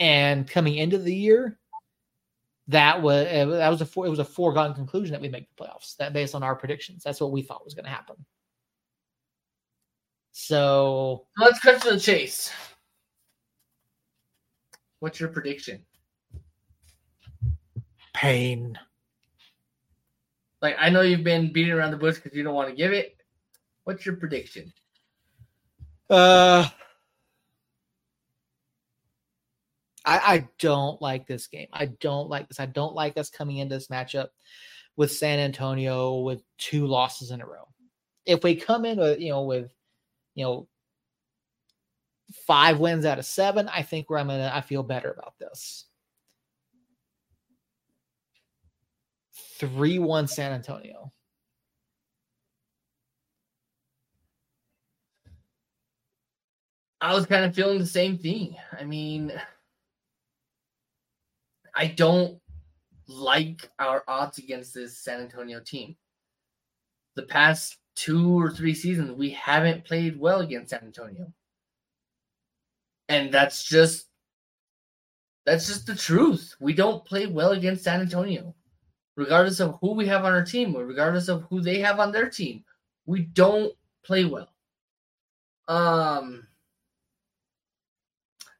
And 0.00 0.48
coming 0.48 0.76
into 0.76 0.98
the 0.98 1.14
year, 1.14 1.58
that 2.68 3.02
was 3.02 3.26
that 3.26 3.68
was 3.68 3.82
a 3.82 3.86
for, 3.86 4.06
it 4.06 4.10
was 4.10 4.18
a 4.18 4.24
foregone 4.24 4.74
conclusion 4.74 5.12
that 5.12 5.20
we 5.20 5.28
make 5.28 5.46
the 5.54 5.62
playoffs. 5.62 5.96
That 5.98 6.12
based 6.12 6.34
on 6.34 6.42
our 6.42 6.56
predictions, 6.56 7.04
that's 7.04 7.20
what 7.20 7.32
we 7.32 7.42
thought 7.42 7.64
was 7.64 7.74
going 7.74 7.84
to 7.84 7.90
happen. 7.90 8.16
So 10.32 11.26
let's 11.38 11.60
cut 11.60 11.82
to 11.82 11.90
the 11.92 12.00
chase. 12.00 12.50
What's 15.00 15.20
your 15.20 15.28
prediction? 15.28 15.82
Pain. 18.14 18.78
Like 20.62 20.76
I 20.78 20.90
know 20.90 21.02
you've 21.02 21.24
been 21.24 21.52
beating 21.52 21.72
around 21.72 21.90
the 21.90 21.96
bush 21.96 22.16
because 22.16 22.36
you 22.36 22.42
don't 22.42 22.54
want 22.54 22.70
to 22.70 22.74
give 22.74 22.92
it. 22.92 23.16
What's 23.84 24.06
your 24.06 24.16
prediction? 24.16 24.72
Uh 26.08 26.68
I, 30.04 30.18
I 30.18 30.48
don't 30.58 31.00
like 31.02 31.26
this 31.26 31.46
game. 31.46 31.68
I 31.72 31.86
don't 31.86 32.28
like 32.28 32.48
this. 32.48 32.60
I 32.60 32.66
don't 32.66 32.94
like 32.94 33.16
us 33.18 33.30
coming 33.30 33.58
into 33.58 33.74
this 33.74 33.88
matchup 33.88 34.28
with 34.96 35.12
San 35.12 35.38
Antonio 35.38 36.20
with 36.20 36.42
two 36.58 36.86
losses 36.86 37.30
in 37.30 37.40
a 37.40 37.46
row. 37.46 37.68
If 38.26 38.44
we 38.44 38.54
come 38.56 38.84
in 38.84 38.98
with 38.98 39.20
you 39.20 39.30
know 39.30 39.42
with 39.42 39.72
you 40.34 40.44
know 40.44 40.68
five 42.46 42.78
wins 42.78 43.04
out 43.04 43.18
of 43.18 43.24
seven, 43.24 43.68
I 43.68 43.82
think 43.82 44.08
where 44.08 44.18
I'm 44.18 44.28
gonna 44.28 44.50
I 44.54 44.60
feel 44.60 44.82
better 44.82 45.10
about 45.10 45.38
this. 45.38 45.86
Three 49.58 49.98
one 49.98 50.26
San 50.26 50.52
Antonio. 50.52 51.12
I 57.02 57.14
was 57.14 57.24
kind 57.26 57.44
of 57.44 57.54
feeling 57.54 57.78
the 57.78 57.86
same 57.86 58.18
thing. 58.18 58.56
I 58.78 58.84
mean, 58.84 59.32
I 61.74 61.86
don't 61.86 62.40
like 63.06 63.68
our 63.78 64.04
odds 64.06 64.38
against 64.38 64.74
this 64.74 64.98
San 64.98 65.20
Antonio 65.20 65.60
team. 65.60 65.96
The 67.16 67.22
past 67.22 67.78
two 67.96 68.38
or 68.38 68.50
three 68.50 68.74
seasons, 68.74 69.12
we 69.12 69.30
haven't 69.30 69.84
played 69.84 70.18
well 70.18 70.40
against 70.40 70.70
San 70.70 70.82
Antonio. 70.82 71.32
And 73.08 73.32
that's 73.32 73.64
just 73.64 74.06
that's 75.44 75.66
just 75.66 75.86
the 75.86 75.96
truth. 75.96 76.54
We 76.60 76.72
don't 76.72 77.04
play 77.04 77.26
well 77.26 77.52
against 77.52 77.84
San 77.84 78.00
Antonio. 78.00 78.54
Regardless 79.16 79.60
of 79.60 79.78
who 79.80 79.94
we 79.94 80.06
have 80.06 80.24
on 80.24 80.32
our 80.32 80.44
team 80.44 80.76
or 80.76 80.86
regardless 80.86 81.28
of 81.28 81.42
who 81.50 81.60
they 81.60 81.80
have 81.80 81.98
on 81.98 82.12
their 82.12 82.30
team, 82.30 82.64
we 83.06 83.22
don't 83.22 83.72
play 84.04 84.24
well. 84.24 84.48
Um 85.66 86.46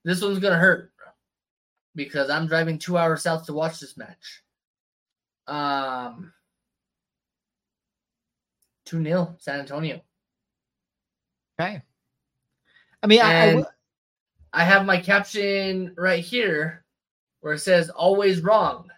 this 0.04 0.22
one's 0.22 0.38
gonna 0.38 0.56
hurt 0.58 0.90
because 1.94 2.30
I'm 2.30 2.46
driving 2.46 2.78
two 2.78 2.96
hours 2.96 3.22
south 3.22 3.46
to 3.46 3.52
watch 3.52 3.80
this 3.80 3.96
match. 3.96 4.42
Um, 5.46 6.32
2 8.86 9.02
0 9.02 9.36
San 9.38 9.60
Antonio. 9.60 10.00
Okay. 11.60 11.82
I 13.02 13.06
mean, 13.06 13.20
I, 13.22 13.62
I 14.52 14.64
have 14.64 14.84
my 14.84 14.98
caption 14.98 15.94
right 15.96 16.22
here 16.22 16.84
where 17.40 17.54
it 17.54 17.60
says 17.60 17.90
always 17.90 18.40
wrong. 18.42 18.90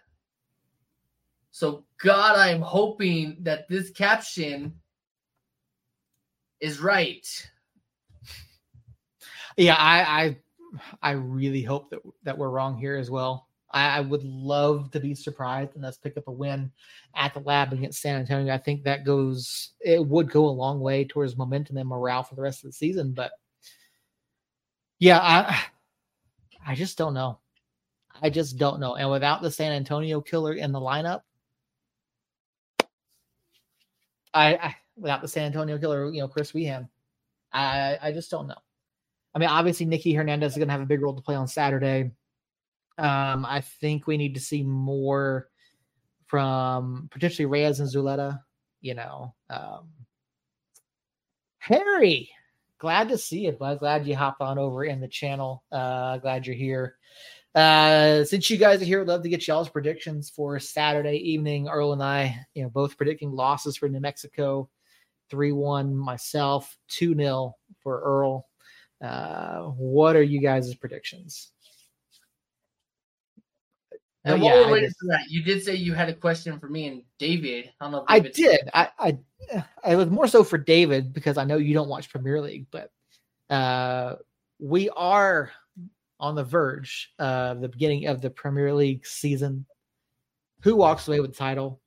So, 1.51 1.85
God, 2.01 2.37
I'm 2.37 2.61
hoping 2.61 3.37
that 3.41 3.67
this 3.69 3.91
caption 3.91 4.73
is 6.59 6.79
right. 6.79 7.25
Yeah, 9.55 9.75
I, 9.75 10.01
I 10.01 10.37
I 11.01 11.11
really 11.11 11.61
hope 11.61 11.89
that 11.91 11.99
that 12.23 12.37
we're 12.37 12.49
wrong 12.49 12.77
here 12.77 12.95
as 12.95 13.09
well. 13.11 13.47
I, 13.71 13.97
I, 13.97 13.99
would 14.01 14.23
love 14.23 14.91
to 14.91 14.99
be 14.99 15.15
surprised 15.15 15.73
and 15.73 15.83
let's 15.83 15.97
pick 15.97 16.15
up 16.15 16.27
a 16.27 16.31
win 16.31 16.71
at 17.15 17.33
the 17.33 17.39
lab 17.39 17.73
against 17.73 18.01
San 18.01 18.19
Antonio. 18.19 18.53
I 18.53 18.59
think 18.59 18.83
that 18.83 19.03
goes 19.03 19.71
it 19.81 20.05
would 20.05 20.29
go 20.29 20.47
a 20.47 20.49
long 20.49 20.79
way 20.79 21.05
towards 21.05 21.37
momentum 21.37 21.77
and 21.77 21.89
morale 21.89 22.21
for 22.21 22.35
the 22.35 22.41
rest 22.41 22.63
of 22.63 22.69
the 22.69 22.73
season. 22.73 23.13
But 23.13 23.31
yeah, 24.99 25.19
I 25.19 25.59
I 26.65 26.75
just 26.75 26.97
don't 26.97 27.13
know. 27.13 27.39
I 28.21 28.29
just 28.29 28.57
don't 28.57 28.79
know. 28.79 28.95
And 28.95 29.09
without 29.09 29.41
the 29.41 29.51
San 29.51 29.71
Antonio 29.71 30.21
killer 30.21 30.53
in 30.53 30.71
the 30.71 30.79
lineup, 30.79 31.21
I, 34.33 34.55
I 34.55 34.75
without 34.95 35.21
the 35.21 35.27
San 35.27 35.45
Antonio 35.45 35.77
killer, 35.77 36.11
you 36.11 36.21
know, 36.21 36.27
Chris 36.27 36.51
Wehan, 36.51 36.87
I 37.51 37.97
I 38.01 38.11
just 38.11 38.29
don't 38.31 38.47
know. 38.47 38.61
I 39.35 39.39
mean, 39.39 39.49
obviously, 39.49 39.85
Nicky 39.85 40.13
Hernandez 40.13 40.51
is 40.51 40.57
going 40.57 40.67
to 40.67 40.73
have 40.73 40.81
a 40.81 40.85
big 40.85 41.01
role 41.01 41.15
to 41.15 41.21
play 41.21 41.35
on 41.35 41.47
Saturday. 41.47 42.11
Um, 42.97 43.45
I 43.45 43.61
think 43.61 44.05
we 44.05 44.17
need 44.17 44.35
to 44.35 44.41
see 44.41 44.63
more 44.63 45.49
from 46.27 47.09
potentially 47.11 47.45
Reyes 47.45 47.79
and 47.79 47.89
Zuleta. 47.89 48.41
You 48.81 48.95
know, 48.95 49.33
um, 49.49 49.89
Harry, 51.59 52.29
glad 52.77 53.09
to 53.09 53.17
see 53.17 53.45
you, 53.45 53.53
bud. 53.53 53.79
Glad 53.79 54.05
you 54.05 54.15
hopped 54.15 54.41
on 54.41 54.59
over 54.59 54.83
in 54.83 54.99
the 54.99 55.07
channel. 55.07 55.63
Uh, 55.71 56.17
glad 56.17 56.45
you're 56.45 56.55
here. 56.55 56.97
Uh, 57.55 58.23
since 58.25 58.49
you 58.49 58.57
guys 58.57 58.81
are 58.81 58.85
here, 58.85 59.01
I'd 59.01 59.07
love 59.07 59.23
to 59.23 59.29
get 59.29 59.47
y'all's 59.47 59.69
predictions 59.69 60.29
for 60.29 60.59
Saturday 60.59 61.17
evening. 61.17 61.69
Earl 61.69 61.93
and 61.93 62.03
I, 62.03 62.35
you 62.53 62.63
know, 62.63 62.69
both 62.69 62.97
predicting 62.97 63.31
losses 63.31 63.77
for 63.77 63.87
New 63.87 63.99
Mexico, 63.99 64.69
three 65.29 65.51
one 65.51 65.95
myself, 65.95 66.77
two 66.87 67.15
0 67.15 67.55
for 67.81 68.01
Earl. 68.01 68.47
Uh, 69.03 69.63
what 69.71 70.15
are 70.15 70.23
you 70.23 70.39
guys' 70.39 70.73
predictions? 70.75 71.51
And 74.25 74.41
while 74.41 74.61
yeah, 74.61 74.65
we're 74.65 74.73
waiting 74.73 74.89
for 74.91 75.07
that, 75.07 75.25
you 75.29 75.43
did 75.43 75.61
say 75.63 75.75
you 75.75 75.93
had 75.93 76.07
a 76.07 76.13
question 76.13 76.57
for 76.57 76.69
me 76.69 76.87
and 76.87 77.03
David. 77.19 77.69
I 77.81 77.85
don't 77.85 77.91
know. 77.91 78.05
I 78.07 78.19
did. 78.19 78.69
I, 78.73 78.89
I 78.97 79.17
I 79.83 79.95
was 79.97 80.09
more 80.09 80.27
so 80.27 80.45
for 80.45 80.57
David 80.57 81.11
because 81.11 81.37
I 81.37 81.43
know 81.43 81.57
you 81.57 81.73
don't 81.73 81.89
watch 81.89 82.09
Premier 82.09 82.39
League, 82.39 82.67
but 82.71 82.89
uh, 83.49 84.15
we 84.59 84.89
are 84.91 85.51
on 86.21 86.35
the 86.35 86.43
verge 86.45 87.11
of 87.19 87.59
the 87.59 87.67
beginning 87.67 88.07
of 88.07 88.21
the 88.21 88.29
Premier 88.29 88.73
League 88.73 89.05
season. 89.05 89.65
Who 90.61 90.77
walks 90.77 91.05
away 91.09 91.19
with 91.19 91.31
the 91.31 91.37
title? 91.37 91.81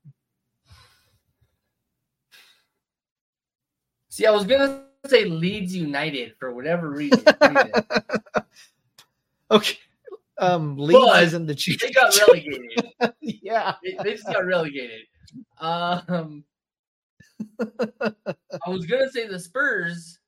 See, 4.10 4.26
I 4.26 4.30
was 4.30 4.44
gonna 4.44 4.85
say 5.10 5.24
Leeds 5.24 5.74
United 5.74 6.34
for 6.38 6.54
whatever 6.54 6.90
reason. 6.90 7.24
okay. 9.50 9.78
Um, 10.38 10.76
Leeds 10.76 11.00
but 11.00 11.22
is 11.22 11.34
in 11.34 11.46
the 11.46 11.54
Chiefs. 11.54 11.82
They 11.82 11.92
got 11.92 12.14
relegated. 12.28 12.92
yeah, 13.20 13.74
they, 13.82 13.96
they, 14.02 14.12
just 14.12 14.26
got 14.26 14.44
relegated. 14.44 15.02
Um, 15.58 16.44
I 17.58 18.68
was 18.68 18.86
gonna 18.86 19.10
say 19.10 19.26
the 19.26 19.38
Spurs, 19.38 20.18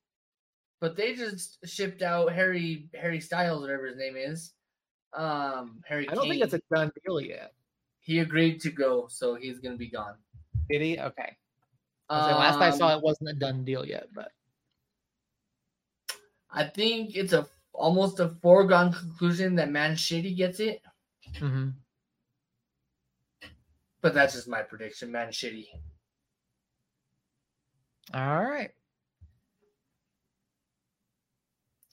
but 0.81 0.95
they 0.95 1.15
just 1.15 1.65
shipped 1.67 2.01
out 2.01 2.31
Harry 2.31 2.89
Harry 2.99 3.19
Styles, 3.19 3.61
whatever 3.61 3.87
his 3.87 3.97
name 3.97 4.15
is. 4.15 4.53
Um, 5.13 5.81
Harry. 5.87 6.09
I 6.09 6.15
don't 6.15 6.23
Kane. 6.23 6.33
think 6.33 6.43
it's 6.43 6.53
a 6.53 6.61
done 6.73 6.91
deal 7.05 7.21
yet. 7.21 7.53
He 7.99 8.19
agreed 8.19 8.59
to 8.61 8.71
go, 8.71 9.07
so 9.09 9.35
he's 9.35 9.59
gonna 9.59 9.77
be 9.77 9.89
gone. 9.89 10.15
Did 10.69 10.81
he? 10.81 10.99
Okay. 10.99 11.35
Um, 12.09 12.31
last 12.31 12.59
I 12.59 12.71
saw, 12.71 12.87
um, 12.87 12.97
it 12.97 13.03
wasn't 13.03 13.29
a 13.29 13.33
done 13.33 13.63
deal 13.63 13.85
yet, 13.85 14.07
but 14.13 14.31
I 16.51 16.63
think 16.65 17.15
it's 17.15 17.33
a 17.33 17.47
almost 17.73 18.19
a 18.19 18.29
foregone 18.41 18.91
conclusion 18.91 19.55
that 19.55 19.71
Man 19.71 19.95
City 19.95 20.33
gets 20.33 20.59
it. 20.59 20.81
Mm-hmm. 21.35 21.69
But 24.01 24.13
that's 24.13 24.33
just 24.33 24.47
my 24.47 24.61
prediction. 24.61 25.11
Man 25.11 25.31
City. 25.31 25.69
All 28.13 28.43
right. 28.43 28.71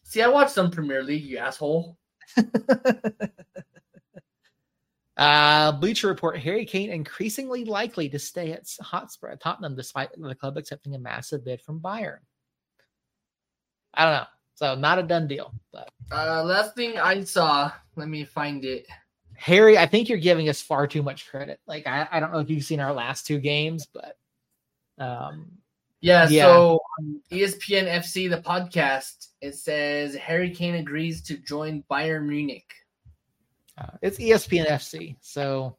See, 0.04 0.22
I 0.22 0.28
watched 0.28 0.52
some 0.52 0.70
Premier 0.70 1.02
League, 1.02 1.24
you 1.24 1.38
asshole. 1.38 1.98
uh, 5.16 5.72
Bleacher 5.72 6.06
Report: 6.08 6.38
Harry 6.38 6.64
Kane 6.64 6.90
increasingly 6.90 7.64
likely 7.64 8.08
to 8.08 8.18
stay 8.18 8.52
at 8.52 8.66
Hotspur 8.80 9.28
at 9.30 9.40
Tottenham, 9.40 9.74
despite 9.74 10.10
the 10.16 10.34
club 10.34 10.56
accepting 10.56 10.94
a 10.94 10.98
massive 10.98 11.44
bid 11.44 11.60
from 11.60 11.80
Bayern. 11.80 12.20
I 13.94 14.04
don't 14.04 14.12
know. 14.14 14.26
So 14.56 14.74
not 14.74 14.98
a 14.98 15.02
done 15.02 15.28
deal. 15.28 15.52
But 15.72 15.90
uh, 16.10 16.42
last 16.42 16.74
thing 16.74 16.98
I 16.98 17.22
saw, 17.24 17.70
let 17.94 18.08
me 18.08 18.24
find 18.24 18.64
it. 18.64 18.86
Harry, 19.36 19.76
I 19.76 19.86
think 19.86 20.08
you're 20.08 20.16
giving 20.18 20.48
us 20.48 20.62
far 20.62 20.86
too 20.86 21.02
much 21.02 21.28
credit. 21.28 21.60
Like 21.66 21.86
I, 21.86 22.08
I 22.10 22.20
don't 22.20 22.32
know 22.32 22.38
if 22.40 22.48
you've 22.50 22.64
seen 22.64 22.80
our 22.80 22.92
last 22.92 23.26
two 23.26 23.38
games, 23.38 23.86
but 23.92 24.16
um 24.98 25.50
Yeah, 26.00 26.26
Yeah. 26.28 26.44
so 26.44 26.80
ESPN 27.30 27.86
FC, 27.86 28.30
the 28.30 28.40
podcast, 28.40 29.28
it 29.42 29.54
says 29.56 30.14
Harry 30.14 30.50
Kane 30.50 30.76
agrees 30.76 31.20
to 31.24 31.36
join 31.36 31.84
Bayern 31.90 32.26
Munich. 32.26 32.72
uh, 33.76 33.88
it's 34.00 34.16
ESPN 34.18 34.66
FC. 34.68 35.16
So 35.20 35.76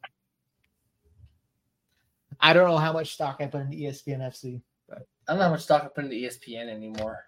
I 2.38 2.52
don't 2.52 2.68
know 2.68 2.78
how 2.78 2.92
much 2.92 3.14
stock 3.14 3.38
I 3.40 3.46
put 3.46 3.62
into 3.62 3.76
ESPN 3.76 4.20
FC. 4.20 4.62
I 4.92 4.98
don't 5.26 5.38
know 5.38 5.44
how 5.46 5.50
much 5.50 5.62
stock 5.64 5.82
I 5.84 5.88
put 5.88 6.04
into 6.04 6.16
ESPN 6.16 6.68
anymore. 6.68 7.24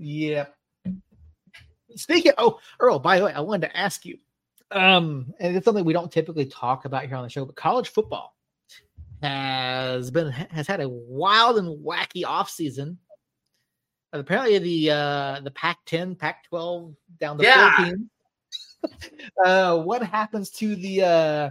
Yeah. 0.00 0.46
Speaking 1.94 2.32
oh 2.38 2.58
Earl, 2.78 2.98
by 2.98 3.18
the 3.18 3.26
way, 3.26 3.32
I 3.32 3.40
wanted 3.40 3.68
to 3.68 3.76
ask 3.76 4.04
you. 4.04 4.18
Um, 4.70 5.34
and 5.40 5.56
it's 5.56 5.64
something 5.64 5.84
we 5.84 5.92
don't 5.92 6.10
typically 6.12 6.46
talk 6.46 6.84
about 6.84 7.04
here 7.04 7.16
on 7.16 7.24
the 7.24 7.28
show, 7.28 7.44
but 7.44 7.56
college 7.56 7.88
football 7.88 8.34
has 9.22 10.10
been 10.10 10.30
has 10.30 10.66
had 10.66 10.80
a 10.80 10.88
wild 10.88 11.58
and 11.58 11.84
wacky 11.84 12.24
offseason. 12.24 12.96
Apparently 14.12 14.58
the 14.58 14.90
uh 14.90 15.40
the 15.40 15.50
Pac 15.50 15.78
10, 15.86 16.14
Pac 16.14 16.44
12 16.44 16.94
down 17.18 17.38
to 17.38 17.44
Yeah. 17.44 17.74
14. 17.76 18.10
uh 19.44 19.82
what 19.82 20.02
happens 20.02 20.50
to 20.50 20.74
the 20.76 21.02
uh 21.02 21.50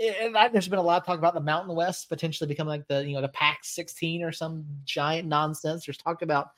and 0.00 0.34
that, 0.34 0.52
there's 0.52 0.68
been 0.68 0.78
a 0.78 0.82
lot 0.82 1.00
of 1.00 1.06
talk 1.06 1.18
about 1.18 1.34
the 1.34 1.40
Mountain 1.40 1.74
West 1.74 2.08
potentially 2.08 2.46
becoming 2.48 2.70
like 2.70 2.86
the 2.88 3.04
you 3.06 3.14
know 3.14 3.22
the 3.22 3.28
Pac 3.28 3.60
16 3.62 4.22
or 4.22 4.32
some 4.32 4.64
giant 4.84 5.26
nonsense. 5.28 5.86
There's 5.86 5.96
talk 5.96 6.22
about 6.22 6.50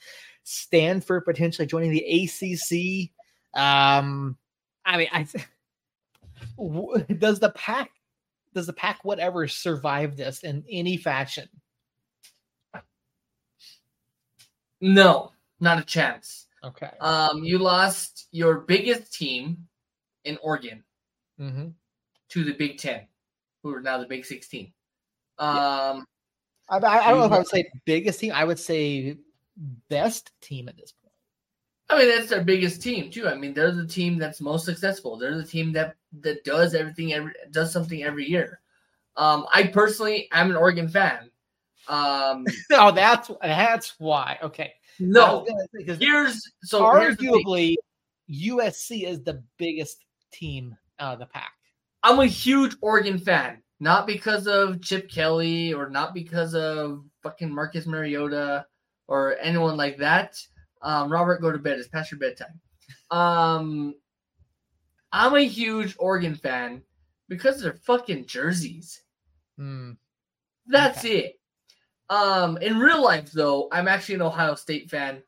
Stanford 0.45 1.25
potentially 1.25 1.67
joining 1.67 1.91
the 1.91 2.05
ACC. 2.05 3.11
Um, 3.61 4.37
I 4.85 4.97
mean, 4.97 5.09
I 5.13 5.27
w- 6.57 7.05
does 7.19 7.41
the 7.41 7.51
pack 7.51 7.91
does 8.55 8.67
the 8.67 8.73
pack 8.73 9.01
whatever 9.05 9.49
survive 9.49 10.17
this 10.17 10.43
in 10.43 10.65
any 10.71 10.97
fashion? 10.97 11.49
No, 14.81 15.33
not 15.61 15.79
a 15.79 15.85
chance. 15.85 16.49
Okay. 16.65 16.91
Um, 17.01 17.45
you 17.45 17.59
lost 17.59 18.29
your 18.33 18.61
biggest 18.61 19.13
team 19.13 19.69
in 20.25 20.39
Oregon 20.43 20.85
hmm 21.39 21.69
to 22.29 22.45
the 22.45 22.53
Big 22.55 22.79
Ten, 22.79 23.03
who 23.63 23.75
are 23.75 23.81
now 23.81 23.99
the 23.99 24.07
Big 24.07 24.25
Sixteen. 24.25 24.73
Um, 25.39 26.07
I, 26.69 26.79
I, 26.79 26.79
I 26.79 27.11
don't 27.11 27.19
know 27.19 27.27
if 27.27 27.33
I 27.33 27.39
would 27.39 27.49
say 27.49 27.71
biggest 27.85 28.21
team. 28.21 28.33
I 28.33 28.45
would 28.45 28.59
say 28.59 29.17
best 29.89 30.33
team 30.41 30.69
at 30.69 30.77
this 30.77 30.93
point. 30.93 31.13
I 31.91 31.99
mean 31.99 32.09
that's 32.09 32.31
their 32.31 32.45
biggest 32.45 32.83
team 32.83 33.11
too. 33.11 33.29
I 33.29 33.35
mean 33.35 33.55
they're 33.55 33.73
the 33.73 33.87
team 33.87 34.19
that's 34.19 34.41
most 34.41 34.65
successful. 34.65 35.17
They're 35.17 35.37
the 35.37 35.45
team 35.45 35.73
that 35.73 35.97
that 36.21 36.45
does 36.45 36.75
everything 36.75 37.13
every 37.13 37.33
does 37.51 37.73
something 37.73 38.03
every 38.03 38.29
year. 38.29 38.61
Um, 39.17 39.47
I 39.53 39.65
personally 39.65 40.29
I'm 40.33 40.51
an 40.51 40.57
Oregon 40.57 40.89
fan. 40.89 41.31
Um, 41.89 42.47
Oh, 42.73 42.93
that's 42.93 43.31
that's 43.43 43.95
why. 43.99 44.39
Okay. 44.43 44.73
No, 44.99 45.47
say, 45.75 45.97
here's 45.99 46.53
so 46.63 46.99
here's 46.99 47.17
arguably 47.17 47.75
USC 48.31 49.07
is 49.07 49.23
the 49.23 49.43
biggest 49.59 50.05
team 50.33 50.77
out 50.99 51.15
of 51.15 51.19
the 51.19 51.27
pack. 51.27 51.53
I'm 52.03 52.21
a 52.21 52.27
huge 52.27 52.77
Oregon 52.81 53.19
fan, 53.19 53.63
not 53.81 54.07
because 54.07 54.47
of 54.47 54.83
Chip 54.83 55.11
Kelly 55.11 55.73
or 55.73 55.89
not 55.89 56.15
because 56.15 56.55
of 56.55 57.05
fucking 57.23 57.53
Marcus 57.53 57.87
Mariota 57.87 58.67
or 59.09 59.37
anyone 59.41 59.77
like 59.77 59.99
that. 59.99 60.39
Um, 60.83 61.11
Robert, 61.11 61.41
go 61.41 61.53
to 61.53 61.59
bed. 61.59 61.79
It's 61.79 61.89
past 61.89 62.11
your 62.11 62.19
bedtime. 62.19 62.61
Um, 63.11 63.95
I'm 65.13 65.35
a 65.35 65.43
huge 65.43 65.95
Oregon 65.99 66.35
fan 66.35 66.83
because 67.29 67.57
of 67.57 67.63
their 67.63 67.81
fucking 67.85 68.27
jerseys. 68.27 69.03
Hmm. 69.59 69.93
That's 70.67 71.05
it. 71.05 71.39
Um, 72.09 72.59
in 72.59 72.79
real 72.79 73.03
life, 73.03 73.31
though, 73.33 73.69
I'm 73.73 73.89
actually 73.89 74.17
an 74.17 74.23
Ohio 74.23 74.55
State 74.55 74.91
fan. 74.91 75.23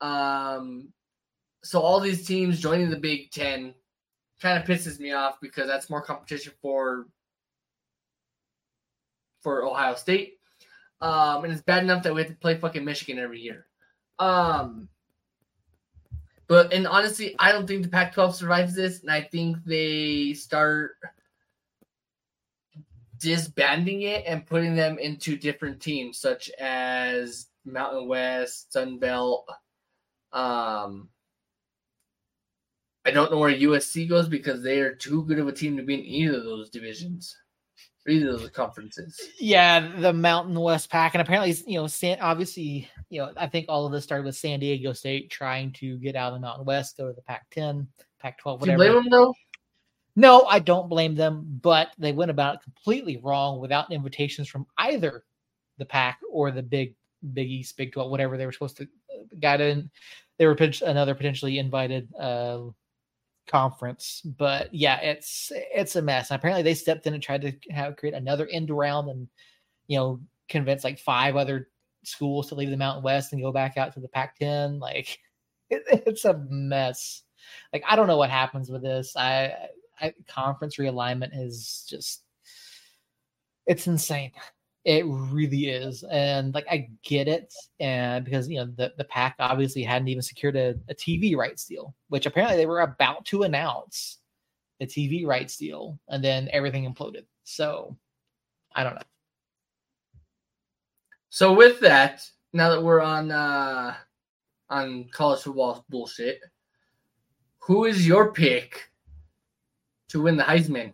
Um, 0.00 0.92
so 1.64 1.80
all 1.80 2.00
these 2.00 2.26
teams 2.26 2.60
joining 2.60 2.90
the 2.90 2.96
Big 2.96 3.30
Ten 3.30 3.74
kind 4.40 4.58
of 4.58 4.68
pisses 4.68 5.00
me 5.00 5.12
off 5.12 5.40
because 5.40 5.66
that's 5.66 5.90
more 5.90 6.02
competition 6.02 6.52
for 6.62 7.06
for 9.40 9.64
Ohio 9.64 9.94
State. 9.94 10.37
Um, 11.00 11.44
and 11.44 11.52
it's 11.52 11.62
bad 11.62 11.84
enough 11.84 12.02
that 12.02 12.14
we 12.14 12.22
have 12.22 12.30
to 12.30 12.36
play 12.36 12.56
fucking 12.56 12.84
Michigan 12.84 13.18
every 13.18 13.40
year. 13.40 13.66
Um, 14.18 14.88
but 16.48 16.72
and 16.72 16.86
honestly, 16.86 17.36
I 17.38 17.52
don't 17.52 17.66
think 17.66 17.82
the 17.82 17.88
Pac-12 17.88 18.34
survives 18.34 18.74
this, 18.74 19.02
and 19.02 19.10
I 19.10 19.20
think 19.20 19.58
they 19.64 20.32
start 20.32 20.96
disbanding 23.18 24.02
it 24.02 24.24
and 24.26 24.46
putting 24.46 24.74
them 24.74 24.98
into 24.98 25.36
different 25.36 25.80
teams, 25.80 26.18
such 26.18 26.50
as 26.58 27.48
Mountain 27.64 28.08
West, 28.08 28.72
Sun 28.72 28.98
Belt. 28.98 29.48
Um, 30.32 31.08
I 33.04 33.10
don't 33.10 33.30
know 33.30 33.38
where 33.38 33.54
USC 33.54 34.08
goes 34.08 34.28
because 34.28 34.62
they 34.62 34.80
are 34.80 34.94
too 34.94 35.24
good 35.24 35.38
of 35.38 35.48
a 35.48 35.52
team 35.52 35.76
to 35.76 35.82
be 35.82 35.94
in 35.94 36.04
either 36.04 36.38
of 36.38 36.44
those 36.44 36.70
divisions, 36.70 37.36
either 38.08 38.30
of 38.30 38.40
those 38.40 38.50
conferences. 38.50 39.20
Yeah, 39.38 39.92
the 39.98 40.12
Mountain 40.12 40.58
West 40.58 40.90
Pack, 40.90 41.14
and 41.14 41.22
apparently, 41.22 41.56
you 41.66 41.78
know, 41.78 41.86
San, 41.86 42.18
obviously, 42.20 42.88
you 43.10 43.20
know, 43.20 43.32
I 43.36 43.46
think 43.46 43.66
all 43.68 43.86
of 43.86 43.92
this 43.92 44.04
started 44.04 44.24
with 44.24 44.36
San 44.36 44.60
Diego 44.60 44.92
State 44.92 45.30
trying 45.30 45.72
to 45.74 45.96
get 45.98 46.16
out 46.16 46.32
of 46.32 46.34
the 46.34 46.40
Mountain 46.40 46.64
West, 46.64 46.96
go 46.96 47.08
to 47.08 47.12
the 47.12 47.22
Pac-10, 47.22 47.86
Pac-12, 48.20 48.62
Do 48.62 48.70
you 48.70 48.76
blame 48.76 48.94
them 48.94 49.08
though? 49.10 49.34
No, 50.16 50.42
I 50.46 50.58
don't 50.58 50.88
blame 50.88 51.14
them, 51.14 51.44
but 51.62 51.92
they 51.96 52.10
went 52.10 52.32
about 52.32 52.56
it 52.56 52.62
completely 52.62 53.18
wrong 53.22 53.60
without 53.60 53.92
invitations 53.92 54.48
from 54.48 54.66
either 54.76 55.22
the 55.78 55.84
Pac 55.84 56.18
or 56.28 56.50
the 56.50 56.62
Big 56.62 56.94
Big 57.34 57.48
East, 57.48 57.76
Big 57.76 57.92
Twelve, 57.92 58.10
whatever 58.10 58.36
they 58.36 58.44
were 58.44 58.52
supposed 58.52 58.76
to 58.78 58.84
uh, 58.84 59.24
got 59.40 59.60
in. 59.60 59.88
They 60.36 60.46
were 60.46 60.56
another 60.84 61.14
potentially 61.14 61.58
invited 61.58 62.08
uh, 62.18 62.62
conference, 63.48 64.22
but 64.24 64.72
yeah, 64.72 65.00
it's 65.00 65.50
it's 65.54 65.96
a 65.96 66.02
mess. 66.02 66.30
Apparently, 66.30 66.62
they 66.62 66.74
stepped 66.74 67.06
in 67.06 67.14
and 67.14 67.22
tried 67.22 67.42
to 67.42 67.52
have 67.70 67.96
create 67.96 68.14
another 68.14 68.48
end 68.52 68.70
round 68.70 69.08
and 69.08 69.28
you 69.86 69.98
know 69.98 70.20
convince 70.48 70.84
like 70.84 70.98
five 70.98 71.36
other 71.36 71.68
schools 72.04 72.48
to 72.48 72.54
leave 72.54 72.70
the 72.70 72.76
Mountain 72.76 73.02
West 73.02 73.32
and 73.32 73.42
go 73.42 73.52
back 73.52 73.76
out 73.76 73.92
to 73.94 74.00
the 74.00 74.08
Pac-10. 74.08 74.80
Like 74.80 75.18
it, 75.70 75.82
it's 76.06 76.24
a 76.24 76.44
mess. 76.48 77.22
Like 77.72 77.82
I 77.88 77.96
don't 77.96 78.06
know 78.06 78.16
what 78.18 78.30
happens 78.30 78.70
with 78.70 78.82
this. 78.82 79.16
I 79.16 79.52
I, 80.00 80.14
conference 80.28 80.76
realignment 80.76 81.30
is 81.32 81.86
just 81.88 82.22
it's 83.66 83.86
insane. 83.86 84.32
It 84.84 85.04
really 85.06 85.68
is, 85.68 86.02
and 86.04 86.54
like 86.54 86.66
I 86.70 86.88
get 87.02 87.28
it, 87.28 87.52
and 87.80 88.24
because 88.24 88.48
you 88.48 88.58
know 88.58 88.72
the 88.76 88.92
the 88.96 89.04
pack 89.04 89.34
obviously 89.38 89.82
hadn't 89.82 90.08
even 90.08 90.22
secured 90.22 90.56
a, 90.56 90.74
a 90.88 90.94
TV 90.94 91.36
rights 91.36 91.66
deal, 91.66 91.94
which 92.08 92.26
apparently 92.26 92.56
they 92.56 92.66
were 92.66 92.80
about 92.80 93.24
to 93.26 93.42
announce 93.42 94.18
the 94.78 94.86
TV 94.86 95.26
rights 95.26 95.56
deal, 95.56 95.98
and 96.08 96.24
then 96.24 96.48
everything 96.52 96.90
imploded. 96.90 97.24
So 97.44 97.96
I 98.74 98.84
don't 98.84 98.94
know. 98.94 99.02
So 101.30 101.52
with 101.52 101.80
that, 101.80 102.24
now 102.52 102.70
that 102.70 102.82
we're 102.82 103.02
on 103.02 103.30
uh 103.30 103.94
on 104.70 105.08
college 105.12 105.42
football 105.42 105.84
bullshit, 105.88 106.40
who 107.58 107.84
is 107.84 108.06
your 108.06 108.32
pick 108.32 108.90
to 110.08 110.22
win 110.22 110.36
the 110.36 110.44
Heisman? 110.44 110.92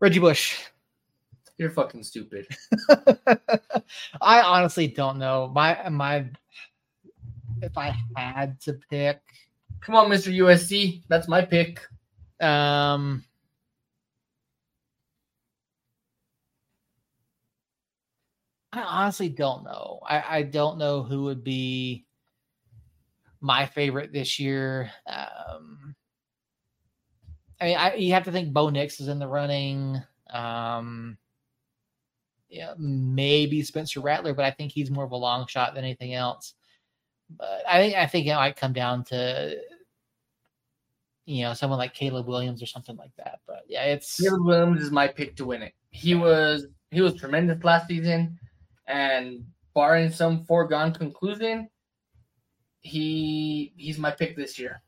Reggie 0.00 0.18
Bush. 0.18 0.58
You're 1.60 1.68
fucking 1.68 2.02
stupid. 2.04 2.46
I 4.22 4.40
honestly 4.40 4.86
don't 4.86 5.18
know. 5.18 5.52
My 5.54 5.86
my 5.90 6.24
if 7.60 7.76
I 7.76 7.94
had 8.16 8.58
to 8.62 8.78
pick, 8.88 9.20
Come 9.82 9.94
on, 9.94 10.08
Mr. 10.08 10.30
USC. 10.34 11.02
That's 11.08 11.28
my 11.28 11.42
pick. 11.42 11.86
um 12.40 13.22
I 18.72 18.80
honestly 18.80 19.28
don't 19.28 19.62
know. 19.62 20.00
I, 20.02 20.38
I 20.38 20.42
don't 20.44 20.78
know 20.78 21.02
who 21.02 21.24
would 21.24 21.44
be 21.44 22.06
my 23.42 23.66
favorite 23.66 24.14
this 24.14 24.38
year. 24.40 24.90
Um 25.06 25.94
I 27.60 27.64
mean, 27.66 27.76
I, 27.76 27.94
you 27.96 28.14
have 28.14 28.24
to 28.24 28.32
think 28.32 28.54
Bo 28.54 28.70
Nix 28.70 28.98
is 28.98 29.08
in 29.08 29.18
the 29.18 29.28
running. 29.28 30.00
Um, 30.30 31.18
yeah, 32.50 32.74
maybe 32.78 33.62
Spencer 33.62 34.00
Rattler, 34.00 34.34
but 34.34 34.44
I 34.44 34.50
think 34.50 34.72
he's 34.72 34.90
more 34.90 35.04
of 35.04 35.12
a 35.12 35.16
long 35.16 35.46
shot 35.46 35.74
than 35.74 35.84
anything 35.84 36.14
else. 36.14 36.54
But 37.38 37.62
I 37.68 37.80
think 37.80 37.96
I 37.96 38.06
think 38.06 38.26
it 38.26 38.34
might 38.34 38.56
come 38.56 38.72
down 38.72 39.04
to 39.04 39.56
you 41.26 41.44
know 41.44 41.54
someone 41.54 41.78
like 41.78 41.94
Caleb 41.94 42.26
Williams 42.26 42.60
or 42.60 42.66
something 42.66 42.96
like 42.96 43.14
that. 43.16 43.38
But 43.46 43.62
yeah, 43.68 43.84
it's 43.84 44.20
Caleb 44.20 44.44
Williams 44.44 44.82
is 44.82 44.90
my 44.90 45.06
pick 45.06 45.36
to 45.36 45.44
win 45.44 45.62
it. 45.62 45.74
He 45.90 46.16
was 46.16 46.66
he 46.90 47.00
was 47.00 47.14
tremendous 47.14 47.62
last 47.62 47.86
season, 47.86 48.36
and 48.88 49.44
barring 49.72 50.10
some 50.10 50.44
foregone 50.44 50.92
conclusion, 50.92 51.70
he 52.80 53.72
he's 53.76 53.98
my 53.98 54.10
pick 54.10 54.36
this 54.36 54.58
year. 54.58 54.82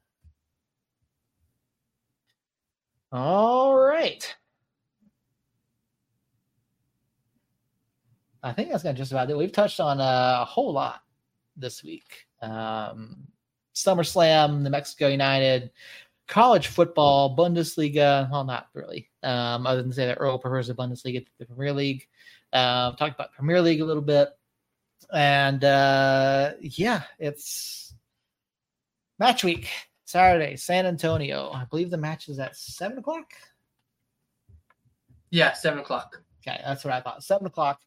All 3.12 3.76
right. 3.76 4.34
I 8.43 8.53
think 8.53 8.70
that's 8.70 8.82
gonna 8.82 8.97
just 8.97 9.12
about 9.12 9.30
it. 9.30 9.36
We've 9.36 9.53
touched 9.53 9.80
on 9.80 10.01
a 10.01 10.45
whole 10.45 10.72
lot 10.72 11.03
this 11.57 11.82
week. 11.82 12.26
Um, 12.40 13.28
SummerSlam, 13.74 14.62
New 14.62 14.70
Mexico 14.70 15.09
United, 15.09 15.70
college 16.26 16.66
football, 16.66 17.36
Bundesliga. 17.36 18.30
Well, 18.30 18.45
not 18.45 18.68
really. 18.74 19.11
Um, 19.22 19.66
other 19.66 19.82
than 19.82 19.93
say 19.93 20.07
that 20.07 20.18
Earl 20.18 20.38
prefers 20.38 20.68
the 20.68 20.74
Bundesliga 20.74 21.24
to 21.24 21.32
the 21.38 21.47
Premier 21.47 21.72
League. 21.72 22.07
Uh, 22.53 22.93
talked 22.93 23.14
about 23.14 23.32
Premier 23.32 23.61
League 23.62 23.80
a 23.80 23.84
little 23.84 24.03
bit, 24.03 24.28
and 25.12 25.62
uh, 25.64 26.53
yeah, 26.61 27.03
it's 27.18 27.95
match 29.18 29.45
week 29.45 29.68
Saturday, 30.05 30.57
San 30.57 30.84
Antonio. 30.84 31.51
I 31.53 31.64
believe 31.64 31.90
the 31.90 31.97
match 31.97 32.28
is 32.28 32.38
at 32.38 32.57
seven 32.57 32.99
o'clock. 32.99 33.32
Yeah, 35.30 35.53
seven 35.53 35.78
o'clock. 35.78 36.22
Okay, 36.47 36.61
that's 36.64 36.84
what 36.84 36.93
I 36.93 37.01
thought. 37.01 37.22
Seven 37.22 37.47
o'clock 37.47 37.80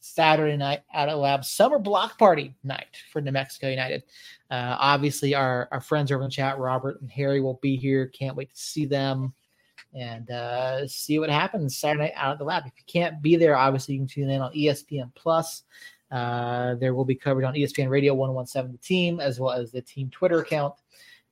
Saturday 0.00 0.56
night 0.56 0.80
out 0.94 1.08
at 1.08 1.14
a 1.14 1.16
lab 1.16 1.44
summer 1.44 1.78
block 1.78 2.18
party 2.18 2.54
night 2.64 2.96
for 3.12 3.20
New 3.20 3.32
Mexico 3.32 3.68
United. 3.68 4.02
Uh, 4.50 4.76
obviously, 4.78 5.34
our, 5.34 5.68
our 5.72 5.80
friends 5.80 6.12
over 6.12 6.24
in 6.24 6.30
chat, 6.30 6.58
Robert 6.58 7.00
and 7.00 7.10
Harry, 7.10 7.40
will 7.40 7.58
be 7.62 7.76
here. 7.76 8.06
Can't 8.06 8.36
wait 8.36 8.52
to 8.54 8.60
see 8.60 8.86
them 8.86 9.32
and 9.94 10.30
uh, 10.30 10.86
see 10.86 11.18
what 11.18 11.30
happens 11.30 11.76
Saturday 11.76 12.04
night 12.04 12.12
out 12.16 12.32
at 12.32 12.38
the 12.38 12.44
lab. 12.44 12.64
If 12.66 12.72
you 12.76 12.84
can't 12.86 13.20
be 13.22 13.36
there, 13.36 13.56
obviously 13.56 13.94
you 13.94 14.00
can 14.00 14.08
tune 14.08 14.30
in 14.30 14.40
on 14.40 14.52
ESPN 14.52 15.14
Plus. 15.14 15.62
Uh, 16.10 16.74
there 16.76 16.94
will 16.94 17.04
be 17.04 17.14
covered 17.14 17.44
on 17.44 17.54
ESPN 17.54 17.90
Radio 17.90 18.14
1017 18.14 18.72
The 18.72 18.78
Team, 18.78 19.20
as 19.20 19.38
well 19.38 19.52
as 19.52 19.72
the 19.72 19.82
team 19.82 20.08
Twitter 20.10 20.40
account 20.40 20.74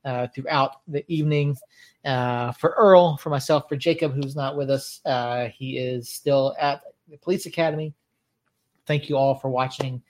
uh, 0.05 0.27
throughout 0.33 0.81
the 0.87 1.03
evening. 1.11 1.57
Uh, 2.05 2.51
for 2.53 2.75
Earl, 2.77 3.17
for 3.17 3.29
myself, 3.29 3.67
for 3.67 3.75
Jacob, 3.75 4.13
who's 4.13 4.35
not 4.35 4.55
with 4.55 4.69
us, 4.69 5.01
uh, 5.05 5.47
he 5.47 5.77
is 5.77 6.09
still 6.09 6.55
at 6.59 6.81
the 7.09 7.17
police 7.17 7.45
academy. 7.45 7.93
Thank 8.87 9.09
you 9.09 9.17
all 9.17 9.35
for 9.35 9.49
watching. 9.49 10.01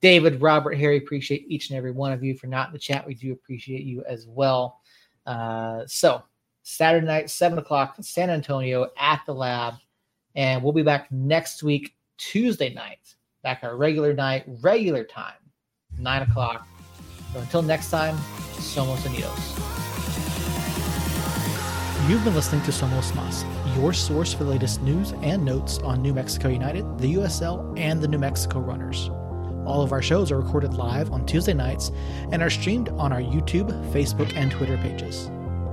David, 0.00 0.40
Robert, 0.40 0.74
Harry, 0.74 0.98
appreciate 0.98 1.46
each 1.48 1.70
and 1.70 1.76
every 1.76 1.90
one 1.90 2.12
of 2.12 2.22
you. 2.22 2.36
For 2.36 2.46
not 2.46 2.68
in 2.68 2.72
the 2.72 2.78
chat, 2.78 3.06
we 3.06 3.14
do 3.14 3.32
appreciate 3.32 3.82
you 3.82 4.04
as 4.06 4.26
well. 4.28 4.80
Uh, 5.26 5.82
so, 5.86 6.22
Saturday 6.62 7.06
night, 7.06 7.30
7 7.30 7.58
o'clock, 7.58 7.96
San 8.00 8.30
Antonio 8.30 8.88
at 8.98 9.22
the 9.26 9.34
lab. 9.34 9.74
And 10.36 10.62
we'll 10.62 10.72
be 10.72 10.82
back 10.82 11.10
next 11.10 11.62
week, 11.62 11.96
Tuesday 12.18 12.72
night, 12.72 13.16
back 13.42 13.60
our 13.62 13.76
regular 13.76 14.12
night, 14.12 14.44
regular 14.60 15.02
time, 15.02 15.34
9 15.98 16.22
o'clock. 16.22 16.68
So 17.32 17.40
until 17.40 17.62
next 17.62 17.90
time, 17.90 18.16
Somos 18.58 18.98
Unidos. 18.98 19.68
You've 22.08 22.24
been 22.24 22.34
listening 22.34 22.62
to 22.62 22.70
Somos 22.70 23.14
Mas, 23.14 23.44
your 23.78 23.92
source 23.92 24.34
for 24.34 24.42
the 24.42 24.50
latest 24.50 24.82
news 24.82 25.12
and 25.22 25.44
notes 25.44 25.78
on 25.78 26.02
New 26.02 26.12
Mexico 26.12 26.48
United, 26.48 26.98
the 26.98 27.14
USL, 27.14 27.78
and 27.78 28.02
the 28.02 28.08
New 28.08 28.18
Mexico 28.18 28.58
Runners. 28.58 29.08
All 29.64 29.82
of 29.82 29.92
our 29.92 30.02
shows 30.02 30.32
are 30.32 30.40
recorded 30.40 30.74
live 30.74 31.12
on 31.12 31.24
Tuesday 31.24 31.54
nights 31.54 31.92
and 32.32 32.42
are 32.42 32.50
streamed 32.50 32.88
on 32.88 33.12
our 33.12 33.20
YouTube, 33.20 33.70
Facebook, 33.92 34.34
and 34.34 34.50
Twitter 34.50 34.76
pages. 34.78 35.26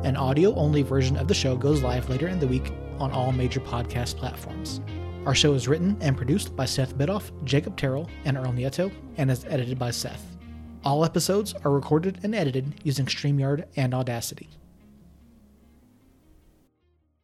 An 0.03 0.15
audio 0.17 0.53
only 0.53 0.83
version 0.83 1.17
of 1.17 1.27
the 1.27 1.33
show 1.33 1.57
goes 1.57 1.81
live 1.81 2.07
later 2.07 2.27
in 2.27 2.37
the 2.37 2.45
week 2.45 2.71
on 2.99 3.11
all 3.11 3.31
major 3.31 3.59
podcast 3.59 4.17
platforms. 4.17 4.81
Our 5.25 5.33
show 5.33 5.55
is 5.55 5.67
written 5.67 5.97
and 5.99 6.15
produced 6.15 6.55
by 6.55 6.65
Seth 6.65 6.95
Bidoff, 6.95 7.31
Jacob 7.43 7.75
Terrell, 7.75 8.07
and 8.23 8.37
Earl 8.37 8.53
Nieto, 8.53 8.91
and 9.17 9.31
is 9.31 9.45
edited 9.45 9.79
by 9.79 9.89
Seth. 9.89 10.37
All 10.83 11.03
episodes 11.03 11.55
are 11.63 11.71
recorded 11.71 12.19
and 12.21 12.35
edited 12.35 12.81
using 12.83 13.07
StreamYard 13.07 13.65
and 13.75 13.95
Audacity. 13.95 14.51